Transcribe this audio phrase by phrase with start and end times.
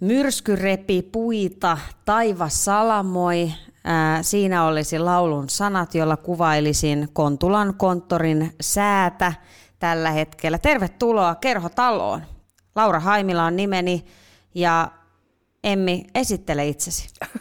[0.00, 3.52] Myrsky repi puita, taivas salamoi.
[3.84, 9.32] Ää, siinä olisi laulun sanat, jolla kuvailisin Kontulan konttorin säätä
[9.78, 10.58] tällä hetkellä.
[10.58, 12.22] Tervetuloa Kerhotaloon.
[12.74, 14.04] Laura Haimila on nimeni
[14.54, 14.88] ja
[15.64, 17.08] Emmi, esittele itsesi.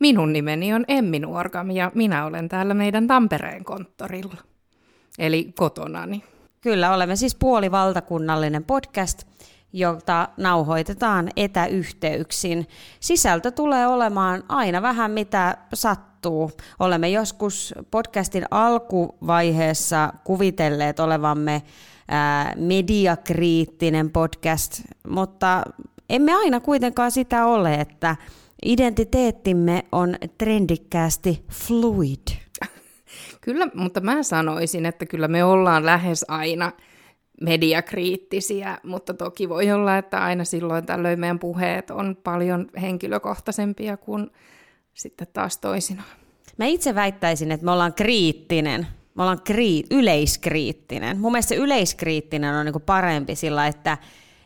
[0.00, 4.36] Minun nimeni on Emmi Nuorkam ja minä olen täällä meidän Tampereen konttorilla,
[5.18, 6.24] eli kotonani.
[6.60, 9.22] Kyllä, olemme siis puolivaltakunnallinen podcast,
[9.72, 12.66] jota nauhoitetaan etäyhteyksin.
[13.00, 16.50] Sisältö tulee olemaan aina vähän mitä sattuu.
[16.78, 21.62] Olemme joskus podcastin alkuvaiheessa kuvitelleet olevamme
[22.56, 25.62] mediakriittinen podcast, mutta
[26.10, 28.16] emme aina kuitenkaan sitä ole, että
[28.64, 32.28] identiteettimme on trendikkäästi fluid.
[33.40, 36.72] Kyllä, mutta mä sanoisin, että kyllä me ollaan lähes aina
[37.40, 44.30] mediakriittisiä, mutta toki voi olla, että aina silloin tällöin meidän puheet on paljon henkilökohtaisempia kuin
[44.94, 46.08] sitten taas toisinaan.
[46.56, 48.86] Mä itse väittäisin, että me ollaan kriittinen.
[49.14, 51.20] Me ollaan krii- yleiskriittinen.
[51.20, 53.98] Mun mielestä se yleiskriittinen on niinku parempi sillä, että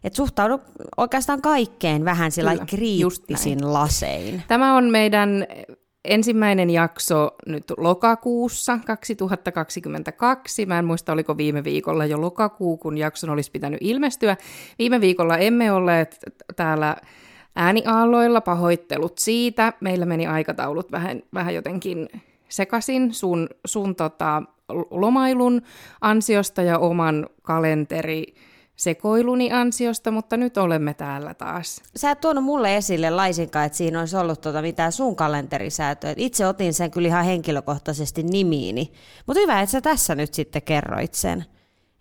[0.05, 0.61] et suhtaudu
[0.97, 4.43] oikeastaan kaikkeen vähän sillä kriittisin lasein.
[4.49, 5.47] Tämä on meidän
[6.05, 10.67] ensimmäinen jakso nyt lokakuussa 2022.
[10.67, 14.36] Mä en muista, oliko viime viikolla jo lokakuu, kun jakson olisi pitänyt ilmestyä.
[14.78, 16.19] Viime viikolla emme olleet
[16.56, 16.97] täällä
[17.56, 19.72] ääniaalloilla, pahoittelut siitä.
[19.81, 22.09] Meillä meni aikataulut vähän, vähän jotenkin
[22.48, 24.42] sekaisin sun, sun tota,
[24.91, 25.62] lomailun
[26.00, 28.34] ansiosta ja oman kalenteri
[28.83, 31.83] sekoiluni ansiosta, mutta nyt olemme täällä taas.
[31.97, 36.14] Sä et tuonut mulle esille laisinkaan, että siinä olisi ollut tuota mitään sun kalenterisäätöä.
[36.16, 38.92] Itse otin sen kyllä ihan henkilökohtaisesti nimiini.
[39.27, 41.44] Mutta hyvä, että sä tässä nyt sitten kerroit sen,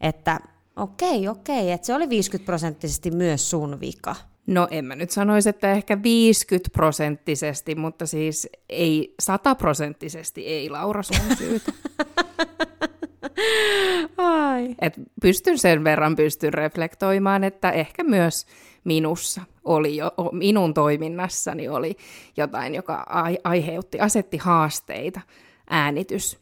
[0.01, 0.39] että
[0.75, 4.15] okei, okei, että se oli 50 prosenttisesti myös sun vika.
[4.47, 10.69] No en mä nyt sanoisi, että ehkä 50 prosenttisesti, mutta siis ei 100 prosenttisesti ei
[10.69, 11.71] Laura sun syytä.
[14.17, 14.75] Ai.
[14.81, 18.45] Et pystyn sen verran pystyn reflektoimaan, että ehkä myös
[18.83, 21.95] minussa oli jo, minun toiminnassani oli
[22.37, 23.05] jotain, joka
[23.43, 25.21] aiheutti, asetti haasteita
[25.69, 26.41] äänitys.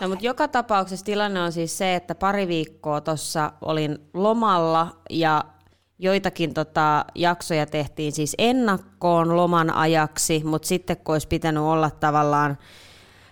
[0.00, 5.44] No, mutta joka tapauksessa tilanne on siis se, että pari viikkoa tuossa olin lomalla ja
[5.98, 12.58] joitakin tota, jaksoja tehtiin siis ennakkoon loman ajaksi, mutta sitten kun olisi pitänyt olla tavallaan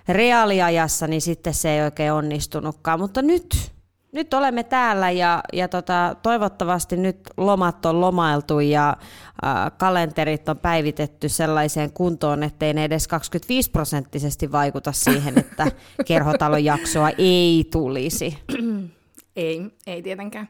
[0.09, 3.01] reaaliajassa, niin sitten se ei oikein onnistunutkaan.
[3.01, 3.73] Mutta nyt,
[4.13, 10.59] nyt olemme täällä ja, ja tota, toivottavasti nyt lomat on lomailtu ja äh, kalenterit on
[10.59, 15.67] päivitetty sellaiseen kuntoon, ettei ne edes 25 prosenttisesti vaikuta siihen, että
[16.09, 18.39] kerhotalon jaksoa ei tulisi.
[19.37, 20.49] ei, ei tietenkään.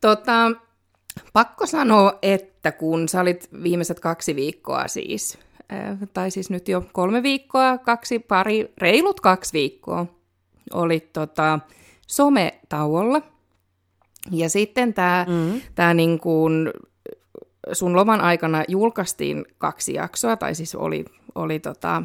[0.00, 0.50] Tota,
[1.32, 5.38] pakko sanoa, että kun sä olit viimeiset kaksi viikkoa siis
[6.12, 10.06] tai siis nyt jo kolme viikkoa, kaksi, pari, reilut kaksi viikkoa,
[10.74, 11.60] oli tota,
[12.06, 13.22] sometauolla.
[14.30, 15.60] Ja sitten tämä mm.
[15.74, 16.70] tää niin kuin
[17.72, 21.04] sun loman aikana julkaistiin kaksi jaksoa, tai siis oli,
[21.34, 22.02] oli tota,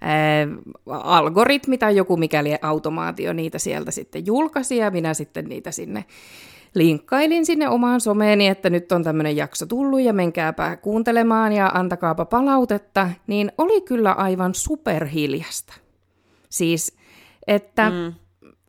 [0.00, 0.46] ää,
[0.86, 6.04] algoritmi tai joku mikäli automaatio niitä sieltä sitten julkaisi, ja minä sitten niitä sinne
[6.74, 12.24] linkkailin sinne omaan someeni, että nyt on tämmöinen jakso tullut ja menkääpä kuuntelemaan ja antakaapa
[12.24, 15.74] palautetta, niin oli kyllä aivan superhiljasta.
[16.48, 16.96] Siis,
[17.46, 18.14] että mm.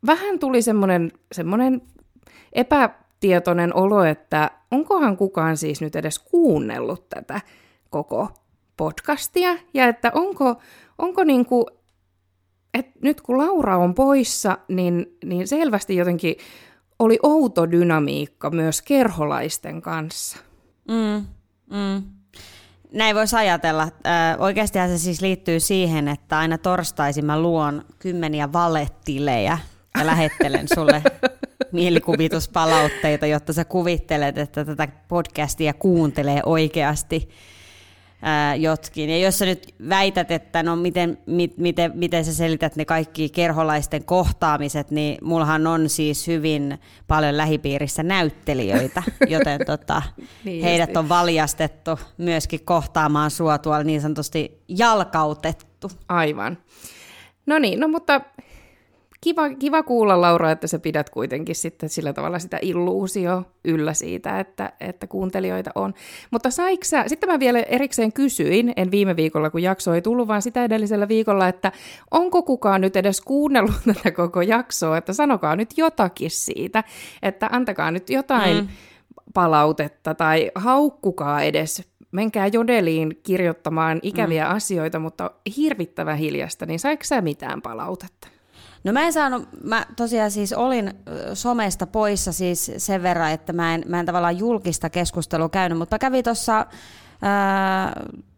[0.06, 1.81] vähän tuli semmoinen, semmoinen
[2.53, 7.41] epätietoinen olo, että onkohan kukaan siis nyt edes kuunnellut tätä
[7.90, 8.28] koko
[8.78, 10.56] podcastia ja että onko,
[10.97, 11.66] onko niin kuin,
[12.73, 16.35] että nyt kun Laura on poissa, niin, niin selvästi jotenkin
[17.01, 20.38] oli outo dynamiikka myös kerholaisten kanssa.
[20.88, 21.25] Mm,
[21.78, 22.03] mm.
[22.94, 23.88] Näin voisi ajatella.
[24.39, 29.57] Oikeasti se siis liittyy siihen, että aina torstaisin mä luon kymmeniä valettilejä
[29.97, 31.03] ja lähettelen sulle
[31.72, 37.29] mielikuvituspalautteita, jotta sä kuvittelet, että tätä podcastia kuuntelee oikeasti
[38.22, 39.09] ää, jotkin.
[39.09, 43.29] Ja jos sä nyt väität, että no miten, mit, miten, miten sä selität ne kaikki
[43.29, 50.02] kerholaisten kohtaamiset, niin mullahan on siis hyvin paljon lähipiirissä näyttelijöitä, joten tota,
[50.44, 55.91] niin heidät on valjastettu myöskin kohtaamaan sua tuolla niin sanotusti jalkautettu.
[56.09, 56.58] Aivan.
[57.46, 58.22] No niin, no mutta
[59.22, 64.40] kiva, kiva kuulla Laura, että sä pidät kuitenkin sitten sillä tavalla sitä illuusio yllä siitä,
[64.40, 65.94] että, että kuuntelijoita on.
[66.32, 70.28] Mutta saiks sä, sitten mä vielä erikseen kysyin, en viime viikolla kun jakso ei tullut,
[70.28, 71.72] vaan sitä edellisellä viikolla, että
[72.12, 76.84] onko kukaan nyt edes kuunnellut tätä koko jaksoa, että sanokaa nyt jotakin siitä,
[77.22, 78.67] että antakaa nyt jotain mm.
[79.34, 84.56] palautetta tai haukkukaa edes menkää jodeliin kirjoittamaan ikäviä mm.
[84.56, 88.28] asioita, mutta hirvittävä hiljasta, niin saiko sä mitään palautetta?
[88.83, 90.93] No mä en saanut, mä tosiaan siis olin
[91.33, 95.95] somesta poissa siis sen verran, että mä en, mä en tavallaan julkista keskustelua käynyt, mutta
[95.95, 96.66] mä kävin tuossa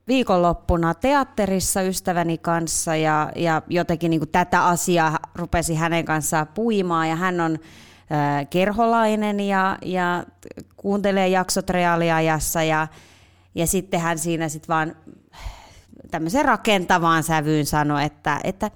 [0.08, 7.16] viikonloppuna teatterissa ystäväni kanssa ja, ja jotenkin niin tätä asiaa rupesi hänen kanssaan puimaan ja
[7.16, 7.60] hän on
[8.10, 10.24] ää, kerholainen ja, ja
[10.78, 12.88] kuuntelee jaksot reaaliajassa ja,
[13.56, 14.96] ja sitten hän siinä sitten vaan
[16.12, 18.72] tämmöisen rakentavaan sävyyn sanoi, että, että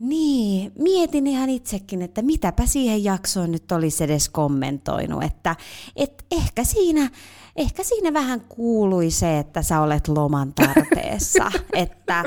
[0.00, 5.56] niin, mietin ihan itsekin, että mitäpä siihen jaksoon nyt olisi edes kommentoinut, että
[5.96, 7.10] et ehkä siinä
[7.56, 12.24] ehkä siinä vähän kuului se, että sä olet loman tarpeessa, että,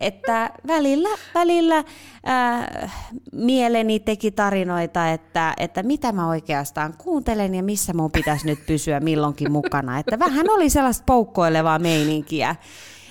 [0.00, 2.92] että välillä, välillä äh,
[3.32, 9.00] mieleni teki tarinoita, että, että mitä mä oikeastaan kuuntelen ja missä mun pitäisi nyt pysyä
[9.00, 12.56] milloinkin mukana, että vähän oli sellaista poukkoilevaa meininkiä,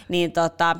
[0.09, 0.75] niin tota,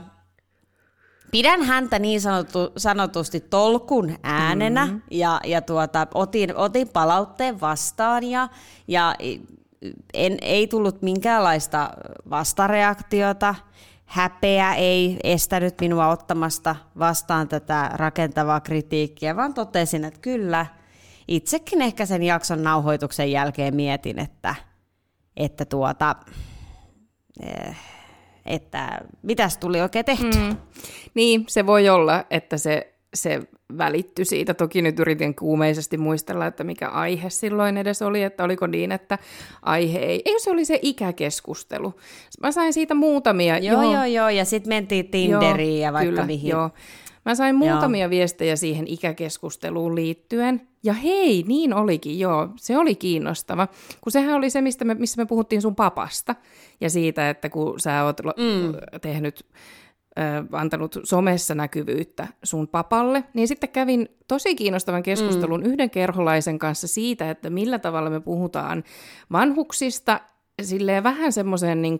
[1.36, 5.02] pidän häntä niin sanottu, sanotusti tolkun äänenä mm-hmm.
[5.12, 8.50] ja, ja tuota, otin, otin palautteen vastaan ja,
[8.88, 9.16] ja
[10.14, 11.90] en, ei tullut minkäänlaista
[12.30, 13.56] vastareaktiota.
[14.06, 20.66] Häpeä ei estänyt minua ottamasta vastaan tätä rakentavaa kritiikkiä, vaan totesin, että kyllä,
[21.28, 24.56] itsekin ehkä sen jakson nauhoituksen jälkeen mietin, että,
[25.38, 26.16] että tuota,
[27.42, 27.78] eh,
[28.46, 30.38] että mitäs tuli oikein tehty.
[30.38, 30.58] Mm.
[31.14, 33.42] Niin, se voi olla, että se, se
[33.78, 34.54] välitty siitä.
[34.54, 39.18] Toki nyt yritin kuumeisesti muistella, että mikä aihe silloin edes oli, että oliko niin, että
[39.62, 40.22] aihe ei.
[40.26, 41.94] Ei, se oli se ikäkeskustelu.
[42.42, 43.58] Mä sain siitä muutamia.
[43.58, 43.94] Joo, johon...
[43.94, 46.50] joo, joo, ja sitten mentiin Tinderiin joo, ja vaikka kyllä, mihin.
[46.50, 46.70] Joo.
[47.26, 48.10] Mä sain muutamia joo.
[48.10, 50.68] viestejä siihen ikäkeskusteluun liittyen.
[50.84, 52.50] Ja hei, niin olikin, joo.
[52.56, 53.68] Se oli kiinnostava.
[54.02, 56.36] Kun sehän oli se, mistä me, missä me puhuttiin sun papasta.
[56.82, 58.74] Ja siitä, että kun sä oot mm.
[59.02, 59.46] tehnyt
[60.52, 65.66] antanut somessa näkyvyyttä sun papalle, niin sitten kävin tosi kiinnostavan keskustelun mm.
[65.66, 68.84] yhden kerholaisen kanssa siitä, että millä tavalla me puhutaan
[69.32, 70.22] vanhuksista
[70.62, 71.98] silleen vähän semmoiseen niin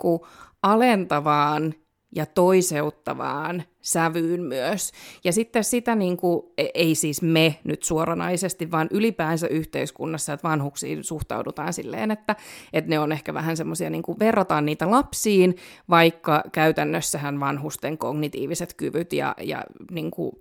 [0.64, 1.74] alentavaan
[2.16, 4.92] ja toiseuttavaan sävyyn myös.
[5.24, 10.48] Ja sitten sitä niin kuin, e, ei siis me nyt suoranaisesti, vaan ylipäänsä yhteiskunnassa, että
[10.48, 12.36] vanhuksiin suhtaudutaan silleen, että,
[12.74, 15.56] että ne on ehkä vähän semmoisia, niin kuin verrataan niitä lapsiin,
[15.90, 20.32] vaikka käytännössähän vanhusten kognitiiviset kyvyt ja, ja niin kuin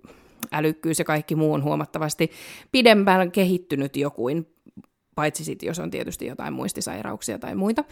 [0.51, 2.31] älykkyys ja kaikki muu on huomattavasti
[2.71, 4.47] pidempään kehittynyt jokuin,
[5.15, 7.83] paitsi sitten jos on tietysti jotain muistisairauksia tai muita.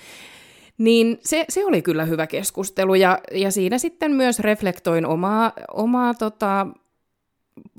[0.77, 6.13] Niin se, se oli kyllä hyvä keskustelu ja, ja siinä sitten myös reflektoin omaa, omaa
[6.13, 6.67] tota,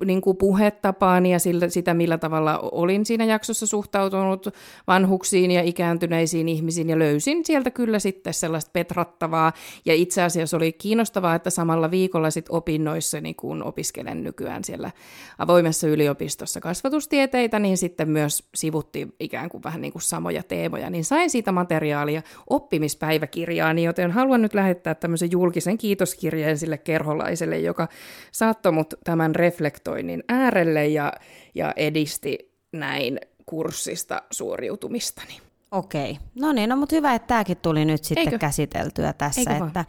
[0.05, 4.47] niin kuin puhetapaani ja sillä, sitä, millä tavalla olin siinä jaksossa suhtautunut
[4.87, 6.89] vanhuksiin ja ikääntyneisiin ihmisiin.
[6.89, 9.53] Ja löysin sieltä kyllä sitten sellaista petrattavaa.
[9.85, 14.91] Ja itse asiassa oli kiinnostavaa, että samalla viikolla sitten opinnoissa, niin kun opiskelen nykyään siellä
[15.37, 21.05] avoimessa yliopistossa kasvatustieteitä, niin sitten myös sivuttiin ikään kuin vähän niin kuin samoja teemoja, niin
[21.05, 27.87] sain siitä materiaalia oppimispäiväkirjaani, joten haluan nyt lähettää tämmöisen julkisen kiitoskirjeen sille kerholaiselle, joka
[28.31, 31.13] saattoi mut tämän reflektoon reflektoinnin äärelle ja,
[31.55, 32.37] ja edisti
[32.71, 35.41] näin kurssista suoriutumistani.
[35.71, 38.37] Okei, no niin, no mutta hyvä, että tämäkin tuli nyt sitten Eikö?
[38.37, 39.85] käsiteltyä tässä, Eikö että,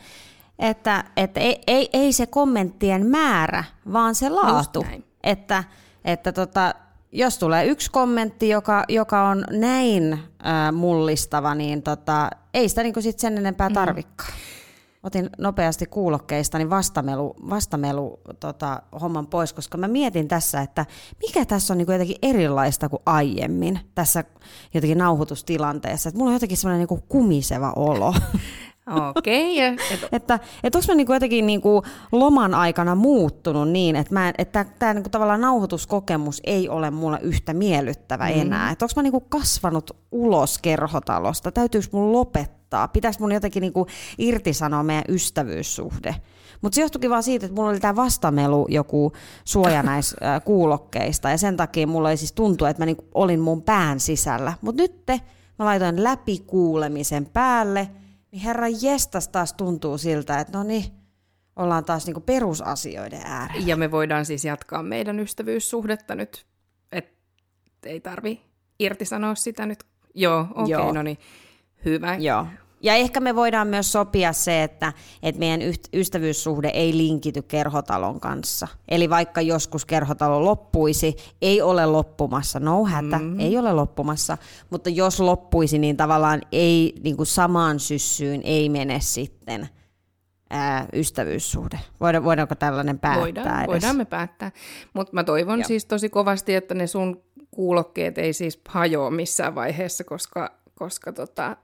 [0.59, 4.87] että, että ei, ei, ei se kommenttien määrä, vaan se laatu.
[5.25, 5.64] Että,
[6.04, 6.75] että tota,
[7.12, 13.02] jos tulee yksi kommentti, joka, joka on näin äh, mullistava, niin tota, ei sitä niin
[13.02, 14.33] sit sen enempää tarvikaan.
[14.33, 14.56] Mm
[15.06, 20.86] otin nopeasti kuulokkeista niin vastamelu, vastamelu tota, homman pois, koska mä mietin tässä, että
[21.26, 24.25] mikä tässä on niin kuin jotenkin erilaista kuin aiemmin tässä
[24.75, 26.08] jotenkin nauhoitustilanteessa.
[26.08, 28.14] Että mulla on jotenkin semmoinen niin kumiseva olo.
[29.16, 29.72] Okei.
[29.72, 30.08] Okay, et...
[30.12, 31.82] että et onko mä niinku jotenkin niinku
[32.12, 37.54] loman aikana muuttunut niin, että, mä, että tämä niinku tavallaan nauhoituskokemus ei ole mulle yhtä
[37.54, 38.40] miellyttävä mm.
[38.40, 38.70] enää.
[38.70, 41.52] Että onko mä niinku kasvanut ulos kerhotalosta?
[41.52, 42.55] Täytyykö mun lopettaa?
[42.92, 43.87] Pitäisi mun jotenkin niinku
[44.18, 46.14] irtisanoa meidän ystävyyssuhde?
[46.62, 49.12] Mutta se johtuikin vaan siitä, että mulla oli tämä vastamelu joku
[49.44, 53.62] suoja näistä kuulokkeista ja sen takia mulla ei siis tuntu, että mä niinku olin mun
[53.62, 54.52] pään sisällä.
[54.61, 55.06] Mutta nyt
[55.58, 57.88] mä laitoin läpikuulemisen päälle–
[58.37, 60.85] niin herra jestas taas tuntuu siltä, että no niin,
[61.56, 63.66] ollaan taas niinku perusasioiden äärellä.
[63.66, 66.46] Ja me voidaan siis jatkaa meidän ystävyyssuhdetta nyt,
[66.92, 67.12] että
[67.87, 68.40] ei tarvi
[68.78, 69.85] irtisanoa sitä nyt.
[70.14, 71.18] Joo, okei, okay, no niin,
[71.87, 72.16] hyvä.
[72.16, 72.47] Joo.
[72.83, 75.61] Ja ehkä me voidaan myös sopia se, että, että meidän
[75.95, 78.69] ystävyyssuhde ei linkity kerhotalon kanssa.
[78.88, 83.40] Eli vaikka joskus kerhotalo loppuisi, ei ole loppumassa, no hätä, mm.
[83.40, 84.38] ei ole loppumassa,
[84.71, 89.69] mutta jos loppuisi, niin tavallaan ei niin kuin samaan syssyyn ei mene sitten
[90.50, 91.78] ää, ystävyyssuhde.
[92.00, 93.66] Voidaanko tällainen päättää Voidaan, edes?
[93.66, 94.52] voidaan me päättää.
[94.95, 95.66] Mutta mä toivon Joo.
[95.69, 101.57] siis tosi kovasti, että ne sun kuulokkeet ei siis hajoa missään vaiheessa, koska, koska tota,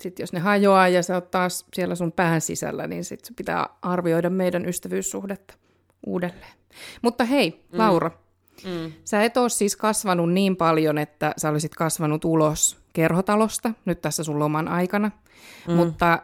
[0.00, 3.66] sitten jos ne hajoaa ja se on taas siellä sun pään sisällä, niin sitten pitää
[3.82, 5.54] arvioida meidän ystävyyssuhdetta
[6.06, 6.56] uudelleen.
[7.02, 7.78] Mutta hei, mm.
[7.78, 8.10] Laura,
[8.64, 8.92] mm.
[9.04, 14.24] sä et ole siis kasvanut niin paljon, että sä olisit kasvanut ulos kerhotalosta nyt tässä
[14.24, 15.10] sun loman aikana,
[15.68, 15.74] mm.
[15.74, 16.22] mutta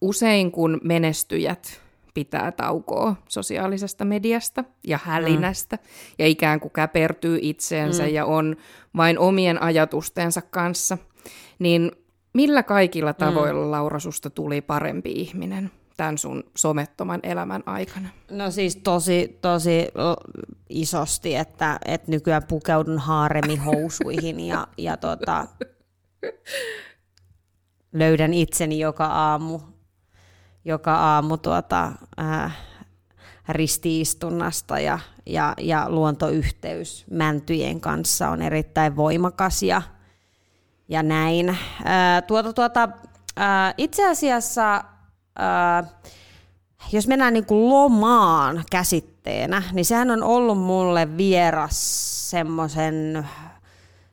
[0.00, 1.80] usein kun menestyjät
[2.14, 5.82] pitää taukoa sosiaalisesta mediasta ja hälinästä mm.
[6.18, 8.08] ja ikään kuin käpertyy itseensä mm.
[8.08, 8.56] ja on
[8.96, 10.98] vain omien ajatustensa kanssa,
[11.58, 11.92] niin
[12.36, 13.16] millä kaikilla mm.
[13.16, 13.70] tavoilla mm.
[13.70, 18.08] Laura susta tuli parempi ihminen tämän sun somettoman elämän aikana?
[18.30, 19.88] No siis tosi, tosi
[20.68, 25.46] isosti, että, että nykyään pukeudun haaremihousuihin ja, ja tota,
[27.92, 29.60] löydän itseni joka aamu
[30.64, 32.56] joka aamu tuota, äh,
[33.48, 39.82] ristiistunnasta ja, ja, ja luontoyhteys mäntyjen kanssa on erittäin voimakas ja,
[40.88, 41.58] ja näin.
[42.26, 42.88] Tuota, tuota,
[43.76, 44.84] itse asiassa,
[46.92, 53.28] jos mennään niin kuin lomaan käsitteenä, niin sehän on ollut mulle vieras semmoisen,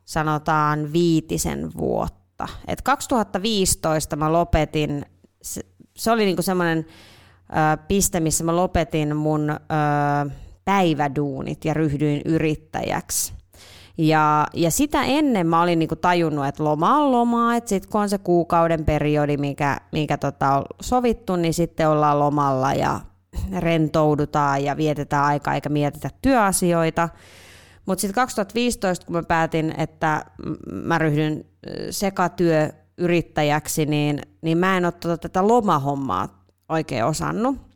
[0.06, 2.48] sanotaan viitisen vuotta.
[2.68, 5.06] Et 2015 mä lopetin
[5.96, 6.86] se oli niinku semmoinen
[7.88, 9.60] piste, missä mä lopetin mun
[10.66, 13.34] päiväduunit ja ryhdyin yrittäjäksi.
[13.98, 18.02] Ja, ja sitä ennen mä olin niinku tajunnut, että loma on lomaa, että sitten kun
[18.02, 23.00] on se kuukauden periodi, mikä, mikä tota on sovittu, niin sitten ollaan lomalla ja
[23.58, 27.10] rentoudutaan ja vietetään aikaa eikä mietitä työasioita.
[27.86, 30.26] Mutta sitten 2015, kun mä päätin, että
[30.72, 31.46] mä ryhdyn
[31.90, 37.73] sekatyö yrittäjäksi, niin, niin mä en ole tota, tätä lomahommaa oikein osannut.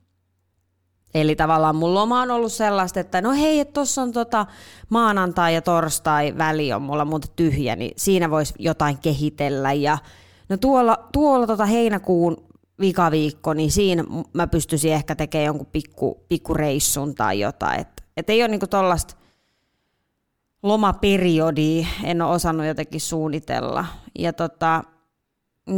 [1.13, 4.45] Eli tavallaan mun loma on ollut sellaista, että no hei, että tuossa on tota
[4.89, 9.73] maanantai ja torstai väli on mulla muuten tyhjä, niin siinä voisi jotain kehitellä.
[9.73, 9.97] Ja
[10.49, 12.47] no tuolla, tuolla tota heinäkuun
[12.79, 17.79] vikaviikko, niin siinä mä pystyisin ehkä tekemään jonkun pikku, pikku reissun tai jotain.
[17.79, 19.15] Että et ei ole niinku tollaista
[20.63, 23.85] lomaperiodi, en ole osannut jotenkin suunnitella.
[24.19, 24.83] Ja tota,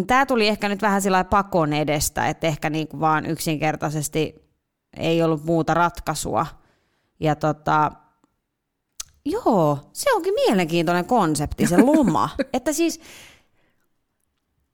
[0.07, 4.49] Tämä tuli ehkä nyt vähän sillä pakon edestä, että ehkä niin kuin vaan yksinkertaisesti
[4.98, 6.46] ei ollut muuta ratkaisua.
[7.19, 7.91] Ja tota,
[9.25, 12.29] joo, se onkin mielenkiintoinen konsepti, se loma.
[12.53, 13.01] että siis,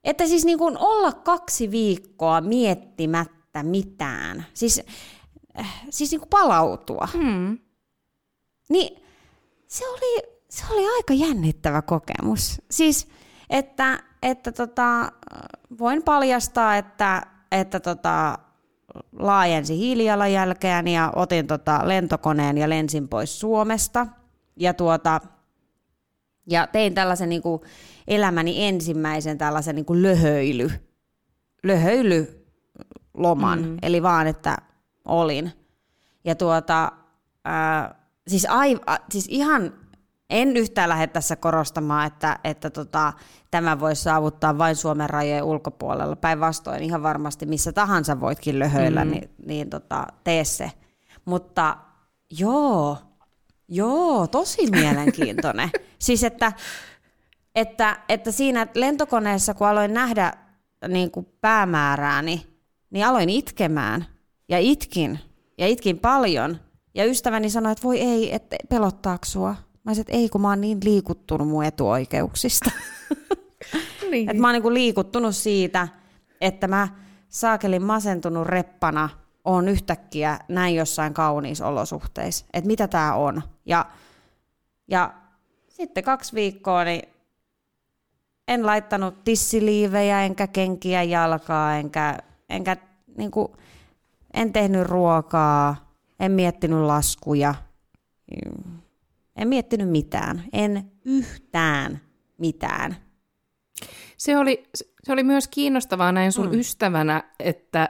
[0.04, 4.46] että siis niin kuin olla kaksi viikkoa miettimättä mitään.
[4.54, 4.82] Siis,
[5.90, 7.08] siis niin kuin palautua.
[7.14, 7.58] Hmm.
[8.70, 9.04] Niin
[9.68, 12.62] se oli, se oli aika jännittävä kokemus.
[12.72, 13.08] Siis,
[13.50, 15.12] että että tota,
[15.80, 18.40] voin paljastaa, että, että tota,
[19.20, 24.08] laajensi hiilijalanjälkeäni ja otin tota lentokoneen ja lensin pois Suomesta.
[24.56, 25.22] Ja, tuota,
[26.50, 27.62] ja tein tällaisen niin kuin
[28.08, 30.72] elämäni ensimmäisen tällaisen niin kuin löhöily,
[31.64, 33.78] löhöilyloman, mm.
[33.82, 34.58] eli vaan, että
[35.06, 35.52] olin.
[36.24, 36.92] Ja tuota,
[37.46, 37.96] ää,
[38.28, 38.78] siis, aiv,
[39.10, 39.74] siis ihan
[40.30, 43.14] en yhtään lähde tässä korostamaan, että, että tota,
[43.52, 46.16] tämä voisi saavuttaa vain Suomen rajojen ulkopuolella.
[46.16, 49.12] Päinvastoin ihan varmasti missä tahansa voitkin löhöillä, mm.
[49.12, 50.72] niin, niin tota, tee se.
[51.26, 51.78] Mutta
[52.40, 52.98] joo,
[53.68, 55.70] joo, tosi mielenkiintoinen.
[56.00, 56.54] siis että,
[57.56, 60.34] että, että siinä lentokoneessa, kun aloin nähdä
[60.88, 64.06] niin kuin päämäärääni, niin, niin aloin itkemään.
[64.50, 65.20] Ja itkin.
[65.58, 66.58] Ja itkin paljon.
[66.96, 69.56] Ja ystäväni sanoi, että voi ei, että pelottaako sua?
[69.86, 72.72] Mä olisin, että ei kun mä oon niin liikuttunut mun etuoikeuksista.
[74.12, 74.30] niin.
[74.30, 75.88] että mä oon niin liikuttunut siitä,
[76.42, 76.88] että mä
[77.30, 79.10] saakelin masentunut reppana
[79.46, 82.46] on yhtäkkiä näin jossain kauniissa olosuhteissa.
[82.54, 83.42] Että mitä tää on.
[83.66, 83.86] Ja,
[84.88, 85.14] ja
[85.70, 87.10] sitten kaksi viikkoa niin
[88.48, 92.18] en laittanut tissiliivejä, enkä kenkiä jalkaa, enkä,
[92.50, 92.78] enkä
[93.18, 93.52] niin kuin,
[94.34, 97.56] en tehnyt ruokaa, en miettinyt laskuja.
[99.36, 102.02] En miettinyt mitään, en yhtään
[102.38, 102.96] mitään.
[104.18, 104.64] Se oli,
[105.04, 106.60] se oli myös kiinnostavaa näin sun mm.
[106.60, 107.90] ystävänä, että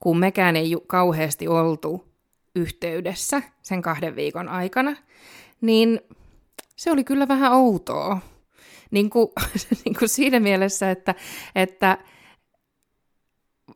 [0.00, 2.12] kun mekään ei kauheasti oltu
[2.56, 4.96] yhteydessä sen kahden viikon aikana,
[5.60, 6.00] niin
[6.76, 8.18] se oli kyllä vähän outoa.
[8.90, 9.28] Niin kuin,
[9.84, 11.14] niin kuin siinä mielessä, että,
[11.54, 11.98] että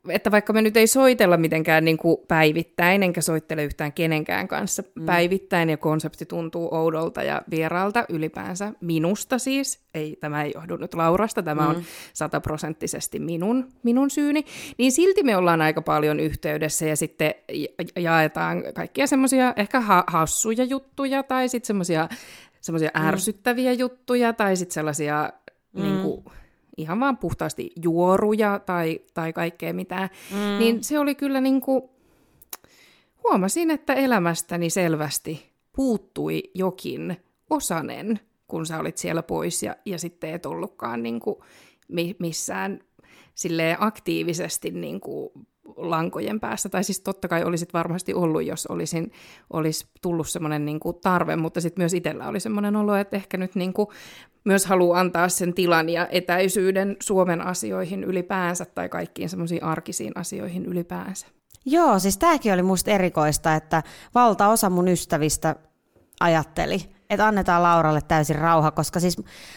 [0.09, 4.83] että vaikka me nyt ei soitella mitenkään niin kuin päivittäin, enkä soittele yhtään kenenkään kanssa
[4.95, 5.07] mm.
[5.07, 10.95] päivittäin, ja konsepti tuntuu oudolta ja vieraalta ylipäänsä minusta siis, ei, tämä ei johdu nyt
[10.95, 11.69] Laurasta, tämä mm.
[11.69, 11.83] on
[12.13, 14.45] sataprosenttisesti minun, minun syyni,
[14.79, 17.35] niin silti me ollaan aika paljon yhteydessä ja sitten
[17.99, 22.09] jaetaan kaikkia semmoisia ehkä ha- hassuja juttuja tai sitten semmoisia
[22.67, 23.07] semmoisia mm.
[23.07, 25.33] ärsyttäviä juttuja tai sitten sellaisia
[25.73, 25.83] mm.
[25.83, 26.25] niin kuin,
[26.77, 30.59] ihan vaan puhtaasti juoruja tai, tai kaikkea mitään, mm.
[30.59, 31.83] niin se oli kyllä niin kuin,
[33.25, 37.17] huomasin, että elämästäni selvästi puuttui jokin
[37.51, 41.37] osanen, kun sä olit siellä pois ja, ja sitten et ollutkaan niin kuin
[42.19, 42.81] missään
[43.35, 45.31] silleen aktiivisesti niin kuin
[45.77, 46.69] lankojen päässä.
[46.69, 49.13] Tai siis totta kai olisit varmasti ollut, jos olisin,
[49.53, 53.37] olisi tullut semmoinen niin kuin tarve, mutta sitten myös itsellä oli semmoinen olo, että ehkä
[53.37, 53.89] nyt niin kuin
[54.47, 60.67] myös haluaa antaa sen tilan ja etäisyyden Suomen asioihin ylipäänsä tai kaikkiin semmoisiin arkisiin asioihin
[60.67, 61.27] ylipäänsä.
[61.65, 63.83] Joo, siis tämäkin oli musta erikoista, että
[64.15, 65.57] valtaosa mun ystävistä
[66.21, 69.17] ajatteli, että annetaan Lauralle täysin rauha, koska siis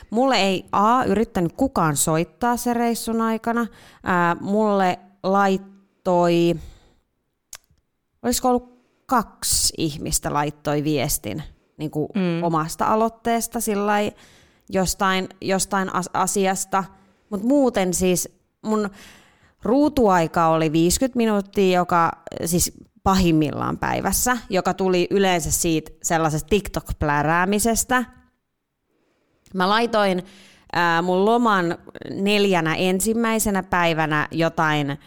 [0.09, 3.67] mulle ei A, yrittänyt kukaan soittaa se reissun aikana.
[4.03, 6.55] Ää, mulle laittoi,
[8.23, 11.43] olisiko ollut kaksi ihmistä laittoi viestin
[11.77, 12.43] niin kuin mm.
[12.43, 13.93] omasta aloitteesta sillä
[14.69, 16.83] jostain, jostain asiasta,
[17.29, 18.89] mutta muuten siis mun
[19.63, 22.11] ruutuaika oli 50 minuuttia, joka
[22.45, 22.71] siis
[23.03, 28.05] pahimmillaan päivässä, joka tuli yleensä siitä sellaisesta TikTok-pläräämisestä.
[29.53, 30.23] Mä laitoin
[30.73, 31.77] ää, mun loman
[32.09, 34.97] neljänä ensimmäisenä päivänä jotain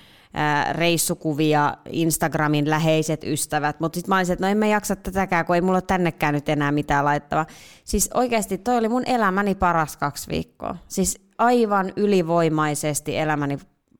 [0.72, 5.54] reissukuvia Instagramin läheiset ystävät, mutta sitten mä olisin, että no en mä jaksa tätäkään, kun
[5.54, 7.46] ei mulla tännekään nyt enää mitään laittavaa.
[7.84, 10.76] Siis oikeasti toi oli mun elämäni paras kaksi viikkoa.
[10.88, 13.58] Siis aivan ylivoimaisesti elämäni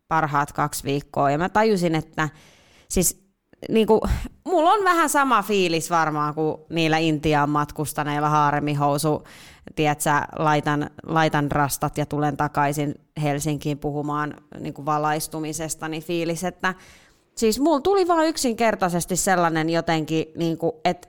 [0.09, 1.31] parhaat kaksi viikkoa.
[1.31, 2.29] Ja mä tajusin, että
[2.89, 3.23] siis
[3.69, 4.01] niin kuin,
[4.45, 9.25] mulla on vähän sama fiilis varmaan kuin niillä Intiaan matkustaneilla haaremihousu
[9.75, 16.75] tiedätkö, laitan, laitan rastat ja tulen takaisin Helsinkiin puhumaan niin kuin valaistumisesta, niin fiilis, että
[17.35, 21.09] siis mulla tuli vaan yksinkertaisesti sellainen jotenkin, niin kuin, että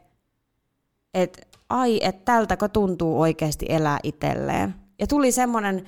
[1.13, 4.75] et, ai, että tältäkö tuntuu oikeasti elää itselleen.
[4.99, 5.85] Ja tuli semmoinen,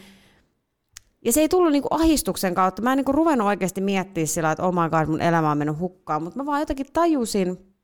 [1.26, 2.82] ja se ei tullut niinku ahistuksen kautta.
[2.82, 6.24] Mä en niinku ruvennut oikeasti miettiä sillä, että oh my mun elämä on mennyt hukkaan,
[6.24, 7.76] mutta mä vaan jotenkin tajusin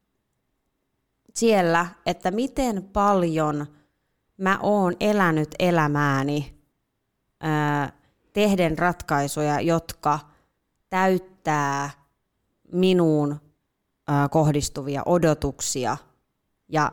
[1.35, 3.65] siellä, että miten paljon–
[4.41, 6.55] mä oon elänyt elämääni
[7.39, 7.93] ää,
[8.33, 10.19] tehden ratkaisuja, jotka
[10.89, 11.89] täyttää
[12.71, 13.41] minuun
[14.07, 15.97] ää, kohdistuvia odotuksia.
[16.69, 16.91] Ja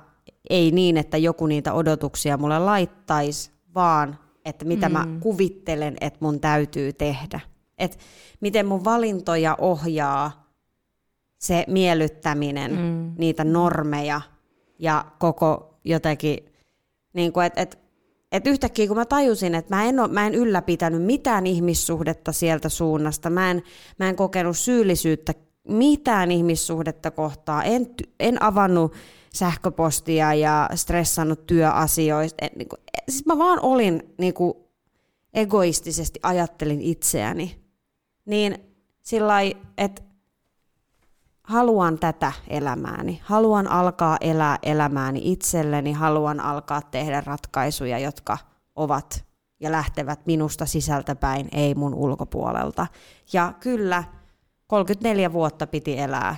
[0.50, 4.92] ei niin, että joku niitä odotuksia mulle laittaisi, vaan että mitä mm.
[4.92, 7.40] mä kuvittelen, että mun täytyy tehdä.
[7.78, 7.98] Et
[8.40, 10.52] miten mun valintoja ohjaa
[11.38, 13.14] se miellyttäminen, mm.
[13.18, 14.20] niitä normeja
[14.78, 16.47] ja koko jotenkin
[17.18, 17.78] niin kuin, että et,
[18.32, 22.68] et yhtäkkiä kun mä tajusin, että mä en, ole, mä en ylläpitänyt mitään ihmissuhdetta sieltä
[22.68, 23.62] suunnasta, mä en,
[23.98, 25.34] mä en kokenut syyllisyyttä
[25.68, 27.86] mitään ihmissuhdetta kohtaa, en,
[28.20, 28.92] en avannut
[29.34, 32.44] sähköpostia ja stressannut työasioista.
[32.46, 34.54] Et, niin kuin, siis mä vaan olin niin kuin,
[35.34, 37.58] egoistisesti ajattelin itseäni.
[38.24, 38.58] Niin
[39.02, 39.40] sillä
[39.78, 40.02] että
[41.48, 48.38] haluan tätä elämääni, haluan alkaa elää elämääni itselleni, haluan alkaa tehdä ratkaisuja, jotka
[48.76, 49.24] ovat
[49.60, 52.86] ja lähtevät minusta sisältäpäin, ei mun ulkopuolelta.
[53.32, 54.04] Ja kyllä,
[54.66, 56.36] 34 vuotta piti elää,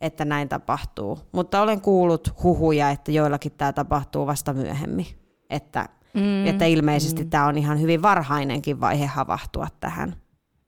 [0.00, 1.18] että näin tapahtuu.
[1.32, 5.06] Mutta olen kuullut huhuja, että joillakin tämä tapahtuu vasta myöhemmin.
[5.50, 7.30] Että, mm, että ilmeisesti mm.
[7.30, 10.16] tämä on ihan hyvin varhainenkin vaihe havahtua tähän.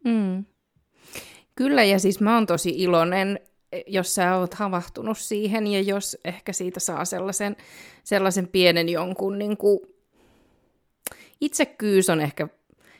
[0.04, 0.44] Mm.
[1.54, 3.40] Kyllä, ja siis mä oon tosi iloinen
[3.86, 7.56] jos sä oot havahtunut siihen ja jos ehkä siitä saa sellaisen,
[8.04, 9.80] sellaisen pienen jonkun niin kuin,
[11.40, 12.48] itsekkyys on ehkä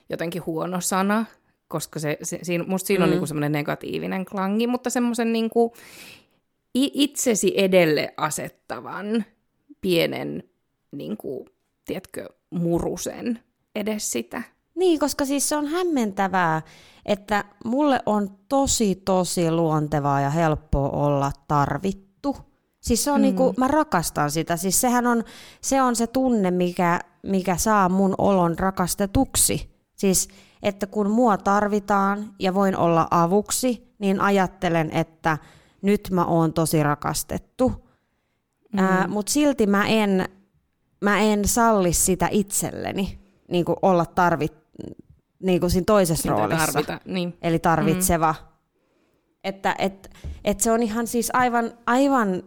[0.09, 1.25] jotenkin huono sana,
[1.69, 3.13] koska se, se, siinä, musta siinä mm.
[3.13, 5.73] on niin semmoinen negatiivinen klangi, mutta semmoisen niin kuin,
[6.75, 9.25] itsesi edelle asettavan
[9.81, 10.43] pienen,
[10.93, 11.47] niin kuin,
[11.85, 13.41] tiedätkö, murusen
[13.75, 14.43] edes sitä.
[14.75, 16.63] Niin, koska siis se on hämmentävää,
[17.07, 22.37] että mulle on tosi tosi luontevaa ja helppoa olla tarvittu.
[22.81, 23.23] Siis se on mm.
[23.23, 24.57] niinku, mä rakastan sitä.
[24.57, 25.25] Siis sehän on
[25.61, 29.75] se, on se tunne, mikä, mikä saa mun olon rakastetuksi.
[29.97, 30.29] Siis,
[30.63, 35.39] että kun mua tarvitaan ja voin olla avuksi, niin ajattelen, että
[35.83, 37.73] nyt mä oon tosi rakastettu.
[38.73, 39.11] Mm.
[39.11, 40.29] Mutta silti mä en,
[41.01, 44.64] mä en salli sitä itselleni, niin olla tarvittu
[45.43, 46.73] niin kuin siinä toisessa Mitä roolissa.
[46.73, 47.39] Tarvita, niin.
[47.43, 48.35] Eli tarvitseva.
[48.41, 48.55] Mm.
[49.45, 50.11] Että et,
[50.45, 52.43] et se on ihan siis aivan, aivan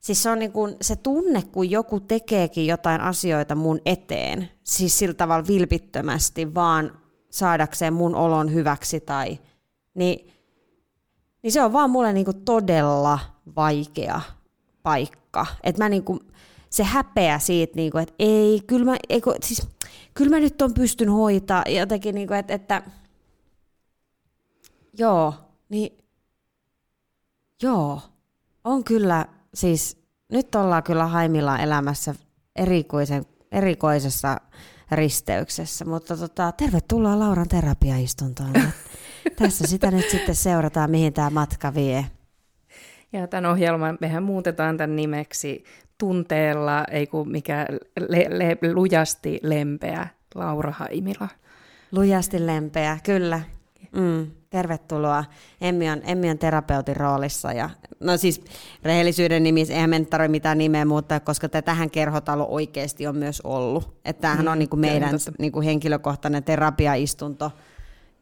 [0.00, 4.98] Siis se on niin kuin se tunne, kun joku tekeekin jotain asioita mun eteen, siis
[4.98, 9.38] sillä tavalla vilpittömästi, vaan saadakseen mun olon hyväksi tai,
[9.94, 10.32] niin,
[11.42, 13.18] niin se on vaan mulle niin kuin todella
[13.56, 14.20] vaikea
[14.82, 15.46] paikka.
[15.62, 16.20] Että mä niin kuin,
[16.70, 19.68] se häpeä siitä, niin kuin, että ei, kyllä mä, ei, siis,
[20.14, 22.82] kyllä mä nyt on pystyn hoitaa jotenkin, niin kuin, että, että
[24.98, 25.34] joo,
[25.68, 25.98] niin
[27.62, 28.00] joo,
[28.64, 29.98] on kyllä siis
[30.32, 32.14] nyt ollaan kyllä haimilla elämässä
[32.56, 34.40] erikoisen, erikoisessa
[34.92, 38.52] risteyksessä, mutta tota, tervetuloa Lauran terapiaistuntoon.
[39.38, 42.06] Tässä sitä nyt sitten seurataan, mihin tämä matka vie.
[43.12, 45.64] Ja tämän ohjelman mehän muutetaan tämän nimeksi
[45.98, 47.66] tunteella, ei kun mikä
[48.08, 51.28] le, le, lujasti lempeä Laura Haimila.
[51.92, 53.40] Lujasti lempeä, kyllä.
[53.92, 55.24] Mm, tervetuloa.
[55.60, 57.52] Emmi on, Emmi on terapeutin roolissa.
[57.52, 58.44] Ja, no siis
[58.82, 63.96] rehellisyyden nimissä eihän me tarvitse mitään nimeä muuttaa, koska tähän kerhotalo oikeasti on myös ollut.
[64.04, 67.52] Että tämähän mm, on niin kuin meidän niin kuin henkilökohtainen terapiaistunto,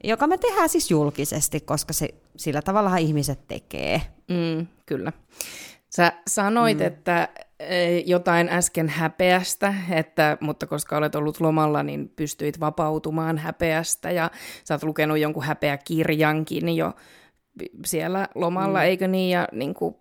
[0.05, 4.03] joka me tehdään siis julkisesti, koska se, sillä tavalla ihmiset tekee.
[4.29, 5.12] Mm, kyllä.
[5.97, 6.85] Sä sanoit, mm.
[6.85, 7.29] että
[8.07, 14.31] jotain äsken häpeästä, että, mutta koska olet ollut lomalla, niin pystyit vapautumaan häpeästä ja
[14.64, 16.92] sä oot lukenut jonkun häpeäkirjankin jo
[17.85, 18.85] siellä lomalla, mm.
[18.85, 19.31] eikö niin?
[19.31, 19.95] Ja niin kuin,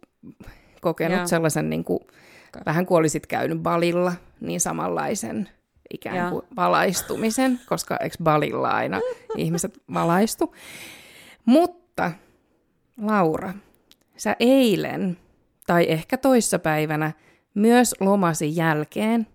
[0.82, 1.28] kokenut ja.
[1.28, 2.00] sellaisen, niin kuin,
[2.66, 5.50] vähän kuin olisit käynyt balilla, niin samanlaisen
[5.94, 6.56] ikään kuin ja.
[6.56, 9.00] valaistumisen, koska eikö balilla aina
[9.38, 10.56] ihmiset valaistu.
[11.46, 12.12] Mutta
[13.02, 13.54] Laura,
[14.18, 15.18] sä eilen
[15.68, 17.12] tai ehkä toissapäivänä
[17.56, 19.28] myös lomasi jälkeen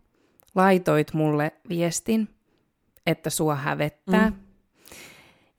[0.54, 2.28] laitoit mulle viestin,
[3.06, 4.30] että sua hävettää.
[4.30, 4.36] Mm.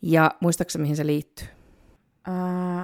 [0.02, 1.48] Ja muistaakseni mihin se liittyy?
[2.28, 2.84] Uh,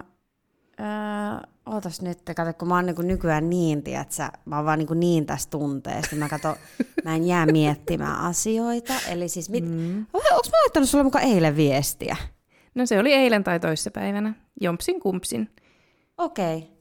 [0.80, 5.00] uh, ootas nyt, kato, kun mä oon niin nykyään niin, tiedätkö, mä oon vaan niin,
[5.00, 6.56] niin tässä tunteessa, mä kato,
[7.06, 8.94] mä en jää miettimään asioita.
[9.10, 10.00] Eli siis, mit, mm.
[10.14, 12.16] onko mä laittanut sulle mukaan eilen viestiä?
[12.76, 15.50] No se oli eilen tai toissapäivänä, jompsin kumpsin.
[16.18, 16.58] Okei.
[16.58, 16.77] Okay.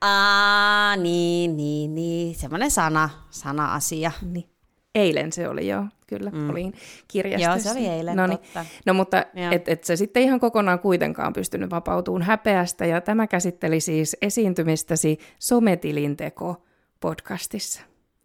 [0.00, 2.34] Aa, niin, niin, niin.
[2.34, 4.12] Semmoinen sana, sana-asia.
[4.22, 4.50] Niin.
[4.94, 6.50] Eilen se oli jo, kyllä, mm.
[6.50, 6.74] olin
[7.08, 7.50] kirjastossa.
[7.50, 8.38] Joo, se oli eilen, Noniin.
[8.38, 8.64] totta.
[8.86, 13.80] No mutta et, et se sitten ihan kokonaan kuitenkaan pystynyt vapautumaan häpeästä, ja tämä käsitteli
[13.80, 16.64] siis esiintymistäsi Sometilinteko
[17.00, 17.82] podcastissa,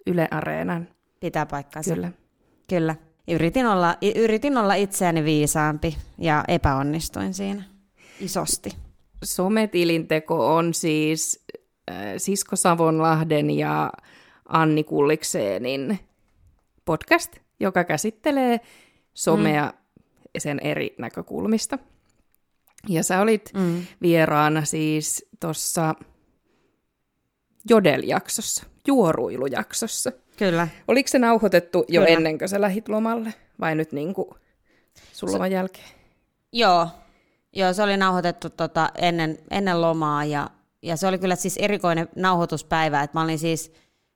[0.08, 0.88] Yle Areenan.
[1.20, 1.94] Pitää paikkaansa.
[1.94, 2.12] Kyllä.
[2.70, 2.96] Kyllä.
[3.28, 7.64] Yritin olla, yritin olla itseäni viisaampi ja epäonnistuin siinä
[8.20, 8.85] isosti
[9.26, 11.46] sometilinteko on siis
[11.92, 13.92] äh, Sisko Savonlahden ja
[14.50, 16.00] Anni Kullikseenin
[16.86, 18.60] podcast, joka käsittelee
[19.14, 20.00] somea mm.
[20.38, 21.78] sen eri näkökulmista.
[22.90, 23.86] Ja sä olit mm.
[24.02, 25.96] vieraana siis tuossa
[27.70, 30.12] Jodel-jaksossa, juoruilujaksossa.
[30.38, 30.68] Kyllä.
[30.88, 32.18] Oliko se nauhoitettu jo Kyllä.
[32.18, 34.30] ennen kuin sä lähit lomalle vai nyt niin kuin
[35.14, 35.90] sun loman jälkeen?
[36.52, 36.88] Joo,
[37.56, 40.50] Joo, se oli nauhoitettu tota ennen, ennen lomaa ja,
[40.82, 43.72] ja se oli kyllä siis erikoinen nauhoituspäivä, että mä olin siis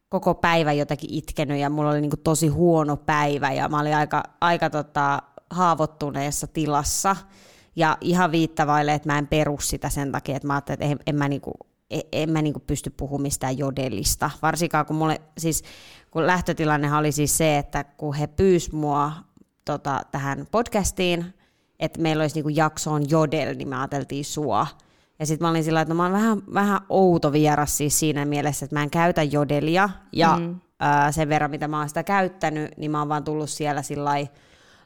[0.09, 4.23] koko päivä jotenkin itkenyt ja mulla oli niinku tosi huono päivä ja mä olin aika,
[4.41, 7.15] aika tota, haavoittuneessa tilassa.
[7.75, 10.99] Ja ihan viittavaille, että mä en peru sitä sen takia, että mä ajattelin, että en,
[11.07, 11.53] en mä, niinku,
[11.89, 15.63] en, en mä niinku pysty puhumaan mistään jodellista, varsinkaan kun mulle siis
[16.11, 19.11] kun lähtötilannehan oli siis se, että kun he pyysivät mua
[19.65, 21.33] tota, tähän podcastiin,
[21.79, 24.67] että meillä olisi niinku jaksoon jodel, niin me ajateltiin sua.
[25.19, 28.25] Ja sitten mä olin sillä että no mä oon vähän, vähän outo vieras siis siinä
[28.25, 29.89] mielessä, että mä en käytä jodelia.
[30.11, 30.55] Ja mm.
[30.79, 34.11] ää, sen verran, mitä mä oon sitä käyttänyt, niin mä oon vaan tullut siellä sillä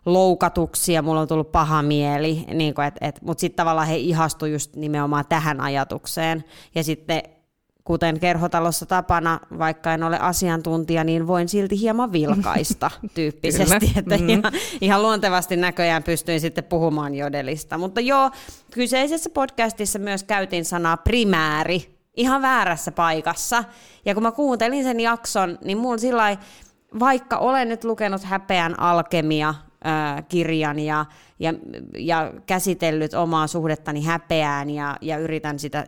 [0.05, 2.45] loukatuksi ja mulla on tullut paha mieli.
[2.53, 6.43] Niin et, et, Mutta sitten tavallaan he ihastu just nimenomaan tähän ajatukseen.
[6.75, 7.21] Ja sitten
[7.83, 13.93] kuten kerhotalossa tapana, vaikka en ole asiantuntija, niin voin silti hieman vilkaista tyyppisesti.
[13.97, 14.29] että mm-hmm.
[14.29, 17.77] ihan, ihan luontevasti näköjään pystyin sitten puhumaan jodelista.
[17.77, 18.31] Mutta joo,
[18.71, 23.63] kyseisessä podcastissa myös käytin sanaa primääri ihan väärässä paikassa.
[24.05, 26.37] Ja kun mä kuuntelin sen jakson, niin mulla sillä
[26.99, 29.53] vaikka olen nyt lukenut Häpeän alkemia,
[30.29, 31.05] kirjan ja,
[31.39, 31.53] ja,
[31.97, 35.85] ja käsitellyt omaa suhdettani häpeään ja, ja yritän sitä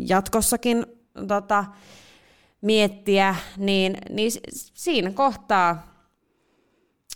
[0.00, 0.86] jatkossakin
[1.28, 1.64] tota,
[2.60, 4.30] miettiä, niin, niin
[4.74, 5.96] siinä kohtaa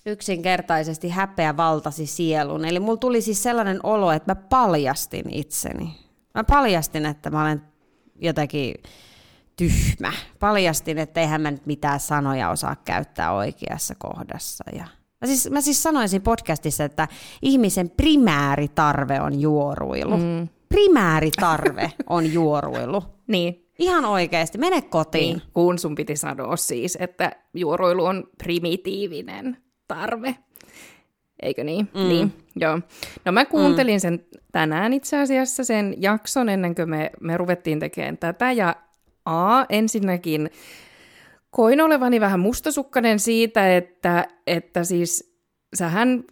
[0.06, 2.64] yksinkertaisesti häpeä valtasi sielun.
[2.64, 5.96] Eli mulla tuli siis sellainen olo, että mä paljastin itseni.
[6.34, 7.62] Mä paljastin, että mä olen
[8.14, 8.74] jotenkin
[9.56, 10.12] tyhmä.
[10.38, 14.64] Paljastin, että eihän mä nyt mitään sanoja osaa käyttää oikeassa kohdassa.
[14.76, 14.84] Ja
[15.20, 17.08] Mä siis, mä siis sanoisin podcastissa, että
[17.42, 20.16] ihmisen primääritarve on juoruilu.
[20.16, 20.48] Mm.
[20.68, 23.02] primääritarve on juoruilu.
[23.30, 25.36] Niin, Ihan oikeasti, mene kotiin.
[25.36, 29.56] niin, kun sun piti sanoa siis, että juoroilu on primitiivinen
[29.88, 30.36] tarve.
[31.42, 31.88] Eikö niin?
[31.94, 32.08] Mm.
[32.08, 32.80] Niin, joo.
[33.24, 38.18] No mä kuuntelin sen tänään itse asiassa sen jakson ennen kuin me, me ruvettiin tekemään
[38.18, 38.52] tätä.
[38.52, 38.76] Ja
[39.24, 40.50] A, ensinnäkin
[41.50, 45.36] koin olevani vähän mustasukkainen siitä, että, että siis
[45.74, 46.24] sähän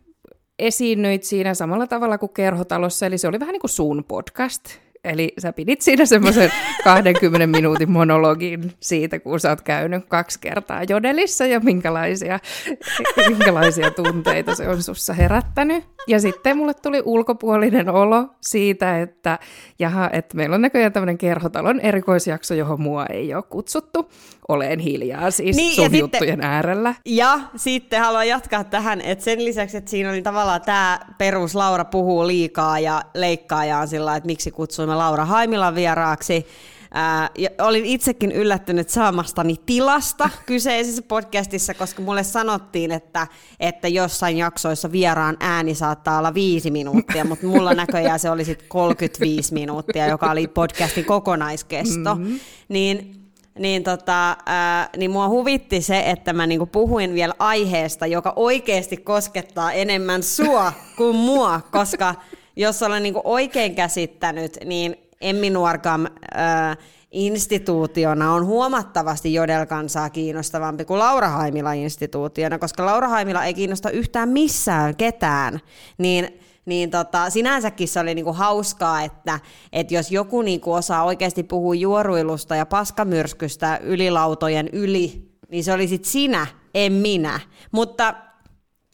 [0.59, 4.65] esiinnyit siinä samalla tavalla kuin Kerhotalossa, eli se oli vähän niin kuin sun podcast.
[5.09, 6.51] Eli sä pidit siinä semmoisen
[6.85, 12.39] 20 minuutin monologin siitä, kun sä oot käynyt kaksi kertaa jodelissa ja minkälaisia,
[13.29, 15.85] minkälaisia tunteita se on sussa herättänyt.
[16.07, 19.39] Ja sitten mulle tuli ulkopuolinen olo siitä, että
[19.79, 24.11] jaha, että meillä on näköjään tämmöinen kerhotalon erikoisjakso, johon mua ei ole kutsuttu.
[24.49, 26.95] Olen hiljaa siis Niin, niin, ja sun sitten- juttujen äärellä.
[27.05, 31.85] Ja sitten haluan jatkaa tähän, että sen lisäksi, että siinä oli tavallaan tämä perus Laura
[31.85, 36.47] puhuu liikaa ja leikkaa ja on sillä, että miksi kutsuimme Laura Haimilan vieraaksi.
[36.95, 43.27] Ää, ja olin itsekin yllättynyt saamastani tilasta kyseisessä podcastissa, koska mulle sanottiin, että,
[43.61, 48.69] että jossain jaksoissa vieraan ääni saattaa olla viisi minuuttia, mutta mulla näköjään se oli sitten
[48.69, 52.15] 35 minuuttia, joka oli podcastin kokonaiskesto.
[52.15, 52.41] Mm-hmm.
[52.69, 53.19] Niin
[53.59, 58.97] niin, tota, ää, niin mua huvitti se, että mä niinku puhuin vielä aiheesta, joka oikeasti
[58.97, 62.15] koskettaa enemmän sua kuin mua, koska
[62.59, 66.77] jos olen niinku oikein käsittänyt, niin Emmi Nuorgam ää,
[67.11, 74.29] instituutiona on huomattavasti jodelkansaa kiinnostavampi kuin Laura Haimila instituutiona, koska Laura Haimila ei kiinnosta yhtään
[74.29, 75.61] missään ketään,
[75.99, 79.41] niin niin tota, sinänsäkin se oli niinku hauskaa, että,
[79.73, 85.89] että jos joku niinku osaa oikeasti puhua juoruilusta ja paskamyrskystä ylilautojen yli, niin se oli
[85.89, 87.41] sit sinä, en minä.
[87.73, 88.15] Mutta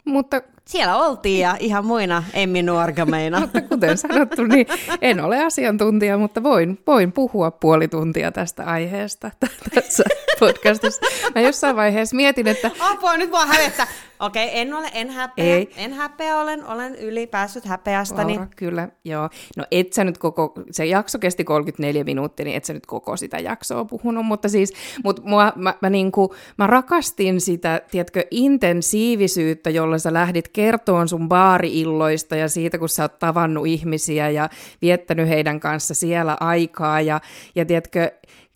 [0.05, 3.41] Mutta siellä oltiin ja ihan muina Emmi Nuorgameina.
[3.41, 4.67] Mutta kuten sanottu, niin
[5.01, 9.31] en ole asiantuntija, mutta voin, voin puhua puoli tuntia tästä aiheesta
[9.75, 10.05] tässä
[10.41, 11.03] podcastissa.
[11.35, 13.87] Mä jossain vaiheessa mietin, että Apua, nyt mua hävettää.
[14.21, 15.45] Okei, okay, en ole, en häpeä.
[15.45, 15.71] Ei.
[15.77, 18.35] En häpeä, olen, olen yli päässyt häpeästäni.
[18.35, 19.31] Laura, kyllä, joo.
[19.57, 23.17] No et sä nyt koko, se jakso kesti 34 minuuttia, niin et sä nyt koko
[23.17, 24.73] sitä jaksoa puhunut, mutta siis,
[25.05, 31.29] mut mua, mä, mä, niinku, mä rakastin sitä, tiedätkö, intensiivisyyttä, jolla sä lähdit kertoon sun
[31.29, 34.49] baariilloista ja siitä, kun sä oot tavannut ihmisiä ja
[34.83, 37.21] viettänyt heidän kanssa siellä aikaa ja,
[37.55, 38.11] ja tiedätkö,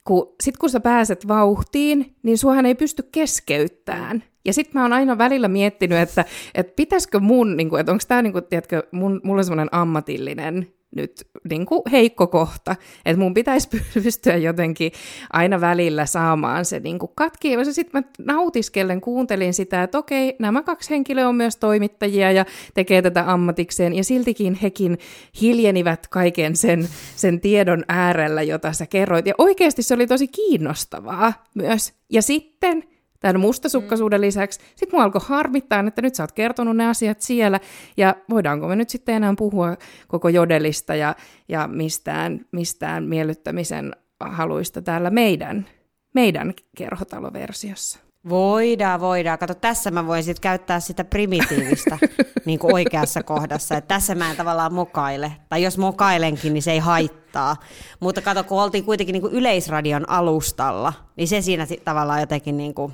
[0.05, 4.25] kun, sit kun sä pääset vauhtiin, niin suohan ei pysty keskeyttämään.
[4.45, 8.05] Ja sitten mä oon aina välillä miettinyt, että, että pitäisikö mun, niin kuin, että onko
[8.09, 8.45] tämä niin kuin,
[8.93, 13.69] mun, mulle semmoinen ammatillinen nyt niin kuin heikko kohta, että mun pitäisi
[14.03, 14.93] pystyä jotenkin
[15.33, 17.65] aina välillä saamaan se niin kuin katki.
[17.71, 23.03] Sitten mä nautiskellen kuuntelin sitä, että okei, nämä kaksi henkilöä on myös toimittajia ja tekee
[23.03, 24.99] tätä ammatikseen, ja siltikin hekin
[25.41, 29.27] hiljenivät kaiken sen, sen tiedon äärellä, jota sä kerroit.
[29.27, 31.93] Ja oikeasti se oli tosi kiinnostavaa myös.
[32.11, 32.85] Ja sitten
[33.21, 34.61] tämän mustasukkaisuuden lisäksi.
[34.77, 37.61] Sitten mua alkoi harmittaa, että nyt sä oot kertonut ne asiat siellä,
[37.97, 39.77] ja voidaanko me nyt sitten enää puhua
[40.09, 41.15] koko jodelista ja,
[41.49, 45.67] ja mistään, mistään miellyttämisen haluista täällä meidän,
[46.15, 48.08] meidän kerhotaloversiossa.
[48.29, 49.39] Voidaan, voidaan.
[49.39, 51.99] Kato, tässä mä voin sitten käyttää sitä primitiivistä
[52.47, 53.77] niin kuin oikeassa kohdassa.
[53.77, 55.33] Että tässä mä en tavallaan mokaile.
[55.49, 57.57] Tai jos mokailenkin, niin se ei haittaa.
[58.01, 62.75] Mutta kato, kun oltiin kuitenkin niin kuin yleisradion alustalla, niin se siinä tavallaan jotenkin niin
[62.75, 62.93] kuin...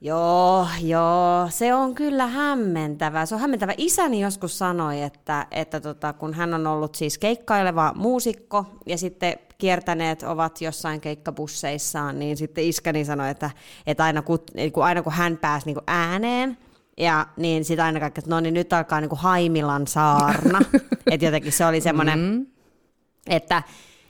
[0.00, 3.26] Joo, joo, se on kyllä hämmentävää.
[3.26, 3.74] Se on hämmentävä.
[3.76, 9.34] Isäni joskus sanoi, että, että tota, kun hän on ollut siis keikkaileva muusikko ja sitten
[9.62, 13.50] kiertäneet ovat jossain keikkabusseissaan, niin sitten iskäni sanoi, että,
[13.86, 14.38] että aina, kun,
[14.72, 16.58] kun, aina kun hän pääsi niin kuin ääneen,
[16.96, 20.60] ja niin sitten aina kaikki, että no niin nyt alkaa niin kuin Haimilan saarna.
[21.12, 22.46] että jotenkin se oli semmoinen, mm.
[23.26, 23.62] että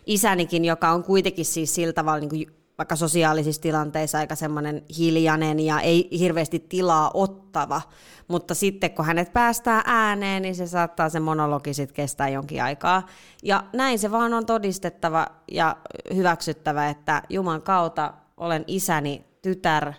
[0.07, 2.47] isänikin, joka on kuitenkin siis sillä tavalla niin kuin
[2.79, 7.83] vaikka sosiaalisissa tilanteissa aika semmoinen hiljainen ja ei hirveästi tilaa ottava,
[8.29, 13.07] mutta sitten kun hänet päästään ääneen, niin se saattaa se monologi sitten kestää jonkin aikaa.
[13.43, 15.77] Ja näin se vaan on todistettava ja
[16.15, 19.93] hyväksyttävä, että Juman kautta olen isäni tytär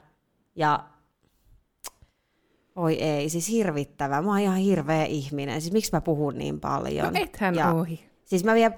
[0.55, 0.83] ja
[2.75, 4.21] Oi ei, siis hirvittävä.
[4.21, 5.62] Mä oon ihan hirveä ihminen.
[5.62, 7.13] Siis miksi mä puhun niin paljon?
[7.13, 8.09] No ethän ja, ohi.
[8.25, 8.75] Siis mä vielä,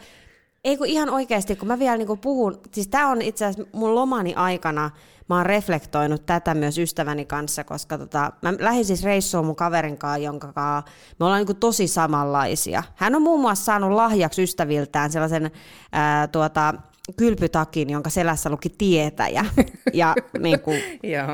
[0.65, 3.95] ei kun ihan oikeasti, kun mä vielä niinku puhun, siis tää on itse asiassa mun
[3.95, 4.91] lomani aikana,
[5.29, 9.97] mä oon reflektoinut tätä myös ystäväni kanssa, koska tota, mä lähdin siis reissuun mun kaverin
[9.97, 12.83] kanssa, jonka kanssa me ollaan niinku tosi samanlaisia.
[12.95, 15.51] Hän on muun muassa saanut lahjaksi ystäviltään sellaisen
[15.91, 16.73] ää, tuota,
[17.17, 19.45] kylpytakin, jonka selässä luki tietäjä.
[19.93, 20.81] Ja niin kuin,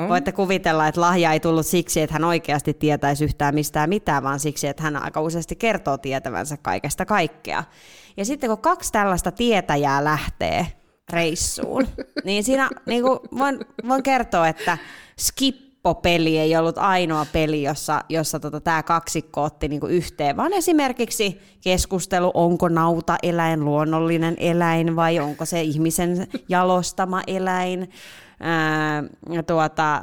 [0.10, 4.40] voitte kuvitella, että lahja ei tullut siksi, että hän oikeasti tietäisi yhtään mistään mitään, vaan
[4.40, 7.64] siksi, että hän aika useasti kertoo tietävänsä kaikesta kaikkea.
[8.18, 10.68] Ja sitten kun kaksi tällaista tietäjää lähtee
[11.14, 11.88] reissuun,
[12.26, 14.78] niin siinä niin kuin voin, voin kertoa, että
[15.20, 20.54] Skippo-peli ei ollut ainoa peli, jossa, jossa tota, tämä kaksikko otti niin kuin yhteen, vaan
[20.54, 27.90] esimerkiksi keskustelu, onko nauta eläin luonnollinen eläin vai onko se ihmisen jalostama eläin.
[28.44, 29.04] Ää,
[29.48, 30.02] tuota,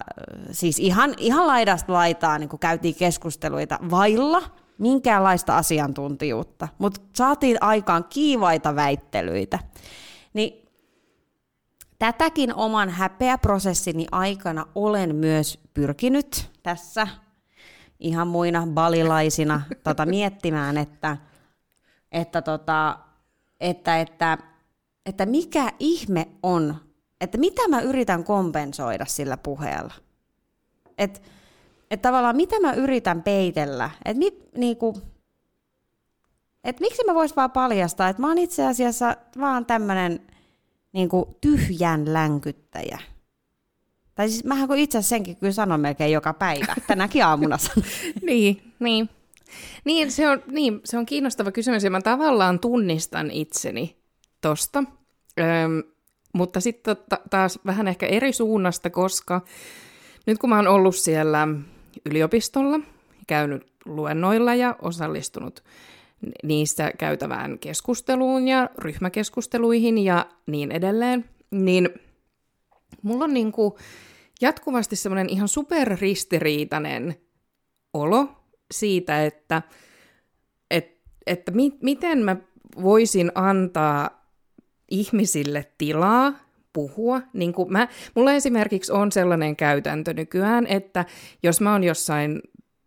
[0.51, 4.43] siis ihan, ihan laidasta laitaa niin käytiin keskusteluita vailla
[4.79, 9.59] minkäänlaista asiantuntijuutta, mutta saatiin aikaan kiivaita väittelyitä.
[10.35, 10.69] Niin
[11.99, 17.09] tätäkin oman häpeäprosessini aikana olen myös pyrkinyt tässä
[18.01, 21.17] ihan muina balilaisina tota, miettimään, että,
[22.13, 22.99] että, tota,
[23.61, 24.39] että, että,
[25.07, 26.77] että mikä ihme on,
[27.21, 29.95] että mitä mä yritän kompensoida sillä puheella.
[30.99, 31.21] Että
[31.91, 35.03] että tavallaan mitä mä yritän peitellä, että mit, niinku,
[36.65, 40.21] et miksi mä vois vaan paljastaa, että mä oon itse asiassa vaan tämmönen
[40.93, 42.99] niinku tyhjän länkyttäjä.
[44.15, 47.89] Tai siis mähän kun itse senkin kyllä sanon melkein joka päivä, tänäkin aamuna sanon.
[48.23, 49.09] niin, niin.
[49.85, 53.97] Niin se, on, niin, se on kiinnostava kysymys ja mä tavallaan tunnistan itseni
[54.41, 54.79] tosta.
[55.41, 55.83] Öm,
[56.35, 56.97] mutta sitten
[57.31, 59.41] taas vähän ehkä eri suunnasta, koska
[60.27, 61.49] nyt kun mä oon ollut siellä
[62.05, 62.81] yliopistolla,
[63.27, 65.65] käynyt luennoilla ja osallistunut
[66.43, 71.89] niistä käytävään keskusteluun ja ryhmäkeskusteluihin ja niin edelleen, niin
[73.03, 73.75] mulla on niin kuin
[74.41, 77.17] jatkuvasti semmoinen ihan superristiriitainen
[77.95, 78.29] olo
[78.71, 79.63] siitä, että,
[80.71, 82.37] et, että mi, miten mä
[82.83, 84.11] voisin antaa
[84.91, 87.23] ihmisille tilaa puhua.
[87.33, 91.05] Niin kuin mä, mulla esimerkiksi on sellainen käytäntö nykyään, että
[91.43, 92.41] jos mä oon jossain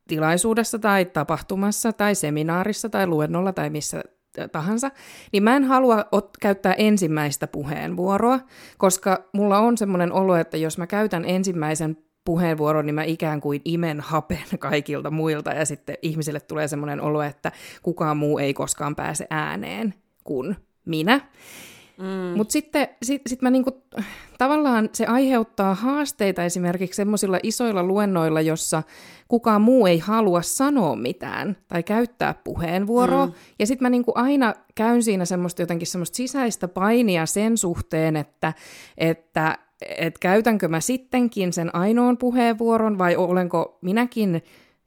[0.07, 4.03] tilaisuudessa tai tapahtumassa tai seminaarissa tai luennolla tai missä
[4.51, 4.91] tahansa,
[5.31, 8.39] niin mä en halua ot- käyttää ensimmäistä puheenvuoroa,
[8.77, 13.61] koska mulla on semmoinen olo, että jos mä käytän ensimmäisen puheenvuoron, niin mä ikään kuin
[13.65, 18.95] imen hapen kaikilta muilta ja sitten ihmisille tulee semmoinen olo, että kukaan muu ei koskaan
[18.95, 21.21] pääse ääneen kuin minä.
[22.01, 22.37] Mm.
[22.37, 23.71] Mutta sitten sit, sit mä niinku,
[24.37, 28.83] tavallaan se aiheuttaa haasteita esimerkiksi semmoisilla isoilla luennoilla, jossa
[29.27, 33.25] kukaan muu ei halua sanoa mitään tai käyttää puheenvuoroa.
[33.25, 33.33] Mm.
[33.59, 38.53] Ja sitten mä niinku aina käyn siinä semmoista jotenkin semmoista sisäistä painia sen suhteen, että,
[38.97, 39.57] että
[39.97, 44.41] et käytänkö mä sittenkin sen ainoan puheenvuoron vai olenko minäkin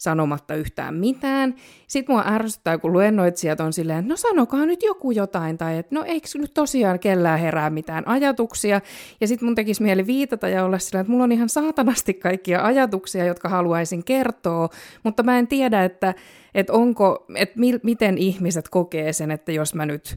[0.05, 1.55] sanomatta yhtään mitään.
[1.87, 5.95] Sitten mua ärsyttää, kun luennoitsijat on silleen, että no sanokaa nyt joku jotain, tai että
[5.95, 8.81] no eikö nyt tosiaan kellään herää mitään ajatuksia.
[9.21, 12.65] Ja sitten mun tekisi mieli viitata ja olla silleen, että mulla on ihan saatanasti kaikkia
[12.65, 14.69] ajatuksia, jotka haluaisin kertoa,
[15.03, 16.15] mutta mä en tiedä, että,
[16.55, 20.17] että onko, että mi- miten ihmiset kokee sen, että jos mä nyt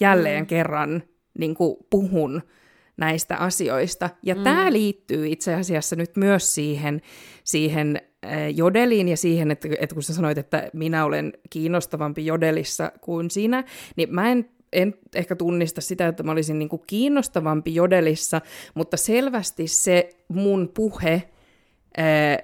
[0.00, 0.46] jälleen mm.
[0.46, 1.02] kerran
[1.38, 1.56] niin
[1.90, 2.42] puhun
[2.96, 4.10] näistä asioista.
[4.22, 4.42] Ja mm.
[4.42, 7.00] tämä liittyy itse asiassa nyt myös siihen,
[7.44, 8.00] siihen
[8.54, 13.64] jodeliin ja siihen, että, että kun sä sanoit, että minä olen kiinnostavampi jodelissa kuin sinä,
[13.96, 18.40] niin mä en en ehkä tunnista sitä, että mä olisin niin kuin kiinnostavampi jodelissa,
[18.74, 21.22] mutta selvästi se mun puhe
[21.96, 22.38] ää, äh,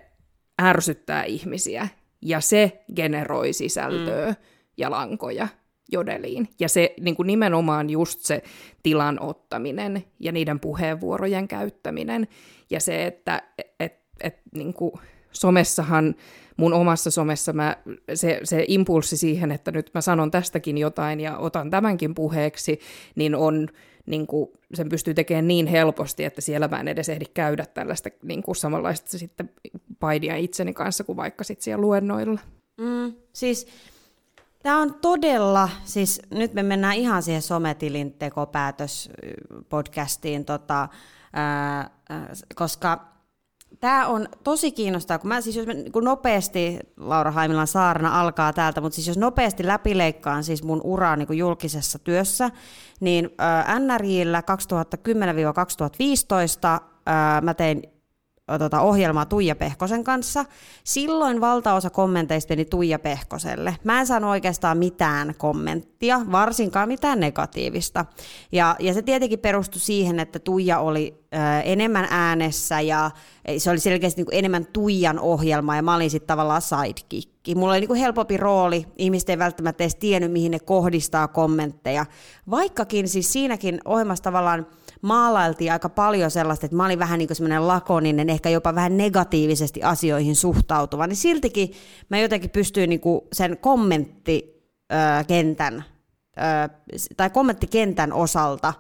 [0.63, 1.89] ärsyttää ihmisiä
[2.23, 4.37] ja se generoi sisältöä mm.
[4.77, 5.49] ja lankoja
[5.93, 6.49] jodeliin.
[6.61, 8.43] Ja se niin kuin nimenomaan just se
[8.83, 12.29] tilan ottaminen ja niiden puheenvuorojen käyttäminen
[12.71, 13.43] ja se, että
[13.81, 14.93] et, et, niin kuin
[15.37, 16.15] somessahan,
[16.57, 17.77] mun omassa somessa mä,
[18.15, 22.81] se, se impulssi siihen, että nyt mä sanon tästäkin jotain ja otan tämänkin puheeksi,
[23.15, 23.69] niin on
[24.07, 28.09] niin kuin, sen pystyy tekemään niin helposti, että siellä mä en edes ehdi käydä tällaista
[28.23, 29.51] niin kuin samanlaista sitten
[30.01, 32.41] paidia itseni kanssa kuin vaikka sitten siellä luennoilla.
[32.77, 33.67] Mm, siis
[34.67, 39.11] Tämä on todella, siis nyt me mennään ihan siihen sometilin tekopäätös
[39.69, 40.89] podcastiin, tota,
[41.33, 41.91] ää,
[42.55, 43.16] koska
[43.81, 48.53] tämä on tosi kiinnostavaa, kun mä siis jos mä, kun nopeasti, Laura Haimilan saarna alkaa
[48.53, 52.51] täältä, mutta siis jos nopeasti läpileikkaan siis mun uraa niin julkisessa työssä,
[53.01, 54.43] niin ää, NRJllä
[56.81, 57.83] 2010-2015 ää, mä tein
[58.59, 60.45] tota, ohjelmaa Tuija Pehkosen kanssa.
[60.85, 63.77] Silloin valtaosa kommenteista meni Tuija Pehkoselle.
[63.85, 68.05] Mä en saanut oikeastaan mitään kommenttia, varsinkaan mitään negatiivista.
[68.53, 73.11] Ja, ja se tietenkin perustui siihen, että Tuija oli ö, enemmän äänessä ja
[73.59, 77.33] se oli selkeästi niin kuin enemmän Tuijan ohjelma ja mä olin sitten tavallaan sidekick.
[77.55, 82.07] Mulla oli niin kuin helpompi rooli, ihmiset ei välttämättä edes tiennyt, mihin ne kohdistaa kommentteja.
[82.51, 84.67] Vaikkakin siis siinäkin ohjelmassa tavallaan
[85.03, 89.83] maalailtiin aika paljon sellaista, että mä olin vähän niin semmoinen lakoninen, ehkä jopa vähän negatiivisesti
[89.83, 91.73] asioihin suhtautuva, niin siltikin
[92.09, 93.01] mä jotenkin pystyin niin
[93.33, 95.85] sen kommenttikentän
[97.17, 98.75] tai kommenttikentän osalta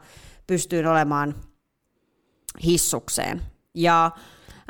[0.46, 1.34] pystyin olemaan
[2.64, 3.42] hissukseen.
[3.74, 4.10] Ja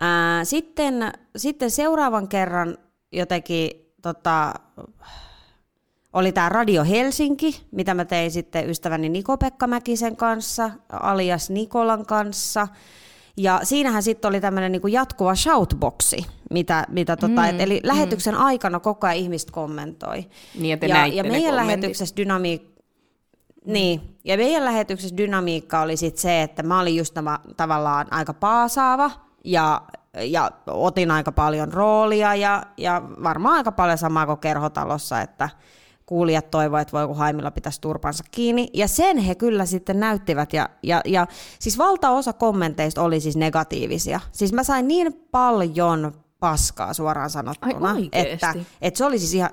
[0.01, 2.79] ää, sitten, sitten seuraavan kerran
[3.13, 3.71] jotenkin
[4.03, 4.55] tota,
[6.17, 12.69] oli tämä Radio Helsinki, mitä mä tein sitten ystäväni Niko-Pekka Mäkisen kanssa, alias Nikolan kanssa.
[13.37, 17.89] Ja siinähän sitten oli tämmöinen niinku jatkuva shoutboxi, mitä, mitä tota, mm, et, eli mm.
[17.89, 20.25] lähetyksen aikana koko ajan ihmiset kommentoi.
[20.59, 22.77] Niin, ja, ja meidän lähetyksessä dynamiikka
[23.67, 28.35] niin, ja meidän lähetyksessä dynamiikka oli sitten se, että mä olin just tämä, tavallaan aika
[28.35, 29.11] paasaava
[29.45, 29.83] ja,
[30.21, 35.49] ja otin aika paljon roolia ja, ja varmaan aika paljon samaa kuin kerhotalossa, että
[36.07, 38.69] kuulijat toivoivat, että voiko Haimilla pitäisi turpansa kiinni.
[38.75, 40.53] Ja sen he kyllä sitten näyttivät.
[40.53, 41.27] Ja, ja, ja
[41.59, 44.21] siis valtaosa kommenteista oli siis negatiivisia.
[44.33, 49.51] Siis mä sain niin paljon paskaa suoraan sanottuna, Ai että, että se oli siis ihan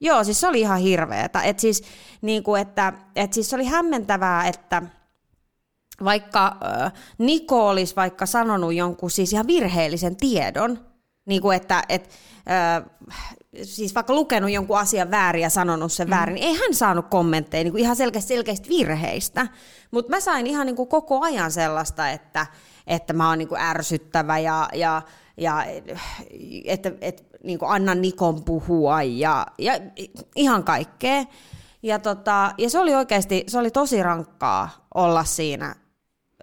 [0.00, 1.42] Joo, siis se oli ihan hirveetä.
[1.42, 1.82] Et siis,
[2.22, 4.82] niin kuin, että, et siis se oli hämmentävää, että
[6.04, 10.78] vaikka äh, Niko olisi vaikka sanonut jonkun siis ihan virheellisen tiedon,
[11.26, 12.10] niin kuin että et,
[12.50, 12.90] äh,
[13.62, 16.10] siis vaikka lukenut jonkun asian väärin ja sanonut sen mm.
[16.10, 19.46] väärin, niin ei hän saanut kommentteja niin kuin ihan selkeästi, selkeästi virheistä.
[19.90, 22.46] Mutta mä sain ihan niin kuin koko ajan sellaista, että,
[22.86, 25.02] että mä oon niin kuin ärsyttävä ja, ja,
[25.36, 25.64] ja
[26.64, 29.72] että, että niin kuin anna Nikon puhua ja, ja
[30.36, 31.24] ihan kaikkea.
[31.82, 35.76] Ja, tota, ja se oli oikeasti, se oli tosi rankkaa olla siinä.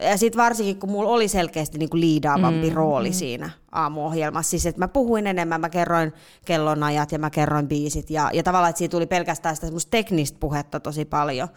[0.02, 3.14] Ja sitten varsinkin, kun mulla oli selkeästi niin kuin liidaavampi mm, rooli mm.
[3.14, 4.50] siinä aamuohjelmassa.
[4.50, 6.14] Siis, että mä puhuin enemmän, mä kerroin
[6.46, 8.10] kellonajat ja mä kerroin biisit.
[8.10, 11.48] Ja, ja tavallaan, että siitä tuli pelkästään sitä teknistä puhetta tosi paljon.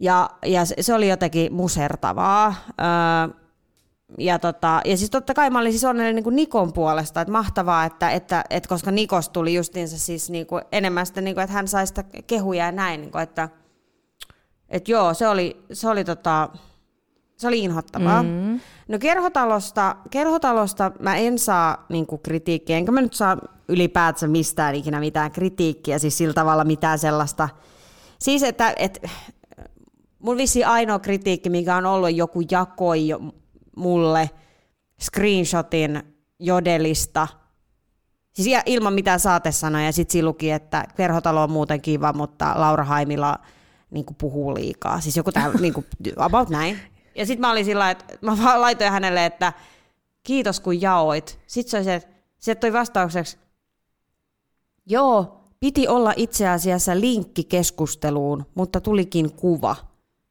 [0.00, 2.54] Ja, ja se oli jotenkin musertavaa.
[2.80, 3.40] Öö,
[4.18, 7.32] ja, tota, ja siis totta kai mä olin siis onnellinen niin kuin Nikon puolesta, että
[7.32, 11.42] mahtavaa, että, että, että koska Nikos tuli justiinsa siis niin kuin enemmän sitä, niin kuin,
[11.42, 13.48] että hän sai sitä kehuja ja näin, niin kuin, että,
[14.68, 16.48] että joo, se oli, se oli, tota,
[17.40, 18.22] se oli inhottavaa.
[18.22, 18.60] Mm-hmm.
[18.88, 23.36] No kerhotalosta, kerhotalosta mä en saa niin kuin kritiikkiä, enkä mä nyt saa
[23.68, 27.48] ylipäätänsä mistään ikinä mitään kritiikkiä, siis sillä tavalla mitään sellaista.
[28.18, 29.08] Siis että, että
[30.18, 33.08] mun vissi ainoa kritiikki, mikä on ollut, joku jakoi
[33.76, 34.30] mulle
[35.02, 36.02] screenshotin
[36.38, 37.28] jodelista,
[38.32, 43.38] siis ilman mitään saatesanoja, ja sitten luki, että kerhotalo on muuten kiva, mutta Laura Haimila
[43.90, 45.00] niin puhuu liikaa.
[45.00, 45.86] Siis joku tämä, niin kuin,
[46.16, 46.80] about näin.
[47.20, 49.52] Ja sitten mä olin sillä että mä vaan laitoin hänelle, että
[50.22, 51.38] kiitos kun jaoit.
[51.46, 52.08] Sitten se oli se, että
[52.38, 53.38] se toi vastaukseksi,
[54.86, 59.76] joo, piti olla itse asiassa linkki keskusteluun, mutta tulikin kuva.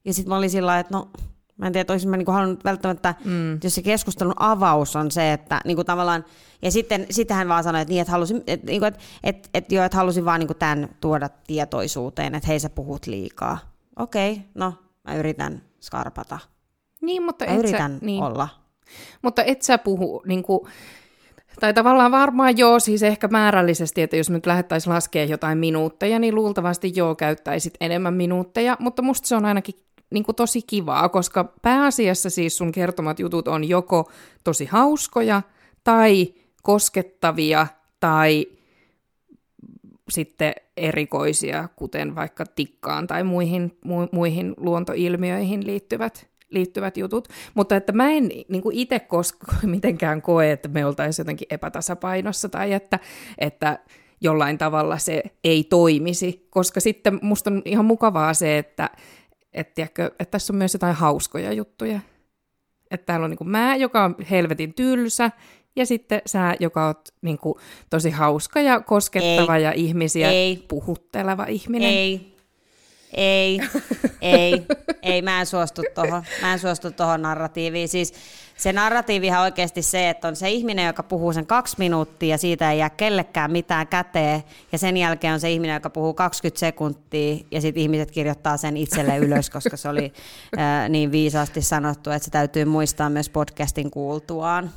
[0.04, 1.10] Ja sitten mä olin sillä että no
[1.60, 3.58] Mä en tiedä, että olisin mä niinku halunnut välttämättä, mm.
[3.64, 6.24] jos se keskustelun avaus on se, että niinku tavallaan,
[6.62, 9.74] ja sitten, sitten hän vaan sanoi, että, niin, että, halusin, että, niinku, että, että, että,
[9.74, 13.58] joo, että halusin vaan niinku tämän tuoda tietoisuuteen, että hei sä puhut liikaa.
[13.98, 14.74] Okei, okay, no
[15.04, 16.38] mä yritän skarpata.
[17.00, 18.22] Niin, mutta et yritän sä, niin.
[18.22, 18.48] olla.
[19.22, 20.60] Mutta et sä puhu, niin kuin,
[21.60, 26.34] tai tavallaan varmaan joo, siis ehkä määrällisesti, että jos nyt lähettäisiin laskea jotain minuutteja, niin
[26.34, 29.74] luultavasti joo käyttäisit enemmän minuutteja, mutta musta se on ainakin
[30.10, 34.10] niin kuin tosi kivaa, koska pääasiassa siis sun kertomat jutut on joko
[34.44, 35.42] tosi hauskoja
[35.84, 37.66] tai koskettavia
[38.00, 38.46] tai
[40.10, 47.28] sitten erikoisia, kuten vaikka tikkaan tai muihin, mu, muihin luontoilmiöihin liittyvät, liittyvät jutut.
[47.54, 52.48] Mutta että mä en niin kuin itse koska mitenkään koe, että me oltaisiin jotenkin epätasapainossa
[52.48, 52.98] tai että,
[53.38, 53.78] että
[54.20, 58.90] jollain tavalla se ei toimisi, koska sitten musta on ihan mukavaa se, että,
[59.52, 62.00] että, tiedätkö, että tässä on myös jotain hauskoja juttuja.
[62.90, 65.30] Että täällä on niin kuin mä, joka on helvetin tylsä,
[65.76, 67.54] ja sitten sä, joka oot niin kuin,
[67.90, 69.62] tosi hauska ja koskettava ei.
[69.62, 70.64] ja ihmisiä ei.
[70.68, 71.90] puhutteleva ihminen.
[71.90, 72.36] Ei,
[73.12, 73.60] ei,
[74.20, 74.66] ei,
[75.02, 77.88] ei, mä en suostu tuohon, mä en suostu tuohon narratiiviin.
[77.88, 78.12] Siis
[78.56, 82.72] se narratiivihan oikeasti se, että on se ihminen, joka puhuu sen kaksi minuuttia ja siitä
[82.72, 84.42] ei jää kellekään mitään käteen.
[84.72, 88.76] Ja sen jälkeen on se ihminen, joka puhuu 20 sekuntia ja sitten ihmiset kirjoittaa sen
[88.76, 90.12] itselle ylös, koska se oli
[90.56, 94.70] ää, niin viisaasti sanottu, että se täytyy muistaa myös podcastin kuultuaan.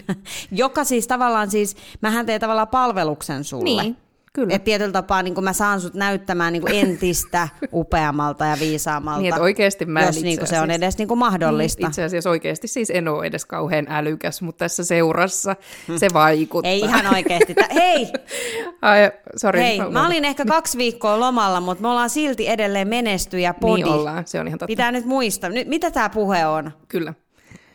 [0.50, 3.82] joka siis tavallaan siis, mähän teen tavallaan palveluksen sulle.
[3.82, 3.96] Niin.
[4.34, 4.54] Kyllä.
[4.54, 9.20] Et tietyllä tapaa niin mä saan sut näyttämään niin entistä upeammalta ja viisaammalta.
[9.20, 11.86] Niin, että oikeasti mä jos niin se on edes niin mahdollista.
[11.86, 15.56] Itse asiassa oikeasti siis en ole edes kauhean älykäs, mutta tässä seurassa
[15.88, 15.98] hmm.
[15.98, 16.70] se vaikuttaa.
[16.70, 17.54] Ei ihan oikeasti.
[17.74, 18.12] Hei!
[18.82, 19.60] Ai, sorry.
[19.60, 23.82] Hei, mä, mä olin ehkä kaksi viikkoa lomalla, mutta me ollaan silti edelleen menestyjä podi.
[23.82, 24.66] Niin ollaan, se on ihan totta.
[24.66, 25.50] Pitää nyt muistaa.
[25.50, 26.72] Nyt, mitä tämä puhe on?
[26.88, 27.14] Kyllä.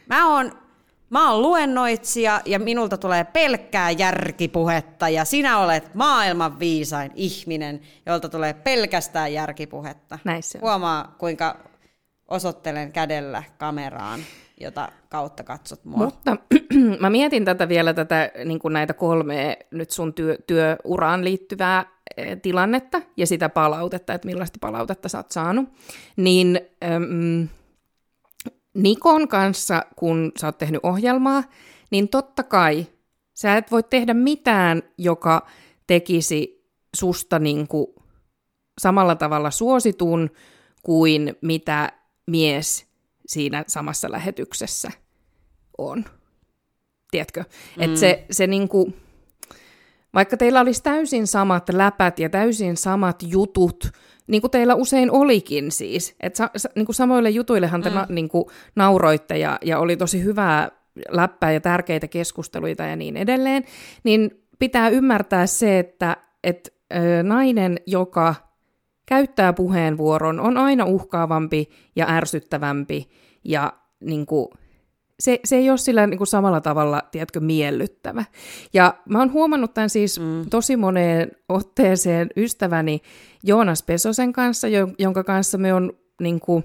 [0.07, 0.51] Mä oon
[1.09, 8.29] Mä oon luennoitsija ja minulta tulee pelkkää järkipuhetta ja sinä olet maailman viisain ihminen, jolta
[8.29, 10.19] tulee pelkästään järkipuhetta.
[10.23, 10.59] Näissä.
[10.61, 11.57] Huomaa, kuinka
[12.27, 14.19] osoittelen kädellä kameraan,
[14.59, 15.97] jota kautta katsot mua.
[15.97, 16.37] Mutta
[16.99, 21.85] mä mietin tätä vielä, tätä, niin kuin näitä kolmea nyt sun työ, työuraan liittyvää
[22.17, 25.69] eh, tilannetta ja sitä palautetta, että millaista palautetta sä oot saanut.
[26.15, 27.47] Niin äm,
[28.74, 31.43] Nikon kanssa, kun sä oot tehnyt ohjelmaa,
[31.91, 32.88] niin totta kai
[33.34, 35.47] sä et voi tehdä mitään, joka
[35.88, 36.65] tekisi
[36.95, 37.88] susta niin kuin
[38.80, 40.30] samalla tavalla suositun
[40.84, 41.91] kuin mitä
[42.28, 42.88] mies
[43.28, 44.91] siinä samassa lähetyksessä
[45.78, 46.05] on.
[47.11, 47.43] Tiedätkö?
[47.78, 47.84] Mm.
[47.84, 48.93] Että se, se niinku,
[50.13, 53.91] vaikka teillä olisi täysin samat läpät ja täysin samat jutut,
[54.28, 57.95] niin kuin teillä usein olikin siis, että sa, sa, niin kuin samoille jutuillehan te mm.
[57.95, 60.71] na, niin kuin nauroitte ja, ja oli tosi hyvää
[61.09, 63.63] läppää ja tärkeitä keskusteluita ja niin edelleen,
[64.03, 68.36] niin pitää ymmärtää se, että et, ö, nainen, joka
[69.05, 73.09] käyttää puheenvuoron, on aina uhkaavampi ja ärsyttävämpi
[73.43, 74.47] ja niin kuin,
[75.20, 78.26] se, se ei ole sillä niin kuin samalla tavalla, tiedätkö, miellyttävä.
[78.74, 80.49] Ja mä oon huomannut tämän siis mm.
[80.49, 83.01] tosi moneen otteeseen ystäväni
[83.43, 84.68] Joonas Pesosen kanssa,
[84.99, 86.63] jonka kanssa me on niin kuin,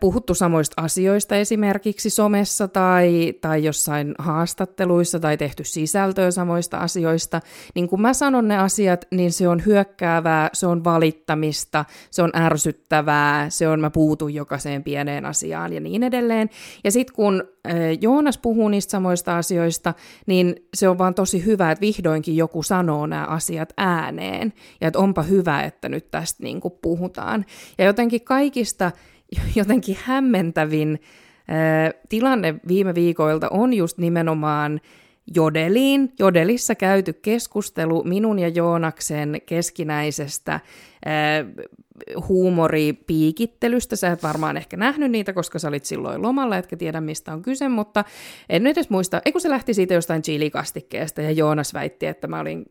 [0.00, 7.40] puhuttu samoista asioista esimerkiksi somessa tai, tai jossain haastatteluissa tai tehty sisältöä samoista asioista,
[7.74, 12.30] niin kun mä sanon ne asiat, niin se on hyökkäävää, se on valittamista, se on
[12.36, 16.50] ärsyttävää, se on mä puutun jokaiseen pieneen asiaan ja niin edelleen.
[16.84, 17.44] Ja sitten kun
[18.00, 19.94] Joonas puhuu niistä samoista asioista,
[20.26, 24.98] niin se on vaan tosi hyvä, että vihdoinkin joku sanoo nämä asiat ääneen ja että
[24.98, 27.44] onpa hyvä, että nyt tästä niin kuin puhutaan.
[27.78, 28.92] Ja jotenkin kaikista
[29.54, 31.00] jotenkin hämmentävin
[32.08, 34.80] tilanne viime viikoilta on just nimenomaan
[35.34, 36.12] Jodeliin.
[36.18, 40.60] Jodelissa käyty keskustelu minun ja Joonaksen keskinäisestä
[42.28, 43.96] huumoripiikittelystä.
[43.96, 47.42] Sä et varmaan ehkä nähnyt niitä, koska sä olit silloin lomalla, etkä tiedä mistä on
[47.42, 48.04] kyse, mutta
[48.48, 52.40] en edes muista, ei kun se lähti siitä jostain chilikastikkeesta ja Joonas väitti, että mä
[52.40, 52.64] olin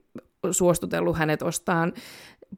[0.52, 1.94] suostutellut hänet ostaan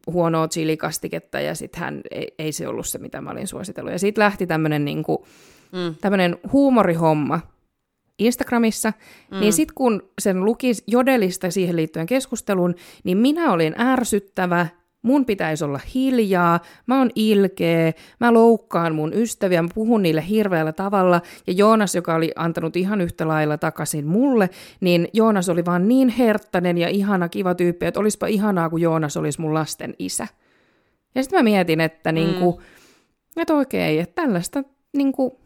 [0.07, 3.91] huonoa chilikastiketta ja sitten hän, ei, ei se ollut se, mitä mä olin suositellut.
[3.91, 5.25] Ja siitä lähti tämmöinen niinku,
[5.71, 5.95] mm.
[6.51, 7.39] huumorihomma
[8.19, 8.93] Instagramissa,
[9.31, 9.39] mm.
[9.39, 14.67] niin sitten kun sen luki jodelista siihen liittyen keskusteluun, niin minä olin ärsyttävä,
[15.03, 20.71] mun pitäisi olla hiljaa, mä oon ilkeä, mä loukkaan mun ystäviä, mä puhun niille hirveällä
[20.71, 24.49] tavalla, ja Joonas, joka oli antanut ihan yhtä lailla takaisin mulle,
[24.81, 29.17] niin Joonas oli vaan niin herttainen ja ihana, kiva tyyppi, että olisipa ihanaa, kun Joonas
[29.17, 30.27] olisi mun lasten isä.
[31.15, 32.15] Ja sitten mä mietin, että mm.
[32.15, 32.61] niinku,
[33.37, 35.39] että okei, että tällaista niinku,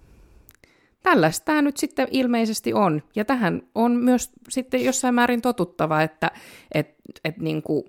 [1.03, 3.03] tällaista tämä nyt sitten ilmeisesti on.
[3.15, 6.31] Ja tähän on myös sitten jossain määrin totuttava, että
[6.73, 6.95] et,
[7.25, 7.85] et niinku,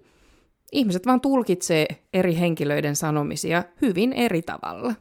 [0.72, 4.94] ihmiset vaan tulkitsee eri henkilöiden sanomisia hyvin eri tavalla.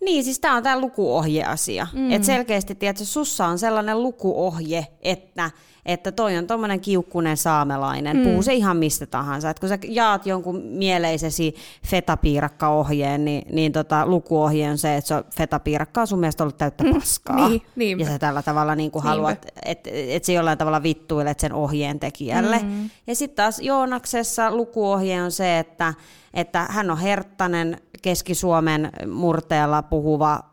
[0.00, 1.86] Niin, siis tämä on tämä lukuohjeasia.
[1.92, 2.10] Mm.
[2.10, 5.50] Että selkeästi, tiedätkö, sussa on sellainen lukuohje, että,
[5.86, 8.22] että toi on tuommoinen kiukkunen saamelainen, mm.
[8.22, 9.50] puhuu se ihan mistä tahansa.
[9.50, 11.54] Että kun sä jaat jonkun mieleisesi
[11.86, 16.84] fetapiirakka-ohjeen, niin, niin tota, lukuohje on se, että se fetapiirakka on sun mielestä ollut täyttä
[16.84, 16.94] mm.
[16.94, 17.48] paskaa.
[17.48, 18.04] niin, niinpä.
[18.04, 22.00] ja sä tällä tavalla niin kuin haluat, että et se jollain tavalla vittuilet sen ohjeen
[22.00, 22.58] tekijälle.
[22.58, 22.90] Mm.
[23.06, 25.94] Ja sitten taas Joonaksessa lukuohje on se, että,
[26.34, 30.50] että hän on herttainen, Keski-Suomen murteella puhuva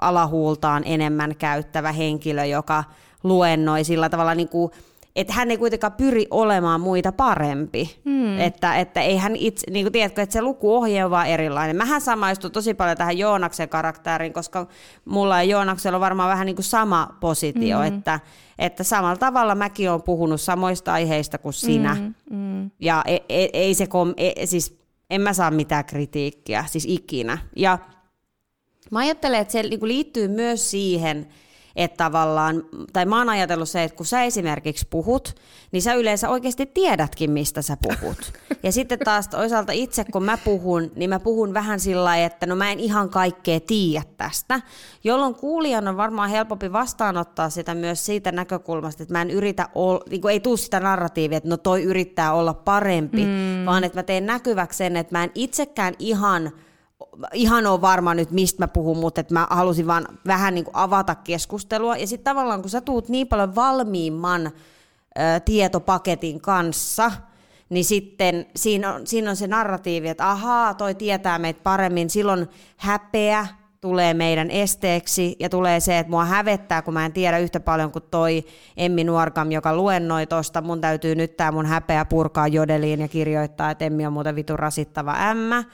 [0.00, 2.84] alahuultaan enemmän käyttävä henkilö, joka
[3.22, 4.72] luennoi sillä tavalla niin kuin,
[5.16, 8.00] että hän ei kuitenkaan pyri olemaan muita parempi.
[8.04, 8.40] Hmm.
[8.40, 11.76] Että, että ei hän itse, niin kuin tiedätkö, että se lukuohje on vaan erilainen.
[11.76, 14.66] Mähän samaistun tosi paljon tähän Joonaksen karakteriin, koska
[15.04, 17.86] mulla ja Joonaksella on varmaan vähän niin kuin sama positio, hmm.
[17.86, 18.20] että,
[18.58, 21.94] että samalla tavalla mäkin olen puhunut samoista aiheista kuin sinä.
[21.94, 22.14] Hmm.
[22.30, 22.70] Hmm.
[22.80, 24.78] Ja ei, ei, ei se, kom, ei, siis
[25.10, 27.38] en mä saa mitään kritiikkiä, siis ikinä.
[27.56, 27.78] Ja
[28.90, 31.28] mä ajattelen, että se niinku liittyy myös siihen,
[31.78, 32.62] että tavallaan,
[32.92, 35.34] tai mä oon ajatellut se, että kun sä esimerkiksi puhut,
[35.72, 38.18] niin sä yleensä oikeasti tiedätkin, mistä sä puhut.
[38.62, 42.46] Ja sitten taas toisaalta itse, kun mä puhun, niin mä puhun vähän sillä lailla, että
[42.46, 44.60] no mä en ihan kaikkea tiedä tästä,
[45.04, 50.00] jolloin kuulijan on varmaan helpompi vastaanottaa sitä myös siitä näkökulmasta, että mä en yritä, olla,
[50.10, 53.66] niin kuin ei tule sitä narratiivia, että no toi yrittää olla parempi, mm.
[53.66, 56.52] vaan että mä teen näkyväksi sen, että mä en itsekään ihan
[57.32, 60.76] ihan ole varma nyt, mistä mä puhun, mutta että mä halusin vaan vähän niin kuin
[60.76, 61.96] avata keskustelua.
[61.96, 67.12] Ja sitten tavallaan, kun sä tuut niin paljon valmiimman ö, tietopaketin kanssa,
[67.68, 72.10] niin sitten siinä on, siinä on se narratiivi, että ahaa, toi tietää meitä paremmin.
[72.10, 73.46] Silloin häpeä
[73.80, 77.92] tulee meidän esteeksi ja tulee se, että mua hävettää, kun mä en tiedä yhtä paljon
[77.92, 78.44] kuin toi
[78.76, 80.60] Emmi Nuorkam, joka luennoi tosta.
[80.60, 84.58] Mun täytyy nyt tää mun häpeä purkaa jodeliin ja kirjoittaa, että Emmi on muuten vitun
[84.58, 85.64] rasittava ämmä.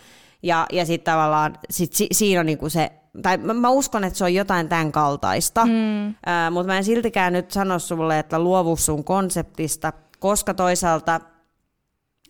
[0.45, 2.93] Ja, ja sitten tavallaan sit si, siinä on niinku se,
[3.23, 6.07] tai mä, mä uskon, että se on jotain tämän kaltaista, mm.
[6.09, 6.15] äh,
[6.51, 11.21] mutta mä en siltikään nyt sano sulle, että luovu sun konseptista, koska toisaalta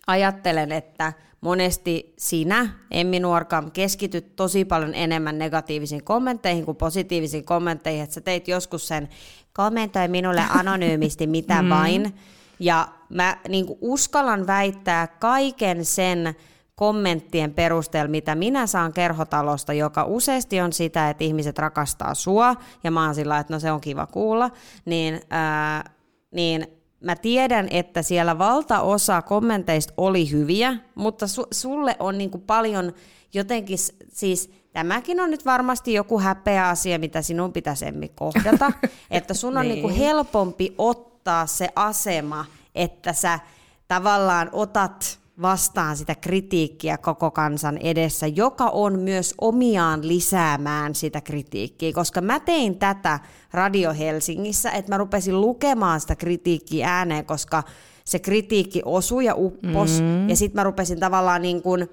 [0.07, 8.03] ajattelen, että monesti sinä, Emmi Nuorkam, keskityt tosi paljon enemmän negatiivisiin kommentteihin kuin positiivisiin kommentteihin,
[8.03, 9.09] että sä teit joskus sen
[9.53, 11.69] kommentoi minulle anonyymisti mitä mm.
[11.69, 12.15] vain,
[12.59, 16.35] ja mä niin uskallan väittää kaiken sen,
[16.75, 22.91] kommenttien perusteella, mitä minä saan kerhotalosta, joka useasti on sitä, että ihmiset rakastaa sua, ja
[22.91, 24.51] mä oon sillä että no se on kiva kuulla,
[24.85, 25.89] niin, ää,
[26.31, 26.67] niin
[27.03, 32.93] mä tiedän, että siellä valtaosa kommenteista oli hyviä, mutta su- sulle on niinku paljon
[33.33, 33.77] jotenkin,
[34.09, 38.71] siis tämäkin on nyt varmasti joku häpeä asia, mitä sinun pitäisi Emmi kohdata,
[39.11, 39.97] että sun on niinku niin.
[39.97, 42.45] niinku helpompi ottaa se asema,
[42.75, 43.39] että sä
[43.87, 51.93] tavallaan otat vastaan sitä kritiikkiä koko kansan edessä, joka on myös omiaan lisäämään sitä kritiikkiä,
[51.93, 53.19] koska mä tein tätä
[53.51, 57.63] Radio Helsingissä, että mä rupesin lukemaan sitä kritiikkiä ääneen, koska
[58.05, 60.29] se kritiikki osui ja uppos, mm-hmm.
[60.29, 61.89] ja sitten mä rupesin tavallaan niin kuin,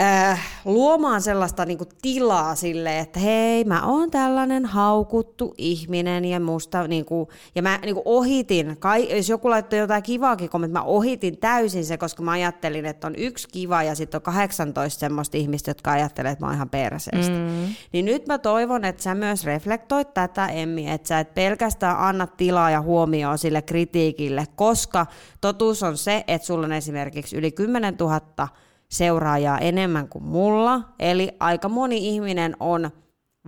[0.00, 6.88] äh, luomaan sellaista niinku tilaa sille, että hei, mä oon tällainen haukuttu ihminen ja musta
[6.88, 11.84] niinku, ja mä niinku ohitin, kai, jos joku laittoi jotain kivaakin kommenttia, mä ohitin täysin
[11.84, 15.92] se, koska mä ajattelin, että on yksi kiva ja sitten on 18 semmoista ihmistä, jotka
[15.92, 17.36] ajattelee, että mä oon ihan perseestä.
[17.36, 17.74] Mm.
[17.92, 22.26] Niin nyt mä toivon, että sä myös reflektoit tätä, Emmi, että sä et pelkästään anna
[22.26, 25.06] tilaa ja huomioon sille kritiikille, koska
[25.40, 28.20] totuus on se, että sulla on esimerkiksi yli 10 000
[28.90, 30.80] seuraajaa enemmän kuin mulla.
[30.98, 32.90] Eli aika moni ihminen on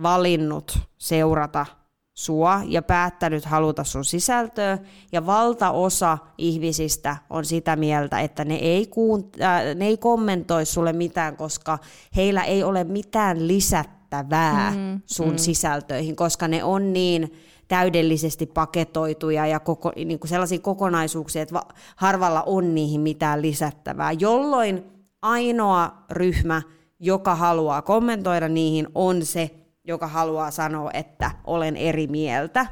[0.03, 1.65] valinnut seurata
[2.13, 4.77] sua ja päättänyt haluta sun sisältöä,
[5.11, 10.93] ja valtaosa ihmisistä on sitä mieltä, että ne ei, kuun, äh, ne ei kommentoi sulle
[10.93, 11.79] mitään, koska
[12.15, 15.37] heillä ei ole mitään lisättävää mm, sun mm.
[15.37, 17.33] sisältöihin, koska ne on niin
[17.67, 21.61] täydellisesti paketoituja ja koko, niin kuin sellaisia kokonaisuuksia, että
[21.95, 26.61] harvalla on niihin mitään lisättävää, jolloin ainoa ryhmä,
[26.99, 29.51] joka haluaa kommentoida niihin, on se,
[29.83, 32.65] joka haluaa sanoa, että olen eri mieltä.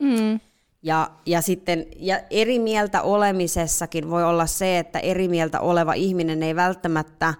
[0.00, 0.40] Mm.
[0.82, 6.42] Ja, ja sitten ja eri mieltä olemisessakin voi olla se, että eri mieltä oleva ihminen
[6.42, 7.34] ei välttämättä äh,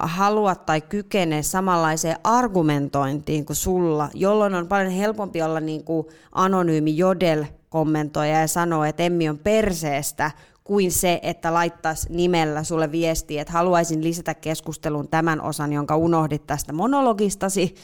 [0.00, 6.96] halua tai kykene samanlaiseen argumentointiin kuin sulla, jolloin on paljon helpompi olla niin kuin anonyymi
[6.96, 10.30] jodel kommentoija ja sanoa, että Emmi on perseestä,
[10.64, 16.46] kuin se, että laittaisi nimellä sulle viestiä, että haluaisin lisätä keskustelun tämän osan, jonka unohdit
[16.46, 17.74] tästä monologistasi,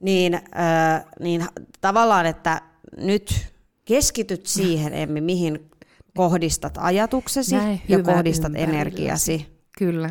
[0.00, 1.46] niin, äh, niin
[1.80, 2.60] tavallaan, että
[2.96, 3.52] nyt
[3.84, 5.70] keskityt siihen, Emmi, mihin
[6.16, 9.46] kohdistat ajatuksesi näe ja kohdistat energiasi.
[9.78, 10.10] Kyllä.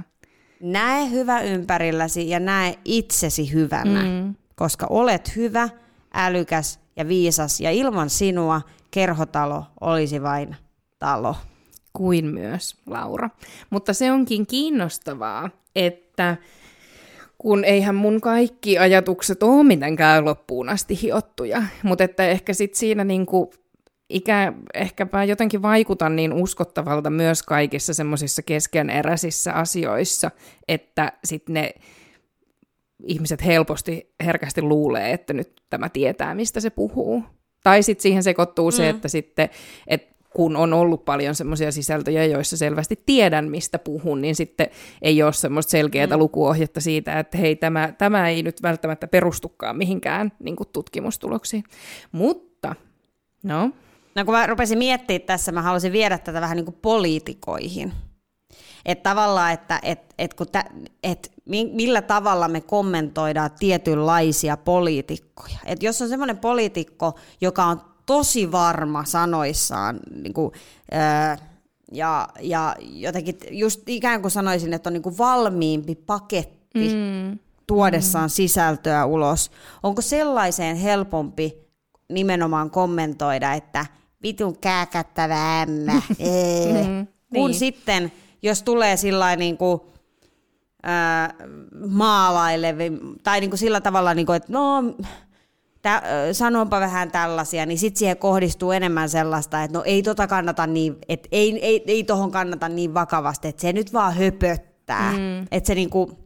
[0.61, 4.36] Näe hyvä ympärilläsi ja näe itsesi hyvänä, mm.
[4.55, 5.70] koska olet hyvä,
[6.13, 8.61] älykäs ja viisas ja ilman sinua
[8.91, 10.55] kerhotalo olisi vain
[11.06, 11.36] talo.
[11.93, 13.30] Kuin myös Laura.
[13.70, 16.38] Mutta se onkin kiinnostavaa, että
[17.38, 23.03] kun eihän mun kaikki ajatukset ole mitenkään loppuun asti hiottuja, mutta että ehkä sitten siinä
[23.03, 23.53] niinku
[24.10, 30.32] ikä, ehkäpä jotenkin vaikutan niin uskottavalta myös kaikissa semmoisissa keskeneräisissä asioissa,
[30.68, 31.74] että sitten ne
[33.03, 37.24] ihmiset helposti, herkästi luulee, että nyt tämä tietää, mistä se puhuu.
[37.64, 38.76] Tai sitten siihen sekoittuu mm.
[38.76, 39.49] se, että sitten,
[39.88, 44.67] että kun on ollut paljon semmoisia sisältöjä, joissa selvästi tiedän, mistä puhun, niin sitten
[45.01, 46.17] ei ole semmoista selkeää mm.
[46.17, 51.63] lukuohjetta siitä, että hei, tämä, tämä ei nyt välttämättä perustukaan mihinkään niin tutkimustuloksiin.
[52.11, 52.75] Mutta,
[53.43, 53.71] no.
[54.15, 57.93] No kun mä rupesin miettimään tässä, mä haluaisin viedä tätä vähän niin kuin poliitikoihin.
[58.86, 60.65] Että tavallaan, että et, et kun tä,
[61.03, 61.31] et
[61.73, 65.57] millä tavalla me kommentoidaan tietynlaisia poliitikkoja.
[65.65, 69.99] Et jos on semmoinen poliitikko, joka on tosi varma sanoissaan.
[70.22, 70.51] Niin kuin,
[70.91, 71.38] ää,
[71.91, 77.39] ja, ja jotenkin just ikään kuin sanoisin, että on niin kuin valmiimpi paketti mm.
[77.68, 78.30] tuodessaan mm.
[78.30, 79.51] sisältöä ulos.
[79.84, 81.58] Onko sellaiseen helpompi
[82.10, 83.86] nimenomaan kommentoida, että
[84.24, 87.60] vitun kääkättävä ämmä, mm, kun niin.
[87.60, 89.82] sitten, jos tulee sillä niin kuin,
[91.88, 94.84] maalailevin, tai niin kuin sillä tavalla, niin kuin, että no
[95.86, 100.67] tä, sanonpa vähän tällaisia, niin sitten siihen kohdistuu enemmän sellaista, että no ei tota kannata
[100.67, 105.11] niin, että ei, ei, ei tohon kannata niin vakavasti, että se nyt vaan höpöttää.
[105.11, 105.47] Mm.
[105.51, 106.25] Että se niinku...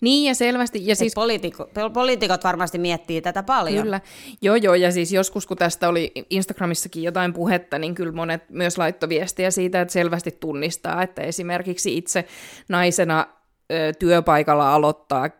[0.00, 0.86] Niin ja selvästi.
[0.86, 3.82] Ja siis, poliitikot, poliitikot varmasti miettii tätä paljon.
[3.82, 4.00] Kyllä.
[4.42, 8.78] Joo joo ja siis joskus kun tästä oli Instagramissakin jotain puhetta, niin kyllä monet myös
[8.78, 12.24] laittoi viestiä siitä, että selvästi tunnistaa, että esimerkiksi itse
[12.68, 13.26] naisena
[13.72, 15.30] ö, työpaikalla aloittaa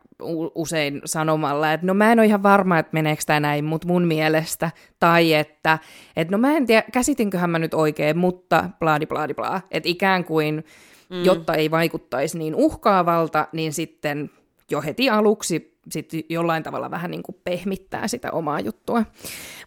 [0.54, 4.04] usein sanomalla, että no mä en ole ihan varma, että meneekö tämä näin, mutta mun
[4.04, 5.78] mielestä, tai että,
[6.16, 10.24] että no mä en tiedä, käsitinköhän mä nyt oikein, mutta blaadi blaadi bla, että ikään
[10.24, 10.64] kuin,
[11.10, 11.24] mm.
[11.24, 14.30] jotta ei vaikuttaisi niin uhkaavalta, niin sitten
[14.70, 19.04] jo heti aluksi sit jollain tavalla vähän niin kuin pehmittää sitä omaa juttua.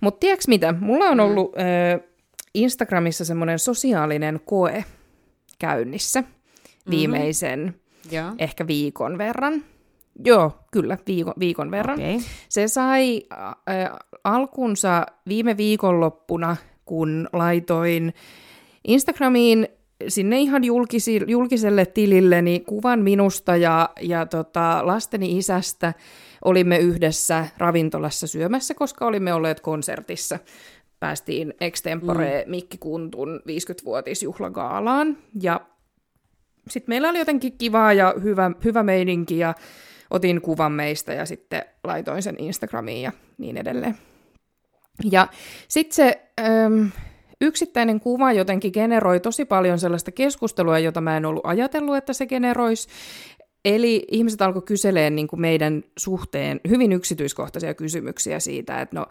[0.01, 1.23] Mutta tiedätkö mitä, mulla on mm.
[1.23, 1.61] ollut mm.
[1.61, 1.99] ö,
[2.53, 4.85] Instagramissa semmoinen sosiaalinen koe
[5.59, 6.91] käynnissä mm-hmm.
[6.91, 8.35] viimeisen mm-hmm.
[8.39, 9.63] ehkä viikon verran.
[10.26, 11.99] Joo, kyllä, viikon, viikon verran.
[11.99, 12.19] Okay.
[12.49, 13.91] Se sai äh,
[14.24, 16.55] alkunsa viime viikonloppuna,
[16.86, 18.13] kun laitoin
[18.88, 19.67] Instagramiin
[20.07, 25.93] sinne ihan julkisi, julkiselle tililleni kuvan minusta ja, ja tota, lasteni isästä.
[26.45, 30.39] Olimme yhdessä ravintolassa syömässä, koska olimme olleet konsertissa.
[30.99, 32.51] Päästiin extempore mm.
[32.51, 35.17] Mikki Kuntun 50-vuotisjuhlagaalaan.
[35.41, 35.61] Ja
[36.69, 39.53] sitten meillä oli jotenkin kivaa ja hyvä, hyvä meininki ja
[40.12, 43.97] otin kuvan meistä ja sitten laitoin sen Instagramiin ja niin edelleen.
[45.12, 45.28] Ja
[45.68, 46.91] sitten se äm,
[47.41, 52.26] yksittäinen kuva jotenkin generoi tosi paljon sellaista keskustelua, jota mä en ollut ajatellut, että se
[52.26, 52.89] generoisi.
[53.66, 59.05] Eli ihmiset alkoi kyseleen niin kuin meidän suhteen hyvin yksityiskohtaisia kysymyksiä siitä, että no,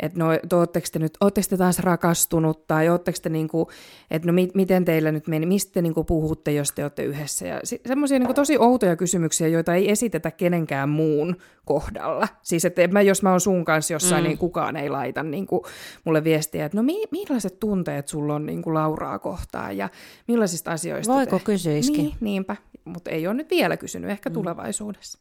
[0.00, 0.26] että no,
[0.58, 3.66] ootteko te nyt, ootteko te taas rakastunut, tai ootteko te niin kuin,
[4.10, 7.04] että no mi, miten teillä nyt meni, mistä te niin kuin puhutte, jos te olette
[7.04, 7.46] yhdessä.
[7.46, 12.28] Ja si, semmoisia niin tosi outoja kysymyksiä, joita ei esitetä kenenkään muun kohdalla.
[12.42, 14.28] Siis, että mä, jos mä oon sun kanssa jossain, mm.
[14.28, 15.62] niin kukaan ei laita niin kuin
[16.04, 19.88] mulle viestiä, että no mi, millaiset tunteet sulla on niin kuin Lauraa kohtaan, ja
[20.28, 22.04] millaisista asioista Voiko kysyisikin?
[22.04, 24.34] Niin, niinpä, mutta ei ole nyt vielä kysynyt, ehkä mm.
[24.34, 25.18] tulevaisuudessa.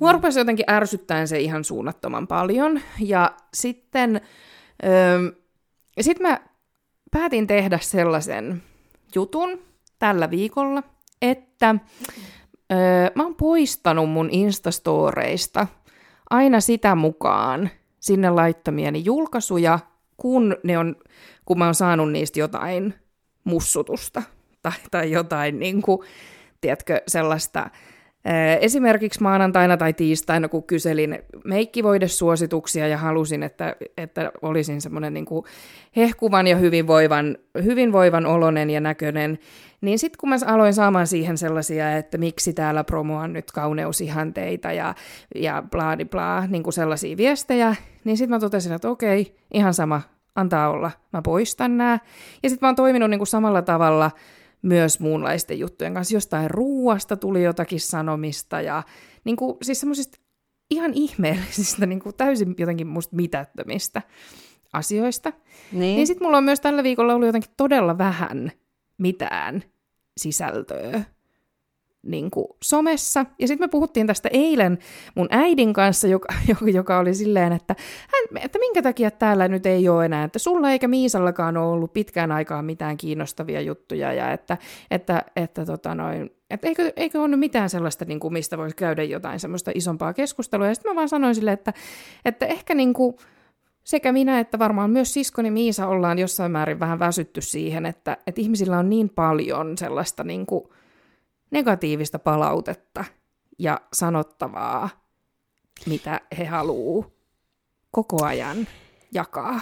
[0.00, 4.20] Mua rupesi jotenkin ärsyttäen se ihan suunnattoman paljon, ja sitten
[4.84, 5.32] öö,
[6.00, 6.40] sit mä
[7.10, 8.62] päätin tehdä sellaisen
[9.14, 9.58] jutun
[9.98, 10.82] tällä viikolla,
[11.22, 11.74] että
[12.72, 15.66] öö, mä oon poistanut mun Instastoreista
[16.30, 17.70] aina sitä mukaan
[18.00, 19.78] sinne laittamieni julkaisuja,
[20.16, 20.96] kun, ne on,
[21.44, 22.94] kun mä oon saanut niistä jotain
[23.44, 24.22] mussutusta
[24.62, 25.98] tai, tai jotain, niin kuin,
[26.60, 27.70] tiedätkö, sellaista
[28.60, 35.26] Esimerkiksi maanantaina tai tiistaina, kun kyselin meikkivoidesuosituksia ja halusin, että, että olisin semmoinen niin
[35.96, 39.38] hehkuvan ja hyvinvoivan, hyvinvoivan olonen ja näköinen,
[39.80, 44.94] niin sitten kun mä aloin saamaan siihen sellaisia, että miksi täällä promoan nyt kauneusihanteita ja,
[45.34, 50.02] ja blaadi bla, niin kuin sellaisia viestejä, niin sitten mä totesin, että okei, ihan sama,
[50.34, 51.98] antaa olla, mä poistan nämä.
[52.42, 54.10] Ja sitten mä oon toiminut niin kuin samalla tavalla,
[54.62, 56.14] myös muunlaisten juttujen kanssa.
[56.14, 58.82] Jostain ruuasta tuli jotakin sanomista ja
[59.24, 60.18] niin kuin, siis semmoisista
[60.70, 64.02] ihan ihmeellisistä, niin kuin täysin jotenkin musta mitättömistä
[64.72, 65.32] asioista.
[65.72, 68.52] Niin, niin sitten mulla on myös tällä viikolla ollut jotenkin todella vähän
[68.98, 69.62] mitään
[70.20, 71.04] sisältöä
[72.02, 73.26] niin kuin somessa.
[73.38, 74.78] Ja sitten me puhuttiin tästä eilen
[75.14, 76.34] mun äidin kanssa, joka,
[76.72, 77.76] joka oli silleen, että,
[78.12, 81.92] hän, että minkä takia täällä nyt ei ole enää, että sulla eikä Miisallakaan ole ollut
[81.92, 84.58] pitkään aikaan mitään kiinnostavia juttuja, ja että,
[84.90, 89.02] että, että, tota noin, että eikö, eikö ole mitään sellaista, niin kuin, mistä voisi käydä
[89.02, 90.66] jotain semmoista isompaa keskustelua.
[90.66, 91.72] Ja sitten mä vaan sanoin sille, että,
[92.24, 93.16] että ehkä niin kuin,
[93.84, 98.40] sekä minä että varmaan myös siskoni Miisa ollaan jossain määrin vähän väsytty siihen, että, että
[98.40, 100.64] ihmisillä on niin paljon sellaista niin kuin,
[101.50, 103.04] negatiivista palautetta
[103.58, 104.88] ja sanottavaa,
[105.86, 107.10] mitä he haluaa
[107.90, 108.66] koko ajan
[109.12, 109.60] jakaa.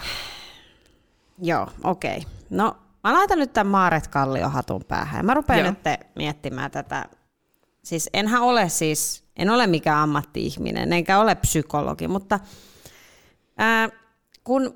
[1.43, 2.17] Joo, okei.
[2.17, 2.31] Okay.
[2.51, 5.27] No, mä laitan nyt tämän Maaret Kallion hatun päähän.
[5.27, 5.69] Mä rupean Joo.
[5.71, 7.05] nyt miettimään tätä.
[7.85, 12.41] Siis enhän ole siis, en ole mikään ammatti-ihminen, enkä ole psykologi, mutta
[13.59, 13.89] ää,
[14.45, 14.75] kun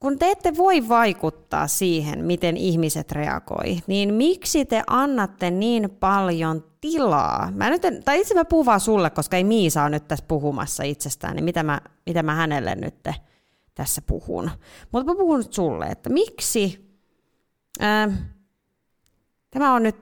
[0.00, 6.64] kun te ette voi vaikuttaa siihen, miten ihmiset reagoi, niin miksi te annatte niin paljon
[6.80, 7.52] tilaa?
[7.54, 10.24] Mä nyt en, tai itse mä puhun vaan sulle, koska ei Miisa ole nyt tässä
[10.28, 13.08] puhumassa itsestään, niin mitä mä, mitä mä hänelle nyt
[13.74, 14.50] tässä puhun.
[14.92, 16.90] Mutta mä puhun nyt sulle, että miksi,
[17.80, 18.08] ää,
[19.50, 19.96] tämä on nyt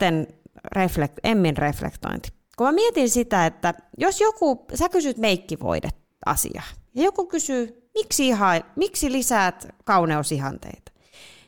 [0.72, 2.28] reflekt, Emmin reflektointi.
[2.56, 8.28] Kun mä mietin sitä, että jos joku, sä kysyt meikkivoidet asiaa, ja joku kysyy miksi,
[8.28, 10.92] iha, miksi lisäät kauneusihanteita?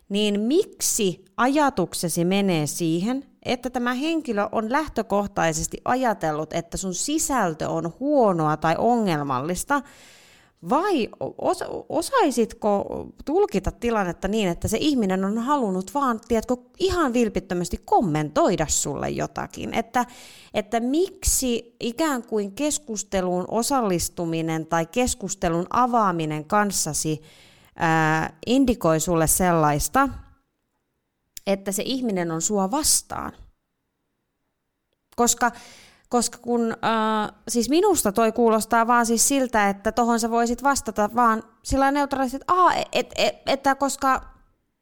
[0.09, 7.92] Niin miksi ajatuksesi menee siihen, että tämä henkilö on lähtökohtaisesti ajatellut, että sun sisältö on
[8.01, 9.82] huonoa tai ongelmallista,
[10.70, 17.80] vai os, osaisitko tulkita tilannetta niin, että se ihminen on halunnut vaan, tiedätkö, ihan vilpittömästi
[17.84, 20.06] kommentoida sulle jotakin, että,
[20.54, 27.22] että miksi ikään kuin keskusteluun osallistuminen tai keskustelun avaaminen kanssasi
[27.76, 30.09] ää, indikoi sulle sellaista,
[31.46, 33.32] että se ihminen on sua vastaan.
[35.16, 35.52] Koska
[36.09, 41.11] koska kun, äh, siis minusta toi kuulostaa vaan siis siltä, että tohon sä voisit vastata
[41.14, 44.20] vaan sillä neutraalisti, että, et, et, et, että koska,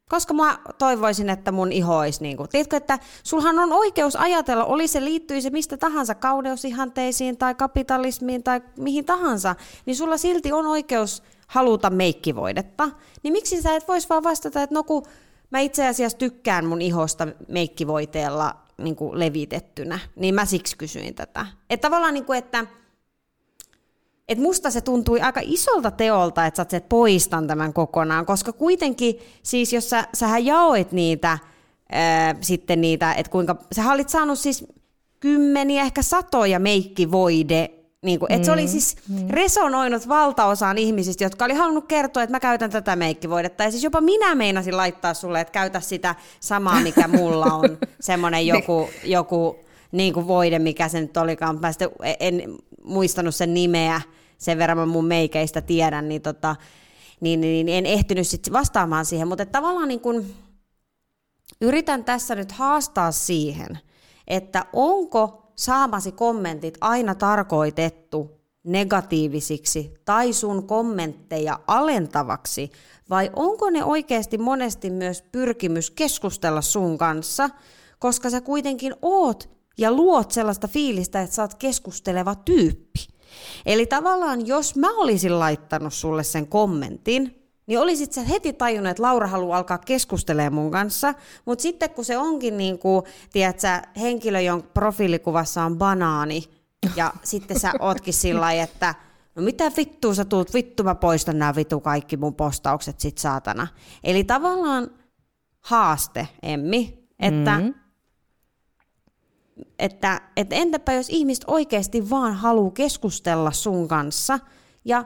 [0.09, 4.65] koska mä toivoisin, että mun iho olisi niin kuin, tiedätkö, että sulhan on oikeus ajatella,
[4.65, 9.55] oli se liittyy se mistä tahansa kaudeusihanteisiin tai kapitalismiin tai mihin tahansa,
[9.85, 12.89] niin sulla silti on oikeus haluta meikkivoidetta.
[13.23, 15.05] Niin miksi sä et vois vaan vastata, että no kun
[15.49, 21.45] mä itse asiassa tykkään mun ihosta meikkivoiteella niin kuin levitettynä, niin mä siksi kysyin tätä.
[21.69, 22.65] Että tavallaan, niin kuin, että
[24.27, 28.53] et musta se tuntui aika isolta teolta, että sä oot, että poistan tämän kokonaan, koska
[28.53, 31.37] kuitenkin, siis jos sä, sähän jaoit niitä,
[31.91, 34.65] ää, sitten niitä, että kuinka, sä olit saanut siis
[35.19, 39.29] kymmeniä, ehkä satoja meikkivoide niin kuin, että se oli mm, siis mm.
[39.29, 43.63] resonoinut valtaosaan ihmisistä, jotka oli halunnut kertoa, että mä käytän tätä meikkivoidetta.
[43.63, 47.77] Ja siis jopa minä meinasin laittaa sulle, että käytä sitä samaa, mikä mulla on.
[47.99, 49.59] Semmoinen joku, joku
[49.91, 51.59] niin kuin voide, mikä se nyt olikaan.
[51.61, 51.71] Mä
[52.19, 54.01] en muistanut sen nimeä,
[54.37, 56.55] sen verran mä mun meikeistä tiedän, niin, tota,
[57.19, 59.27] niin, niin, niin en ehtinyt sitten vastaamaan siihen.
[59.27, 60.35] Mutta tavallaan niin kuin,
[61.61, 63.79] yritän tässä nyt haastaa siihen,
[64.27, 72.71] että onko saamasi kommentit aina tarkoitettu negatiivisiksi tai sun kommentteja alentavaksi,
[73.09, 77.49] vai onko ne oikeasti monesti myös pyrkimys keskustella sun kanssa,
[77.99, 83.07] koska sä kuitenkin oot ja luot sellaista fiilistä, että sä oot keskusteleva tyyppi.
[83.65, 89.03] Eli tavallaan jos mä olisin laittanut sulle sen kommentin, niin olisit sä heti tajunnut, että
[89.03, 91.13] Laura haluaa alkaa keskustelemaan mun kanssa,
[91.45, 93.67] mutta sitten kun se onkin niin kuin, tiedätkö,
[93.99, 96.43] henkilö, jonka profiilikuvassa on banaani,
[96.95, 98.95] ja sitten sä ootkin sillä että
[99.35, 103.67] no mitä vittua sä tuut, vittu mä poistan nämä vitu kaikki mun postaukset sit saatana.
[104.03, 104.89] Eli tavallaan
[105.59, 107.73] haaste, Emmi, että, mm-hmm.
[109.79, 114.39] että, että entäpä jos ihmiset oikeasti vaan haluaa keskustella sun kanssa,
[114.85, 115.05] ja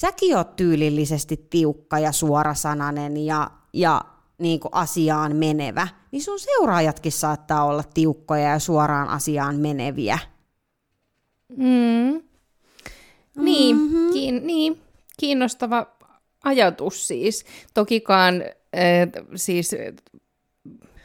[0.00, 4.00] säkin oot tyylillisesti tiukka ja suorasananen ja, ja
[4.38, 10.18] niin kuin asiaan menevä, niin sun seuraajatkin saattaa olla tiukkoja ja suoraan asiaan meneviä.
[11.56, 12.22] Mm.
[13.36, 14.12] Niin, mm-hmm.
[14.12, 14.80] kiin, niin,
[15.18, 15.86] kiinnostava
[16.44, 17.44] ajatus siis.
[17.74, 19.70] Tokikaan äh, siis,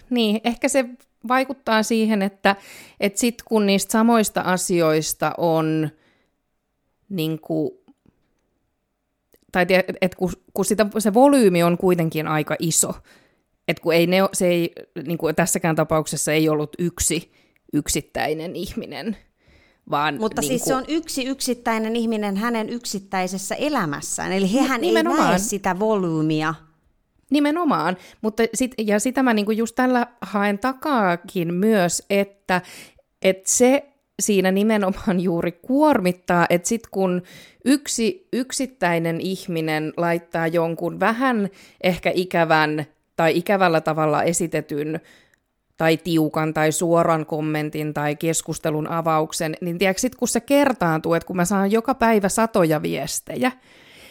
[0.10, 0.86] niin, ehkä se
[1.28, 2.56] vaikuttaa siihen, että
[3.00, 5.89] et sit kun niistä samoista asioista on
[7.10, 7.85] niin kuin,
[9.56, 12.93] tai et, et kun, kun sitä, se volyymi on kuitenkin aika iso,
[13.68, 14.74] että kun ei ne, se ei,
[15.08, 17.32] niin kuin tässäkään tapauksessa ei ollut yksi
[17.74, 19.18] yksittäinen ihminen,
[19.89, 20.18] vaan...
[20.20, 20.68] Mutta niin siis kuin...
[20.68, 25.22] se on yksi yksittäinen ihminen hänen yksittäisessä elämässään, eli hehän Nimenomaan.
[25.22, 26.53] ei näe sitä volyymia.
[27.30, 32.62] Nimenomaan, mutta sit, ja sitä mä niinku just tällä haen takaakin myös, että,
[33.22, 37.22] että se siinä nimenomaan juuri kuormittaa, että sitten kun
[37.66, 41.49] yksi yksittäinen ihminen laittaa jonkun vähän
[41.84, 42.86] ehkä ikävän
[43.16, 44.99] tai ikävällä tavalla esitetyn
[45.78, 51.28] tai tiukan tai suoran kommentin tai keskustelun avauksen, niin tiedätkö, sit kun se kertaantuu, että
[51.28, 53.51] kun mä saan joka päivä satoja viestejä,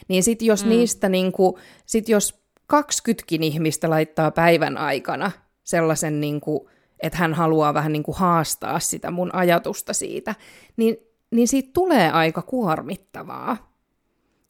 [0.08, 0.68] niin sitten jos mm.
[0.68, 1.54] niistä, niin kuin,
[1.86, 5.30] sit jos 20 ihmistä laittaa päivän aikana
[5.64, 6.68] sellaisen niin kuin,
[7.04, 10.34] että hän haluaa vähän niin kuin haastaa sitä mun ajatusta siitä,
[10.76, 10.96] niin,
[11.30, 13.72] niin siitä tulee aika kuormittavaa.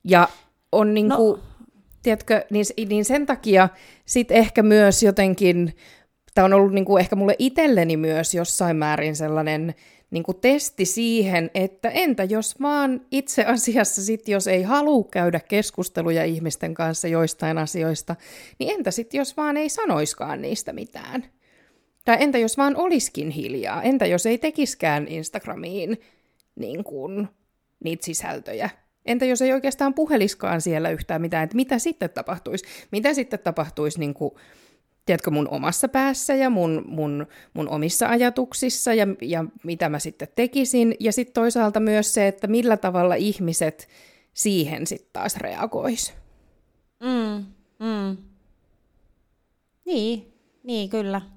[0.04, 0.28] Ja
[0.72, 1.44] on niin kuin, no.
[2.02, 3.68] tiedätkö, niin, niin sen takia
[4.06, 5.76] sitten ehkä myös jotenkin,
[6.34, 9.74] tämä on ollut niin kuin ehkä mulle itselleni myös jossain määrin sellainen
[10.10, 15.40] niin kuin testi siihen, että entä jos vaan itse asiassa sit, jos ei halua käydä
[15.40, 18.16] keskusteluja ihmisten kanssa joistain asioista,
[18.58, 21.24] niin entä sitten jos vaan ei sanoiskaan niistä mitään?
[22.04, 23.82] Tai entä jos vaan olisikin hiljaa?
[23.82, 26.00] Entä jos ei tekiskään Instagramiin
[26.56, 27.28] niin kuin,
[27.84, 28.70] niitä sisältöjä?
[29.06, 32.64] Entä jos ei oikeastaan puheliskaan siellä yhtään mitään, että mitä sitten tapahtuisi?
[32.92, 34.34] Mitä sitten tapahtuisi niin kuin,
[35.06, 40.28] tiedätkö, mun omassa päässä ja mun, mun, mun omissa ajatuksissa ja, ja mitä mä sitten
[40.36, 40.94] tekisin.
[41.00, 43.88] Ja sitten toisaalta myös se, että millä tavalla ihmiset
[44.34, 46.14] siihen sitten taas reagois.
[47.00, 47.44] Mm,
[47.78, 48.16] mm.
[49.84, 50.32] Niin,
[50.62, 51.33] niin kyllä.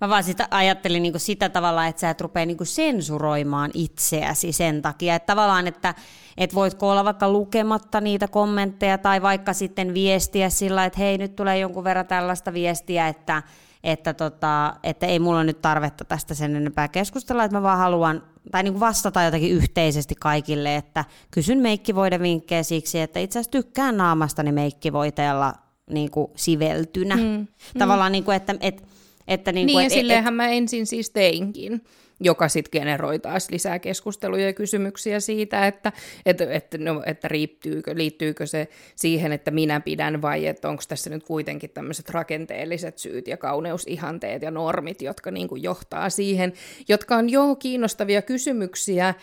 [0.00, 4.82] Mä vaan sitä ajattelin niin sitä tavalla, että sä et rupea niin sensuroimaan itseäsi sen
[4.82, 5.94] takia, että tavallaan, että
[6.36, 11.36] et voitko olla vaikka lukematta niitä kommentteja tai vaikka sitten viestiä sillä, että hei nyt
[11.36, 13.42] tulee jonkun verran tällaista viestiä, että,
[13.84, 18.22] että, tota, että ei mulla nyt tarvetta tästä sen enempää keskustella, että mä vaan haluan
[18.50, 23.96] tai niin vastata jotenkin yhteisesti kaikille, että kysyn meikkivoiden vinkkejä siksi, että itse asiassa tykkään
[23.96, 25.54] naamastani meikkivoiteella
[25.90, 27.16] niin kuin siveltynä.
[27.16, 27.46] Mm, mm.
[27.78, 28.82] Tavallaan, niin kuin, että, että
[29.28, 31.80] että niin, kuin, niin et, ja silleenhän et, mä ensin siis teinkin,
[32.20, 35.92] joka sitten generoi taas lisää keskusteluja ja kysymyksiä siitä, että,
[36.26, 41.10] että, että, no, että riittyykö, liittyykö se siihen, että minä pidän vai että onko tässä
[41.10, 46.52] nyt kuitenkin tämmöiset rakenteelliset syyt ja kauneusihanteet ja normit, jotka niin kuin johtaa siihen,
[46.88, 49.14] jotka on jo kiinnostavia kysymyksiä,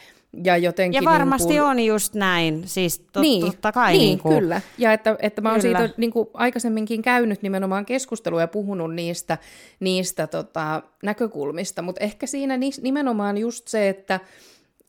[0.44, 1.70] ja, jotenkin ja varmasti niin kuin...
[1.70, 3.92] on just näin, siis tot, niin, totta kai.
[3.92, 4.40] Niin, niin kuin...
[4.40, 4.62] kyllä.
[4.78, 5.80] Ja että, että mä oon kyllä.
[5.80, 9.38] siitä niin kuin aikaisemminkin käynyt nimenomaan keskustelua ja puhunut niistä,
[9.80, 14.20] niistä tota, näkökulmista, mutta ehkä siinä nimenomaan just se, että,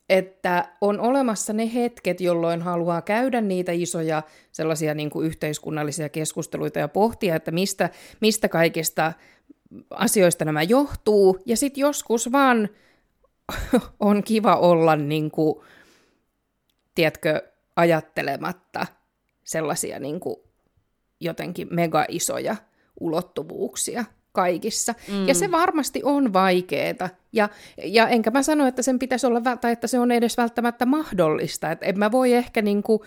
[0.09, 4.23] että on olemassa ne hetket, jolloin haluaa käydä niitä isoja
[4.53, 7.91] sellaisia niin kuin yhteiskunnallisia keskusteluita ja pohtia, että mistä,
[8.21, 9.13] mistä kaikista
[9.91, 12.69] asioista nämä johtuu, ja sitten joskus vaan
[14.01, 15.65] on kiva olla, niin kuin,
[16.95, 17.43] tiedätkö,
[17.77, 18.87] ajattelematta
[19.45, 20.37] sellaisia niin kuin,
[21.21, 22.57] jotenkin mega isoja
[23.01, 24.95] ulottuvuuksia kaikissa.
[25.09, 25.29] Mm.
[25.29, 27.09] Ja se varmasti on vaikeeta.
[27.33, 27.49] Ja,
[27.85, 31.71] ja enkä mä sano, että sen pitäisi olla, tai että se on edes välttämättä mahdollista.
[31.71, 33.01] Että en mä voi ehkä niin kuin,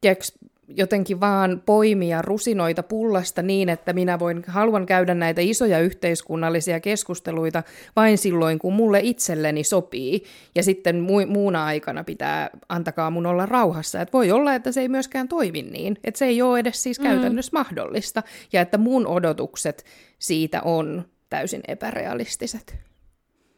[0.00, 0.24] tiedätkö,
[0.68, 7.62] jotenkin vaan poimia rusinoita pullasta niin, että minä voin, haluan käydä näitä isoja yhteiskunnallisia keskusteluita
[7.96, 10.24] vain silloin, kun mulle itselleni sopii.
[10.54, 14.00] Ja sitten mu- muuna aikana pitää, antakaa mun olla rauhassa.
[14.00, 15.98] Että voi olla, että se ei myöskään toimi niin.
[16.04, 17.02] Että se ei ole edes siis mm.
[17.02, 17.58] käytännössä mm.
[17.58, 18.22] mahdollista.
[18.52, 19.84] Ja että mun odotukset
[20.18, 22.76] siitä on täysin epärealistiset.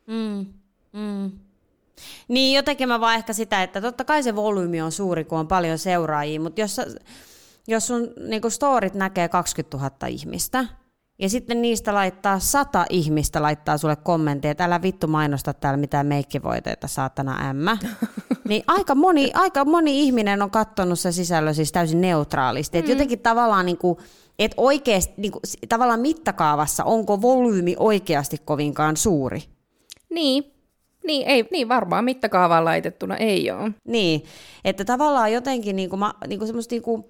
[0.07, 0.47] Mm.
[0.93, 1.48] Mm.
[2.29, 5.49] Niin, jotenkin mä vaan ehkä sitä, että totta kai se volyymi on suuri, kun on
[5.49, 6.81] paljon seuraajia, mutta jos,
[7.69, 10.65] jos sun niin storit näkee 20 000 ihmistä,
[11.19, 16.07] ja sitten niistä laittaa sata ihmistä laittaa sulle kommentteja, että älä vittu mainosta täällä mitään
[16.07, 17.79] meikkivoiteita, saatana ämmä.
[18.49, 22.79] niin aika moni, aika moni ihminen on katsonut se sisällö siis täysin neutraalisti.
[22.79, 22.85] Mm.
[22.85, 23.99] Et jotenkin tavallaan niin kuin,
[24.39, 29.43] et oikeasti, niin kuin, tavallaan mittakaavassa, onko volyymi oikeasti kovinkaan suuri?
[30.11, 30.45] Niin,
[31.09, 33.71] niin, ei, niin varmaan mittakaavaan laitettuna ei ole.
[33.85, 34.23] Niin,
[34.65, 37.09] että tavallaan jotenkin niinku, ma, niinku semmoista niinku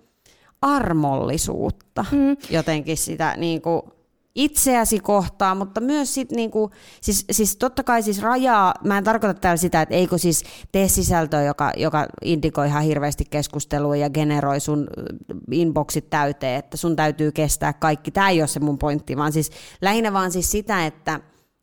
[0.62, 2.36] armollisuutta mm.
[2.50, 3.98] jotenkin sitä niinku
[4.34, 6.70] itseäsi kohtaan, mutta myös sit niinku,
[7.00, 10.88] siis, siis totta kai siis rajaa, mä en tarkoita täällä sitä, että eikö siis tee
[10.88, 14.86] sisältöä, joka, joka indikoi ihan hirveästi keskustelua ja generoi sun
[15.50, 18.10] inboxit täyteen, että sun täytyy kestää kaikki.
[18.10, 19.50] Tämä ei ole se mun pointti, vaan siis
[19.82, 21.20] lähinnä vaan siis sitä, että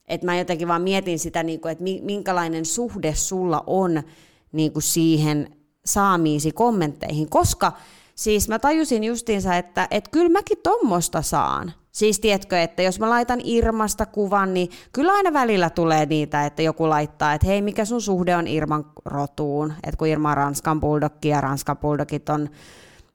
[0.08, 4.04] että mä jotenkin vaan mietin sitä, niin kuin, että minkälainen suhde sulla on
[4.52, 7.72] niin kuin siihen saamiisi kommentteihin, koska
[8.16, 11.74] siis mä tajusin justiinsa, että, että kyllä mäkin tommosta saan.
[11.92, 16.62] Siis tiedätkö, että jos mä laitan Irmasta kuvan, niin kyllä aina välillä tulee niitä, että
[16.62, 19.74] joku laittaa, että hei, mikä sun suhde on Irman rotuun.
[19.84, 22.50] Että kun Irma on Ranskan bulldogki ja Ranskan bulldogit on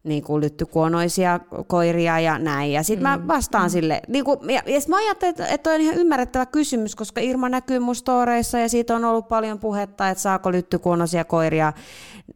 [0.05, 2.73] niin kuin lyttykuonoisia koiria ja näin.
[2.73, 3.21] Ja sitten mm.
[3.21, 3.71] mä vastaan mm.
[3.71, 4.01] sille.
[4.09, 7.79] Niin kuin, ja, ja mä ajattelin, että, että on ihan ymmärrettävä kysymys, koska Irma näkyy
[7.79, 11.73] mun storeissa ja siitä on ollut paljon puhetta, että saako lyttykuonoisia koiria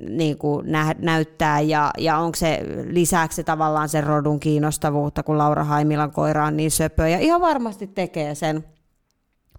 [0.09, 2.61] niin kuin nä, näyttää ja, ja onko se
[2.91, 7.09] lisäksi tavallaan sen rodun kiinnostavuutta, kun Laura Haimilan koira on niin söpö.
[7.09, 8.65] Ja ihan varmasti tekee sen.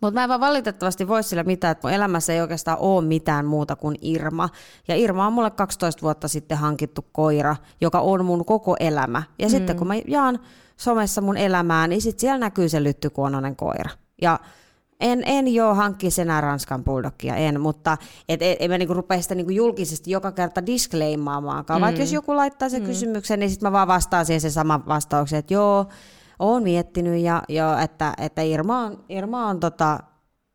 [0.06, 3.46] Mutta mä en vaan valitettavasti voi sillä mitään, että mun elämässä ei oikeastaan ole mitään
[3.46, 4.50] muuta kuin Irma.
[4.88, 9.24] Ja Irma on mulle 12 vuotta sitten hankittu koira, joka on mun koko elämä.
[9.40, 9.50] Ja mm.
[9.50, 10.40] sitten kun mä jaan
[10.78, 13.90] somessa mun elämää, niin sitten siellä näkyy se lyttykuononen koira.
[14.22, 14.40] Ja
[15.00, 17.98] en, en joo hankki enää Ranskan bulldogia, en, mutta
[18.30, 21.82] et, et, en mä niinku rupea sitä niinku julkisesti joka kerta disclaimaamaan, mm.
[21.82, 22.88] vaan jos joku laittaa sen mm.
[22.88, 25.86] kysymyksen, niin sitten mä vaan vastaan siihen se sama vastauksen, että joo,
[26.40, 30.00] olen miettinyt, ja, jo, että, että Irma on, Irma on tota,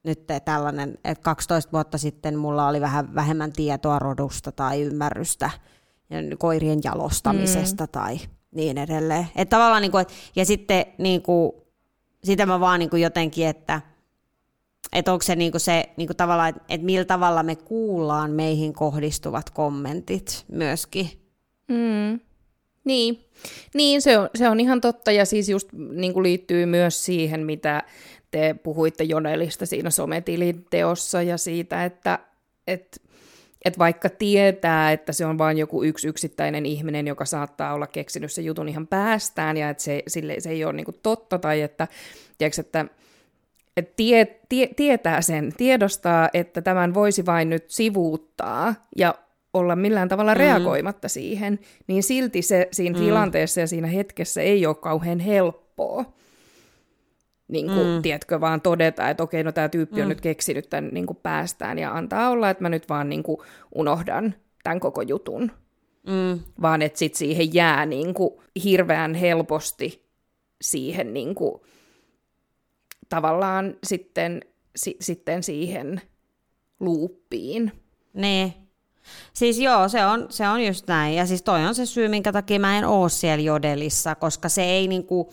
[0.05, 5.51] nyt tällainen, että 12 vuotta sitten mulla oli vähän vähemmän tietoa rodusta tai ymmärrystä
[6.39, 7.91] koirien jalostamisesta mm.
[7.93, 8.19] tai
[8.55, 9.29] niin edelleen.
[9.37, 11.53] Et tavallaan niin kuin, et, ja sitten niin kuin,
[12.25, 13.81] sitä mä vaan niin kuin jotenkin, että
[14.93, 19.51] että onko se niinku se niinku tavallaan, että et millä tavalla me kuullaan meihin kohdistuvat
[19.51, 21.11] kommentit myöskin.
[21.69, 22.21] Mm.
[22.85, 23.30] Niin,
[23.75, 27.47] niin se, on, se on ihan totta ja siis just niin kuin liittyy myös siihen,
[27.47, 27.83] mitä
[28.31, 32.19] te puhuitte Jonelista siinä sometilin teossa ja siitä, että
[32.67, 33.03] et,
[33.65, 38.33] et vaikka tietää, että se on vain joku yksi yksittäinen ihminen, joka saattaa olla keksinyt
[38.33, 41.61] sen jutun ihan päästään ja että se, sille, se ei ole niin kuin totta tai
[41.61, 41.89] että,
[42.39, 42.87] tiedätkö, että
[43.77, 49.15] että tie, tie, tietää sen, tiedostaa, että tämän voisi vain nyt sivuuttaa ja
[49.55, 50.39] olla millään tavalla mm.
[50.39, 53.05] reagoimatta siihen, niin silti se siinä mm.
[53.05, 56.05] tilanteessa ja siinä hetkessä ei ole kauhean helppoa.
[57.49, 58.03] Niin kuin, mm.
[58.03, 60.09] tiedätkö, vaan todeta, että okei, no tämä tyyppi on mm.
[60.09, 63.39] nyt keksinyt tämän niin kuin päästään ja antaa olla, että mä nyt vaan niin kuin,
[63.75, 65.53] unohdan tämän koko jutun.
[66.07, 66.41] Mm.
[66.63, 68.31] Vaan että sitten siihen jää niin kuin,
[68.65, 70.07] hirveän helposti
[70.63, 71.61] siihen niin kuin,
[73.09, 74.41] tavallaan sitten,
[74.77, 76.01] si, sitten siihen
[76.81, 77.73] luuppiin.
[78.15, 78.55] Niin.
[79.33, 81.15] Siis joo, se on, se on just näin.
[81.15, 84.63] Ja siis toi on se syy, minkä takia mä en oo siellä jodelissa, koska se
[84.63, 85.33] ei niinku,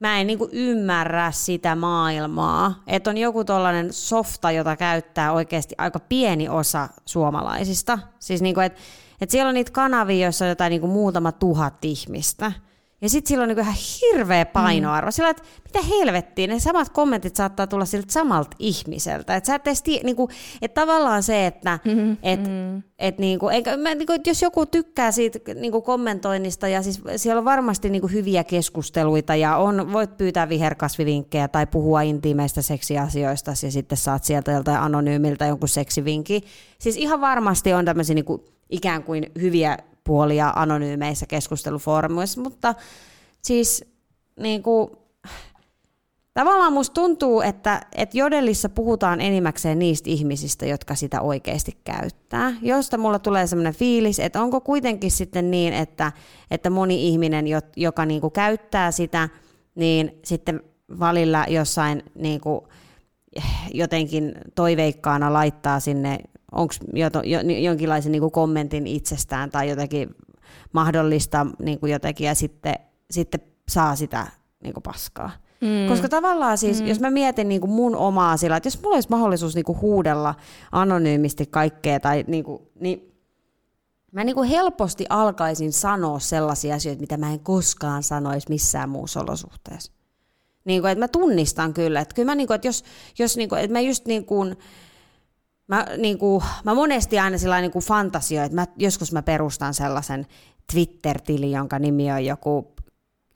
[0.00, 2.82] mä en niinku ymmärrä sitä maailmaa.
[2.86, 7.98] Että on joku tollainen softa, jota käyttää oikeasti aika pieni osa suomalaisista.
[8.18, 8.80] Siis niinku, että
[9.20, 12.52] et siellä on niitä kanavia, joissa on jotain niinku muutama tuhat ihmistä.
[13.00, 15.08] Ja sitten sillä on niin ihan hirveä painoarvo.
[15.08, 15.12] Mm.
[15.12, 19.36] Sillä että mitä helvettiä, ne samat kommentit saattaa tulla siltä samalta ihmiseltä.
[19.36, 20.30] Että sä et edes tii, niin kuin,
[20.62, 22.16] että tavallaan se, että mm-hmm.
[22.22, 22.82] et, mm-hmm.
[22.98, 26.82] et, niin kuin, eikä, mä, niin kuin, jos joku tykkää siitä niin kuin kommentoinnista, ja
[26.82, 32.00] siis siellä on varmasti niin kuin hyviä keskusteluita, ja on, voit pyytää viherkasvivinkkejä tai puhua
[32.00, 36.42] intiimeistä seksiasioista, ja sitten saat sieltä joltain anonyymiltä jonkun seksivinkin.
[36.78, 42.74] Siis ihan varmasti on tämmöisiä niin kuin, ikään kuin hyviä puolia anonyymeissä keskustelufoorumeissa, mutta
[43.42, 43.84] siis
[44.40, 44.90] niin kuin,
[46.34, 52.98] tavallaan musta tuntuu, että, että jodellissa puhutaan enimmäkseen niistä ihmisistä, jotka sitä oikeasti käyttää, josta
[52.98, 56.12] mulla tulee sellainen fiilis, että onko kuitenkin sitten niin, että,
[56.50, 57.44] että moni ihminen,
[57.76, 59.28] joka niin kuin käyttää sitä,
[59.74, 60.60] niin sitten
[60.98, 62.60] valilla jossain niin kuin
[63.74, 66.18] jotenkin toiveikkaana laittaa sinne
[66.56, 70.14] onko jo, jo, jonkinlaisen niin kuin kommentin itsestään tai jotenkin
[70.72, 72.74] mahdollista niin kuin jotenkin ja sitten,
[73.10, 74.26] sitten saa sitä
[74.62, 75.30] niin kuin paskaa.
[75.60, 75.88] Mm.
[75.88, 76.86] Koska tavallaan siis, mm.
[76.86, 79.80] jos mä mietin niin kuin mun omaa sillä, että jos mulla olisi mahdollisuus niin kuin
[79.80, 80.34] huudella
[80.72, 83.12] anonyymisti kaikkea, tai niin, kuin, niin
[84.12, 89.20] mä niin kuin helposti alkaisin sanoa sellaisia asioita, mitä mä en koskaan sanoisi missään muussa
[89.20, 89.92] olosuhteessa.
[90.64, 92.84] Niin kuin, että mä tunnistan kyllä, että kyllä mä, niin kuin, että jos,
[93.18, 94.56] jos niin kuin, että mä just niin kuin,
[95.68, 100.26] Mä, niin kuin, mä monesti aina sillä niin fantasioin, että mä, joskus mä perustan sellaisen
[100.72, 102.74] Twitter-tili, jonka nimi on joku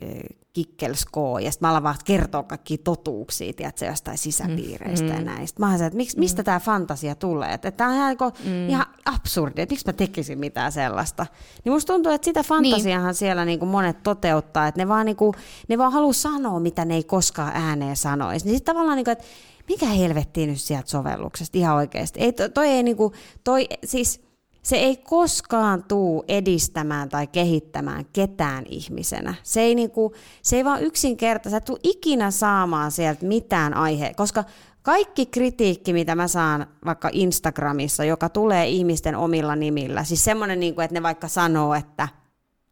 [0.02, 0.08] äh,
[0.52, 5.60] Kikkelsko, ja sitten mä alan vaan kertoa kaikki totuuksia, tiedätkö, jostain sisäpiireistä mm, ja näistä.
[5.60, 6.20] Mä oon että miksi, mm.
[6.20, 7.52] mistä tämä fantasia tulee?
[7.54, 8.68] Että tämä on ihan, mm.
[8.68, 11.26] ihan absurdi, että miksi mä tekisin mitään sellaista.
[11.64, 13.14] Niin musta tuntuu, että sitä fantasiahan niin.
[13.14, 15.34] siellä niin kuin monet toteuttaa, että ne vaan, niin kuin,
[15.68, 18.46] ne vaan haluaa sanoa, mitä ne ei koskaan ääneen sanoisi.
[18.46, 19.24] Niin sitten tavallaan, niin kuin, että
[19.70, 22.20] mikä helvettiin nyt sieltä sovelluksesta ihan oikeasti.
[22.20, 23.12] Ei, toi ei niinku,
[23.44, 24.20] toi, siis
[24.62, 29.34] se ei koskaan tuu edistämään tai kehittämään ketään ihmisenä.
[29.42, 34.44] Se ei, niinku, se ei vaan yksinkertaisesti, tuu ikinä saamaan sieltä mitään aihe, koska
[34.82, 40.74] kaikki kritiikki, mitä mä saan vaikka Instagramissa, joka tulee ihmisten omilla nimillä, siis semmoinen, niin
[40.74, 42.08] kuin, että ne vaikka sanoo, että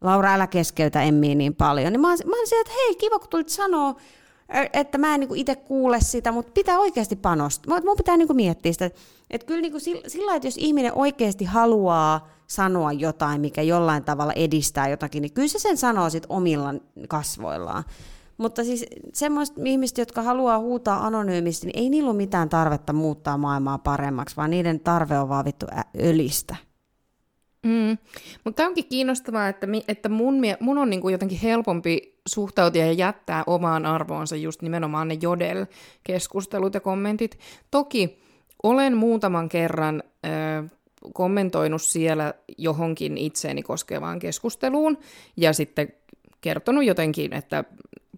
[0.01, 3.19] Laura, älä keskeytä Emmiä niin paljon, niin mä oon, mä oon sieltä, että hei, kiva
[3.19, 3.95] kun tulit sanoa,
[4.73, 7.81] että mä en niin itse kuule sitä, mutta pitää oikeasti panostaa.
[7.81, 8.91] Mun pitää niin miettiä sitä,
[9.29, 14.89] että kyllä niin sillä että jos ihminen oikeasti haluaa sanoa jotain, mikä jollain tavalla edistää
[14.89, 16.73] jotakin, niin kyllä se sen sanoo sit omilla
[17.07, 17.83] kasvoillaan.
[18.37, 23.37] Mutta siis semmoiset ihmiset, jotka haluaa huutaa anonyymisti, niin ei niillä ole mitään tarvetta muuttaa
[23.37, 25.65] maailmaa paremmaksi, vaan niiden tarve on vaan vittu
[26.03, 26.55] ölistä.
[27.63, 27.97] Mm.
[28.43, 33.43] Mutta onkin kiinnostavaa, että, mi, että mun, mun on niinku jotenkin helpompi suhtautua ja jättää
[33.47, 37.39] omaan arvoonsa just nimenomaan ne jodel-keskustelut ja kommentit.
[37.71, 38.19] Toki
[38.63, 40.29] olen muutaman kerran ö,
[41.13, 44.97] kommentoinut siellä johonkin itseeni koskevaan keskusteluun
[45.37, 45.93] ja sitten
[46.41, 47.63] kertonut jotenkin, että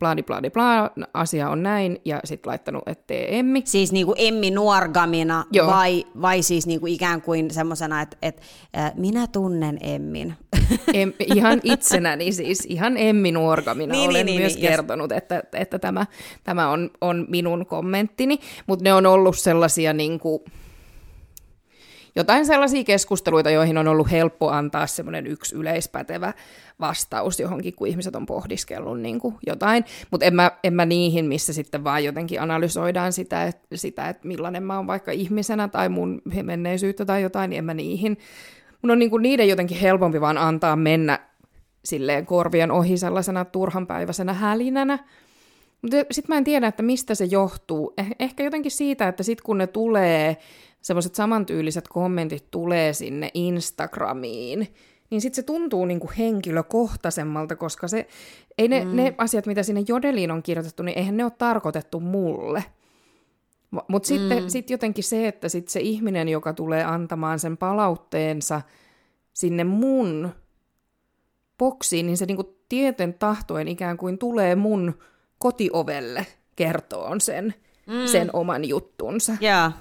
[0.02, 3.62] bladi bladi bla, asia on näin, ja sitten laittanut, että Emmi.
[3.66, 8.42] Siis niinku Emmi nuorgamina, vai, vai siis niinku ikään kuin semmoisena, että, että
[8.78, 10.34] äh, minä tunnen Emmin.
[10.94, 15.58] Em, ihan itsenäni siis, ihan Emmi nuorgamina niin, olen niin, myös niin, kertonut, että, että,
[15.58, 16.06] että tämä,
[16.44, 20.44] tämä on, on minun kommenttini, mutta ne on ollut sellaisia niinku,
[22.16, 26.34] jotain sellaisia keskusteluita, joihin on ollut helppo antaa semmoinen yksi yleispätevä
[26.80, 31.26] vastaus johonkin, kun ihmiset on pohdiskellut niin kuin jotain, mutta en mä, en mä niihin,
[31.26, 35.90] missä sitten vaan jotenkin analysoidaan sitä, että, sitä, että millainen mä oon vaikka ihmisenä tai
[35.90, 38.18] mun menneisyyttä tai jotain, niin en mä niihin.
[38.82, 41.20] Mun on niin kuin niiden jotenkin helpompi vaan antaa mennä
[41.86, 45.00] silleen korvien ohi sellaisena turhanpäiväisenä hälinänä.
[45.82, 47.94] Mutta sitten mä en tiedä, että mistä se johtuu.
[48.02, 50.38] Eh- ehkä jotenkin siitä, että sitten kun ne tulee,
[50.82, 54.68] semmoiset samantyyliset kommentit tulee sinne Instagramiin,
[55.10, 58.08] niin sitten se tuntuu niinku henkilökohtaisemmalta, koska se,
[58.58, 58.96] ei ne, mm.
[58.96, 62.64] ne asiat, mitä sinne Jodeliin on kirjoitettu, niin eihän ne ole tarkoitettu mulle.
[63.88, 64.50] Mutta sitten mm.
[64.50, 68.62] sit jotenkin se, että sit se ihminen, joka tulee antamaan sen palautteensa
[69.34, 70.30] sinne mun
[71.58, 75.00] boksiin, niin se niinku tieten tahtoen ikään kuin tulee mun
[75.38, 77.54] kotiovelle kertoon sen,
[77.88, 78.08] mm.
[78.08, 79.34] sen oman juttunsa.
[79.42, 79.74] Yeah.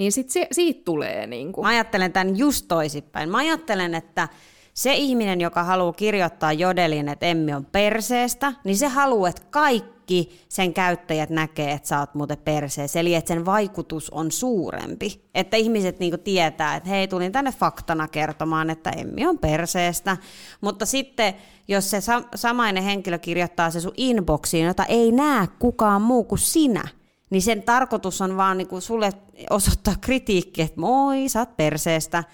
[0.00, 1.62] Niin sit se, siitä tulee niinku.
[1.62, 3.30] Mä ajattelen tämän just toisinpäin.
[3.30, 4.28] Mä ajattelen, että
[4.74, 10.40] se ihminen, joka haluaa kirjoittaa Jodelin, että Emmi on perseestä, niin se haluaa, että kaikki
[10.48, 13.00] sen käyttäjät näkee, että sä oot muuten perseessä.
[13.00, 15.24] Eli että sen vaikutus on suurempi.
[15.34, 20.16] Että ihmiset niinku tietää, että hei, tulin tänne faktana kertomaan, että Emmi on perseestä.
[20.60, 21.34] Mutta sitten,
[21.68, 21.98] jos se
[22.34, 26.88] samainen henkilö kirjoittaa se sun inboxiin, jota ei näe kukaan muu kuin sinä,
[27.30, 29.12] niin sen tarkoitus on vaan niinku sulle
[29.50, 32.24] osoittaa kritiikki, että moi, sä oot perseestä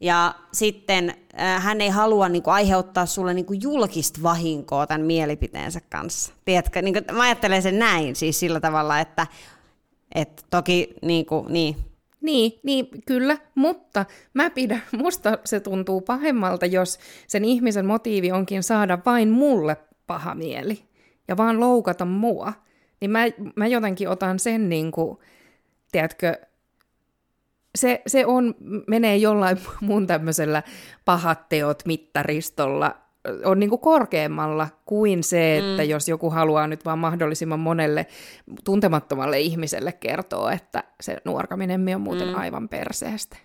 [0.00, 5.06] ja sitten äh, hän ei halua niin kuin, aiheuttaa sulle niin kuin, julkista vahinkoa tämän
[5.06, 6.32] mielipiteensä kanssa.
[6.44, 9.26] Tiedätkö, niin kuin, mä ajattelen sen näin siis sillä tavalla, että,
[10.14, 11.76] että toki niin kuin, niin.
[12.20, 14.04] Niin, niin, kyllä, mutta
[14.34, 19.76] mä pidän, musta se tuntuu pahemmalta, jos sen ihmisen motiivi onkin saada vain mulle
[20.06, 20.82] paha mieli
[21.28, 22.52] ja vaan loukata mua.
[23.00, 23.20] Niin mä,
[23.56, 25.18] mä jotenkin otan sen niin kuin,
[25.92, 26.36] tiedätkö,
[27.74, 28.54] se, se on,
[28.86, 30.62] menee jollain mun tämmöisellä
[31.04, 32.96] pahat teot mittaristolla,
[33.44, 35.88] on niin kuin korkeammalla kuin se, että mm.
[35.88, 38.06] jos joku haluaa nyt vaan mahdollisimman monelle
[38.64, 42.34] tuntemattomalle ihmiselle kertoa, että se nuorkaminen on muuten mm.
[42.34, 43.36] aivan perseestä.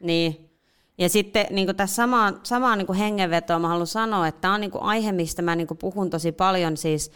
[0.00, 0.50] Niin.
[0.98, 4.70] Ja sitten niin tässä samaan, samaan niin hengenvetoon mä haluan sanoa, että tämä on niin
[4.80, 7.12] aihe, mistä mä niin puhun tosi paljon siis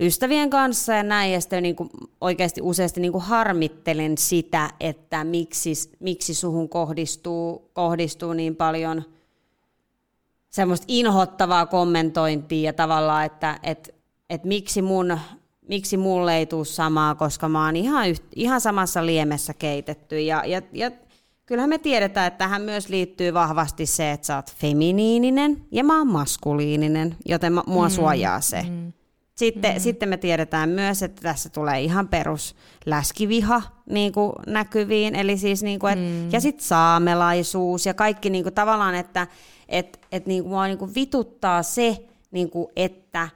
[0.00, 1.90] ystävien kanssa ja näin, ja sitten niin kuin
[2.20, 9.02] oikeasti useasti niin kuin harmittelen sitä, että miksi, miksi suhun kohdistuu, kohdistuu niin paljon
[10.50, 13.94] semmoista inhottavaa kommentointia ja tavallaan, että et,
[14.30, 15.18] et miksi, mun,
[15.68, 20.20] miksi mulle ei tule samaa, koska mä oon ihan, yht, ihan samassa liemessä keitetty.
[20.20, 20.90] Ja, ja, ja
[21.46, 25.98] kyllähän me tiedetään, että tähän myös liittyy vahvasti se, että sä oot feminiininen ja mä
[25.98, 28.62] oon maskuliininen, joten mua mm, suojaa se.
[28.62, 28.92] Mm.
[29.34, 29.80] Sitten, mm.
[29.80, 32.56] sitten me tiedetään myös, että tässä tulee ihan perus
[32.86, 36.32] läskiviha niin kuin näkyviin, eli siis niin kuin, et, mm.
[36.32, 39.26] ja sitten saamelaisuus ja kaikki niin kuin, tavallaan, että
[39.68, 43.28] et, et, niin kuin, mua niin kuin vituttaa se, niin kuin, että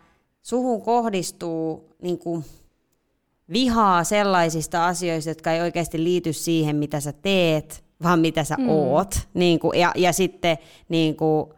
[0.42, 2.44] suhun kohdistuu niin kuin,
[3.52, 8.68] vihaa sellaisista asioista, jotka ei oikeasti liity siihen, mitä sä teet, vaan mitä sä mm.
[8.68, 9.14] oot.
[9.34, 10.58] Niin kuin, ja, ja sitten
[10.88, 11.50] niin kuin,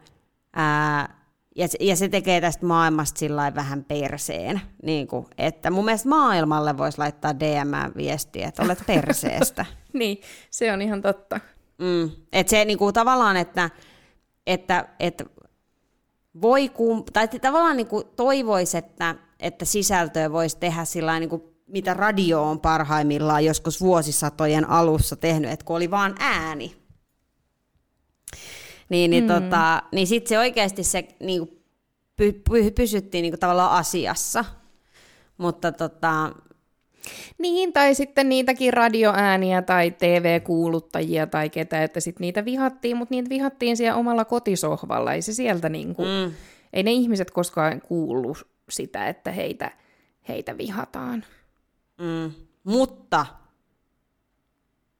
[0.53, 1.20] ää,
[1.55, 4.61] ja, ja se tekee tästä maailmasta sillä vähän perseen.
[4.83, 9.65] Niin kuin, että mun mielestä maailmalle voisi laittaa DM-viestiä, että olet perseestä.
[9.93, 11.39] niin, se on ihan totta.
[11.77, 12.11] Mm.
[12.33, 13.69] Että se niin kuin, tavallaan, että,
[14.47, 15.25] että, että
[16.41, 21.41] voi kum, tai tavallaan niin kuin toivoisi, että, että sisältöä voisi tehdä sillä niin kuin,
[21.67, 26.80] mitä radio on parhaimmillaan joskus vuosisatojen alussa tehnyt, että kun oli vaan ääni,
[28.91, 29.27] niin, niin, mm.
[29.27, 31.63] tota, niin sitten se oikeasti se niin kuin,
[32.15, 34.45] py, py, pysyttiin niin kuin, tavallaan asiassa.
[35.37, 36.31] Mutta tota,
[37.37, 43.29] niin, tai sitten niitäkin radioääniä tai TV-kuuluttajia tai ketä, että sitten niitä vihattiin, mutta niitä
[43.29, 45.13] vihattiin siellä omalla kotisohvalla.
[45.13, 46.33] Ei se sieltä niin kuin, mm.
[46.73, 49.71] ei ne ihmiset koskaan kuullut sitä, että heitä,
[50.27, 51.25] heitä vihataan.
[51.97, 52.31] Mm.
[52.63, 53.25] Mutta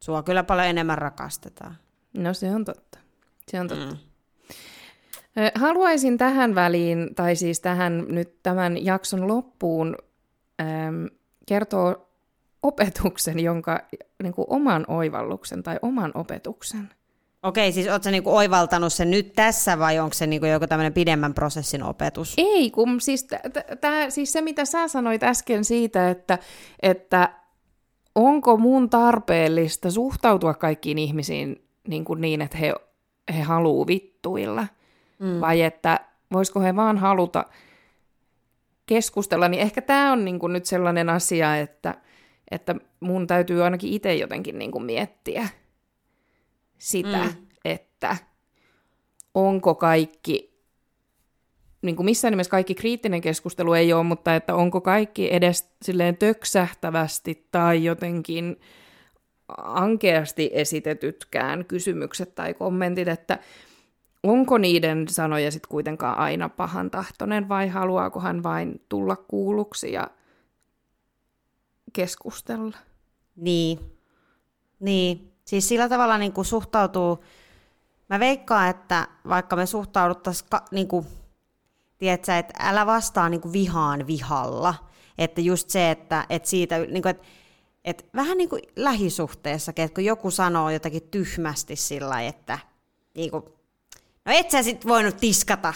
[0.03, 1.77] sua kyllä paljon enemmän rakastetaan.
[2.13, 2.90] No se on totta.
[3.52, 3.86] Se on totta.
[3.86, 3.98] Mm.
[5.56, 9.98] Haluaisin tähän väliin, tai siis tähän nyt tämän jakson loppuun,
[11.48, 12.07] kertoa
[12.64, 13.80] opetuksen, jonka
[14.23, 16.90] niin kuin oman oivalluksen tai oman opetuksen.
[17.44, 21.34] Okei, siis oletko niinku oivaltanut sen nyt tässä vai onko se niinku joku tämmöinen pidemmän
[21.34, 22.34] prosessin opetus?
[22.38, 26.40] Ei, kun siis, t- t- siis se mitä sä sanoit äsken siitä, että,
[26.82, 27.34] että
[28.15, 32.73] onko mun tarpeellista suhtautua kaikkiin ihmisiin niin, kuin niin että he
[33.31, 34.67] he haluaa vittuilla,
[35.19, 35.41] mm.
[35.41, 35.99] vai että
[36.33, 37.45] voisiko he vaan haluta
[38.85, 41.95] keskustella, niin ehkä tämä on niinku nyt sellainen asia, että,
[42.51, 45.49] että mun täytyy ainakin itse jotenkin niinku miettiä
[46.77, 47.47] sitä, mm.
[47.65, 48.17] että
[49.33, 50.61] onko kaikki,
[51.81, 56.17] niin kuin missään nimessä kaikki kriittinen keskustelu ei ole, mutta että onko kaikki edes silleen
[56.17, 58.59] töksähtävästi tai jotenkin
[59.57, 63.40] ankeasti esitetytkään kysymykset tai kommentit, että
[64.23, 70.07] onko niiden sanoja sitten kuitenkaan aina pahan tahtoinen vai haluaako hän vain tulla kuulluksi ja
[71.94, 72.78] keskustella?
[73.36, 73.80] Niin,
[74.80, 75.32] niin.
[75.45, 77.23] Siis sillä tavalla niin kuin suhtautuu,
[78.10, 81.06] mä veikkaan, että vaikka me suhtauduttaisiin, niin kuin,
[81.98, 84.73] tiedätkö, että älä vastaa niin kuin vihaan vihalla,
[85.18, 87.23] että just se, että, että siitä, niin kuin, että
[87.85, 92.59] et vähän niin kuin lähisuhteessa, että kun joku sanoo jotakin tyhmästi sillä että
[93.15, 93.43] niin kuin,
[94.25, 95.73] no et sä sit voinut tiskata,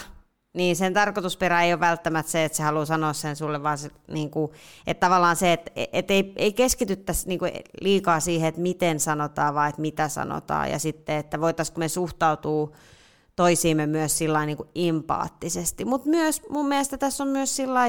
[0.56, 3.90] niin sen tarkoitusperä ei ole välttämättä se, että se haluaa sanoa sen sulle, vaan se,
[4.08, 4.52] niin kuin,
[4.86, 9.54] että tavallaan se, että, että ei, ei keskityttäisi niin kuin liikaa siihen, että miten sanotaan,
[9.54, 10.70] vaan että mitä sanotaan.
[10.70, 12.72] Ja sitten, että voitaisiinko me suhtautua
[13.36, 15.84] toisiimme myös sillä niin kuin empaattisesti.
[15.84, 17.80] Mutta myös mun mielestä tässä on myös sillä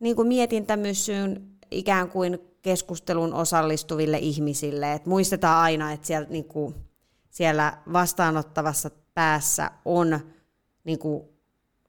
[0.00, 4.92] niin kuin mietintämyssyyn ikään kuin keskustelun osallistuville ihmisille.
[4.92, 6.74] Et muistetaan aina, että siellä, niin kuin,
[7.30, 10.20] siellä vastaanottavassa päässä on
[10.84, 11.22] niin kuin,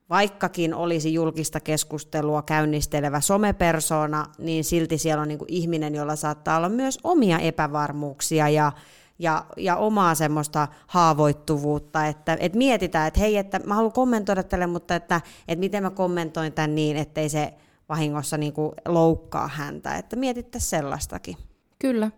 [0.09, 6.57] vaikkakin olisi julkista keskustelua käynnistelevä somepersona, niin silti siellä on niin kuin ihminen, jolla saattaa
[6.57, 8.71] olla myös omia epävarmuuksia ja,
[9.19, 14.67] ja, ja omaa semmoista haavoittuvuutta, että, että mietitään, että hei, että mä haluan kommentoida tälle,
[14.67, 17.53] mutta että, että miten mä kommentoin tämän niin, ettei se
[17.91, 21.37] vahingossa niin kuin loukkaa häntä, että mietittäisiin sellaistakin.
[21.79, 22.11] Kyllä.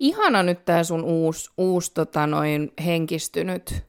[0.00, 3.84] Ihana nyt tämä sun uusi, uusi tota noin, henkistynyt,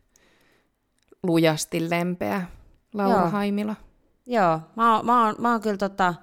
[1.23, 2.43] lujasti lempeä
[2.93, 3.29] Laura Joo.
[3.29, 3.75] Haimila.
[4.25, 6.13] Joo, mä oon, mä oon, mä oon kyllä tota,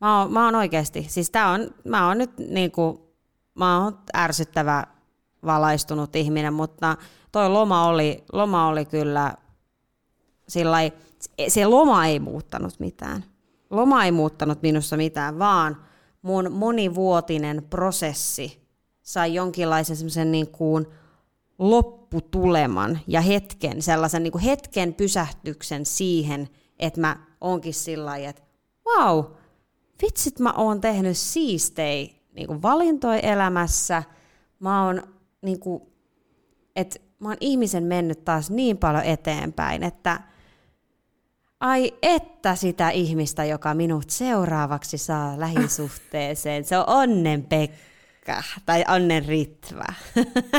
[0.00, 3.14] mä oon, mä oon oikeasti, siis tää on, mä oon nyt niinku,
[3.54, 4.84] mä oon ärsyttävä
[5.44, 6.96] valaistunut ihminen, mutta
[7.32, 9.34] toi loma oli, loma oli kyllä
[10.48, 10.92] sillai,
[11.48, 13.24] se loma ei muuttanut mitään.
[13.70, 15.76] Loma ei muuttanut minussa mitään, vaan
[16.22, 18.68] mun monivuotinen prosessi
[19.02, 20.86] sai jonkinlaisen semmoisen niin kuin
[21.58, 28.42] lopputuleman ja hetken, sellaisen niin kuin hetken pysähtyksen siihen, että mä onkin sillä lailla, että
[28.86, 29.24] wow,
[30.02, 34.02] vitsit mä oon tehnyt siistei niin kuin valintoja elämässä,
[34.60, 35.02] mä oon
[35.42, 35.82] niin kuin,
[36.76, 40.20] että mä oon ihmisen mennyt taas niin paljon eteenpäin, että
[41.60, 49.24] ai että sitä ihmistä, joka minut seuraavaksi saa lähisuhteeseen, se on onnen Pekka tai onnen
[49.24, 49.84] Ritva.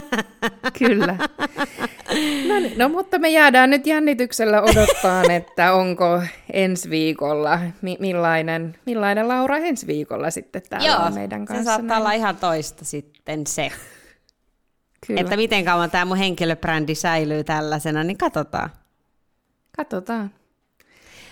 [0.79, 1.17] Kyllä.
[2.47, 6.21] No, niin, no mutta me jäädään nyt jännityksellä odottaa, että onko
[6.53, 11.63] ensi viikolla, mi- millainen, millainen Laura ensi viikolla sitten täällä Joo, on meidän kanssa.
[11.63, 12.01] se saattaa näin.
[12.01, 13.69] olla ihan toista sitten se.
[15.07, 15.21] Kyllä.
[15.21, 18.69] Että miten kauan tämä mun henkilöbrändi säilyy tällaisena, niin katsotaan.
[19.77, 20.31] Katsotaan.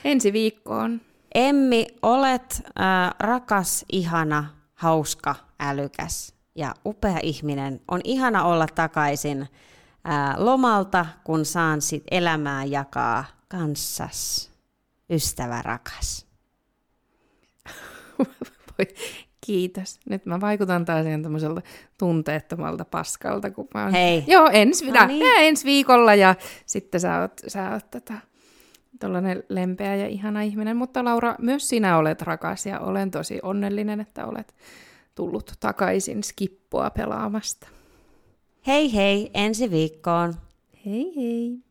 [0.08, 1.02] Ensi viikkoon.
[1.36, 7.82] Emmi, olet äh, rakas, ihana, hauska, älykäs ja upea ihminen.
[7.88, 9.48] On ihana olla takaisin äh,
[10.38, 14.52] lomalta, kun saan sit elämää jakaa kanssas.
[15.10, 16.28] Ystävä rakas.
[19.46, 20.00] Kiitos.
[20.10, 21.62] Nyt mä vaikutan taas ihan tämmöiseltä
[21.98, 23.52] tunteettomalta paskalta.
[23.52, 23.92] Kun mä oon...
[23.92, 24.24] Hei.
[24.28, 25.26] Joo, ensi, no niin.
[25.38, 26.36] ensi viikolla ja
[26.66, 28.14] sitten sä oot, sä oot tota,
[29.00, 30.78] tollainen lempeä ja ihana ihminen.
[30.78, 34.56] Mutta Laura, myös sinä olet rakas ja olen tosi onnellinen, että olet
[35.16, 37.68] tullut takaisin skippoa pelaamasta.
[38.68, 40.34] Hei hei, ensi viikkoon.
[40.86, 41.67] Hei hei.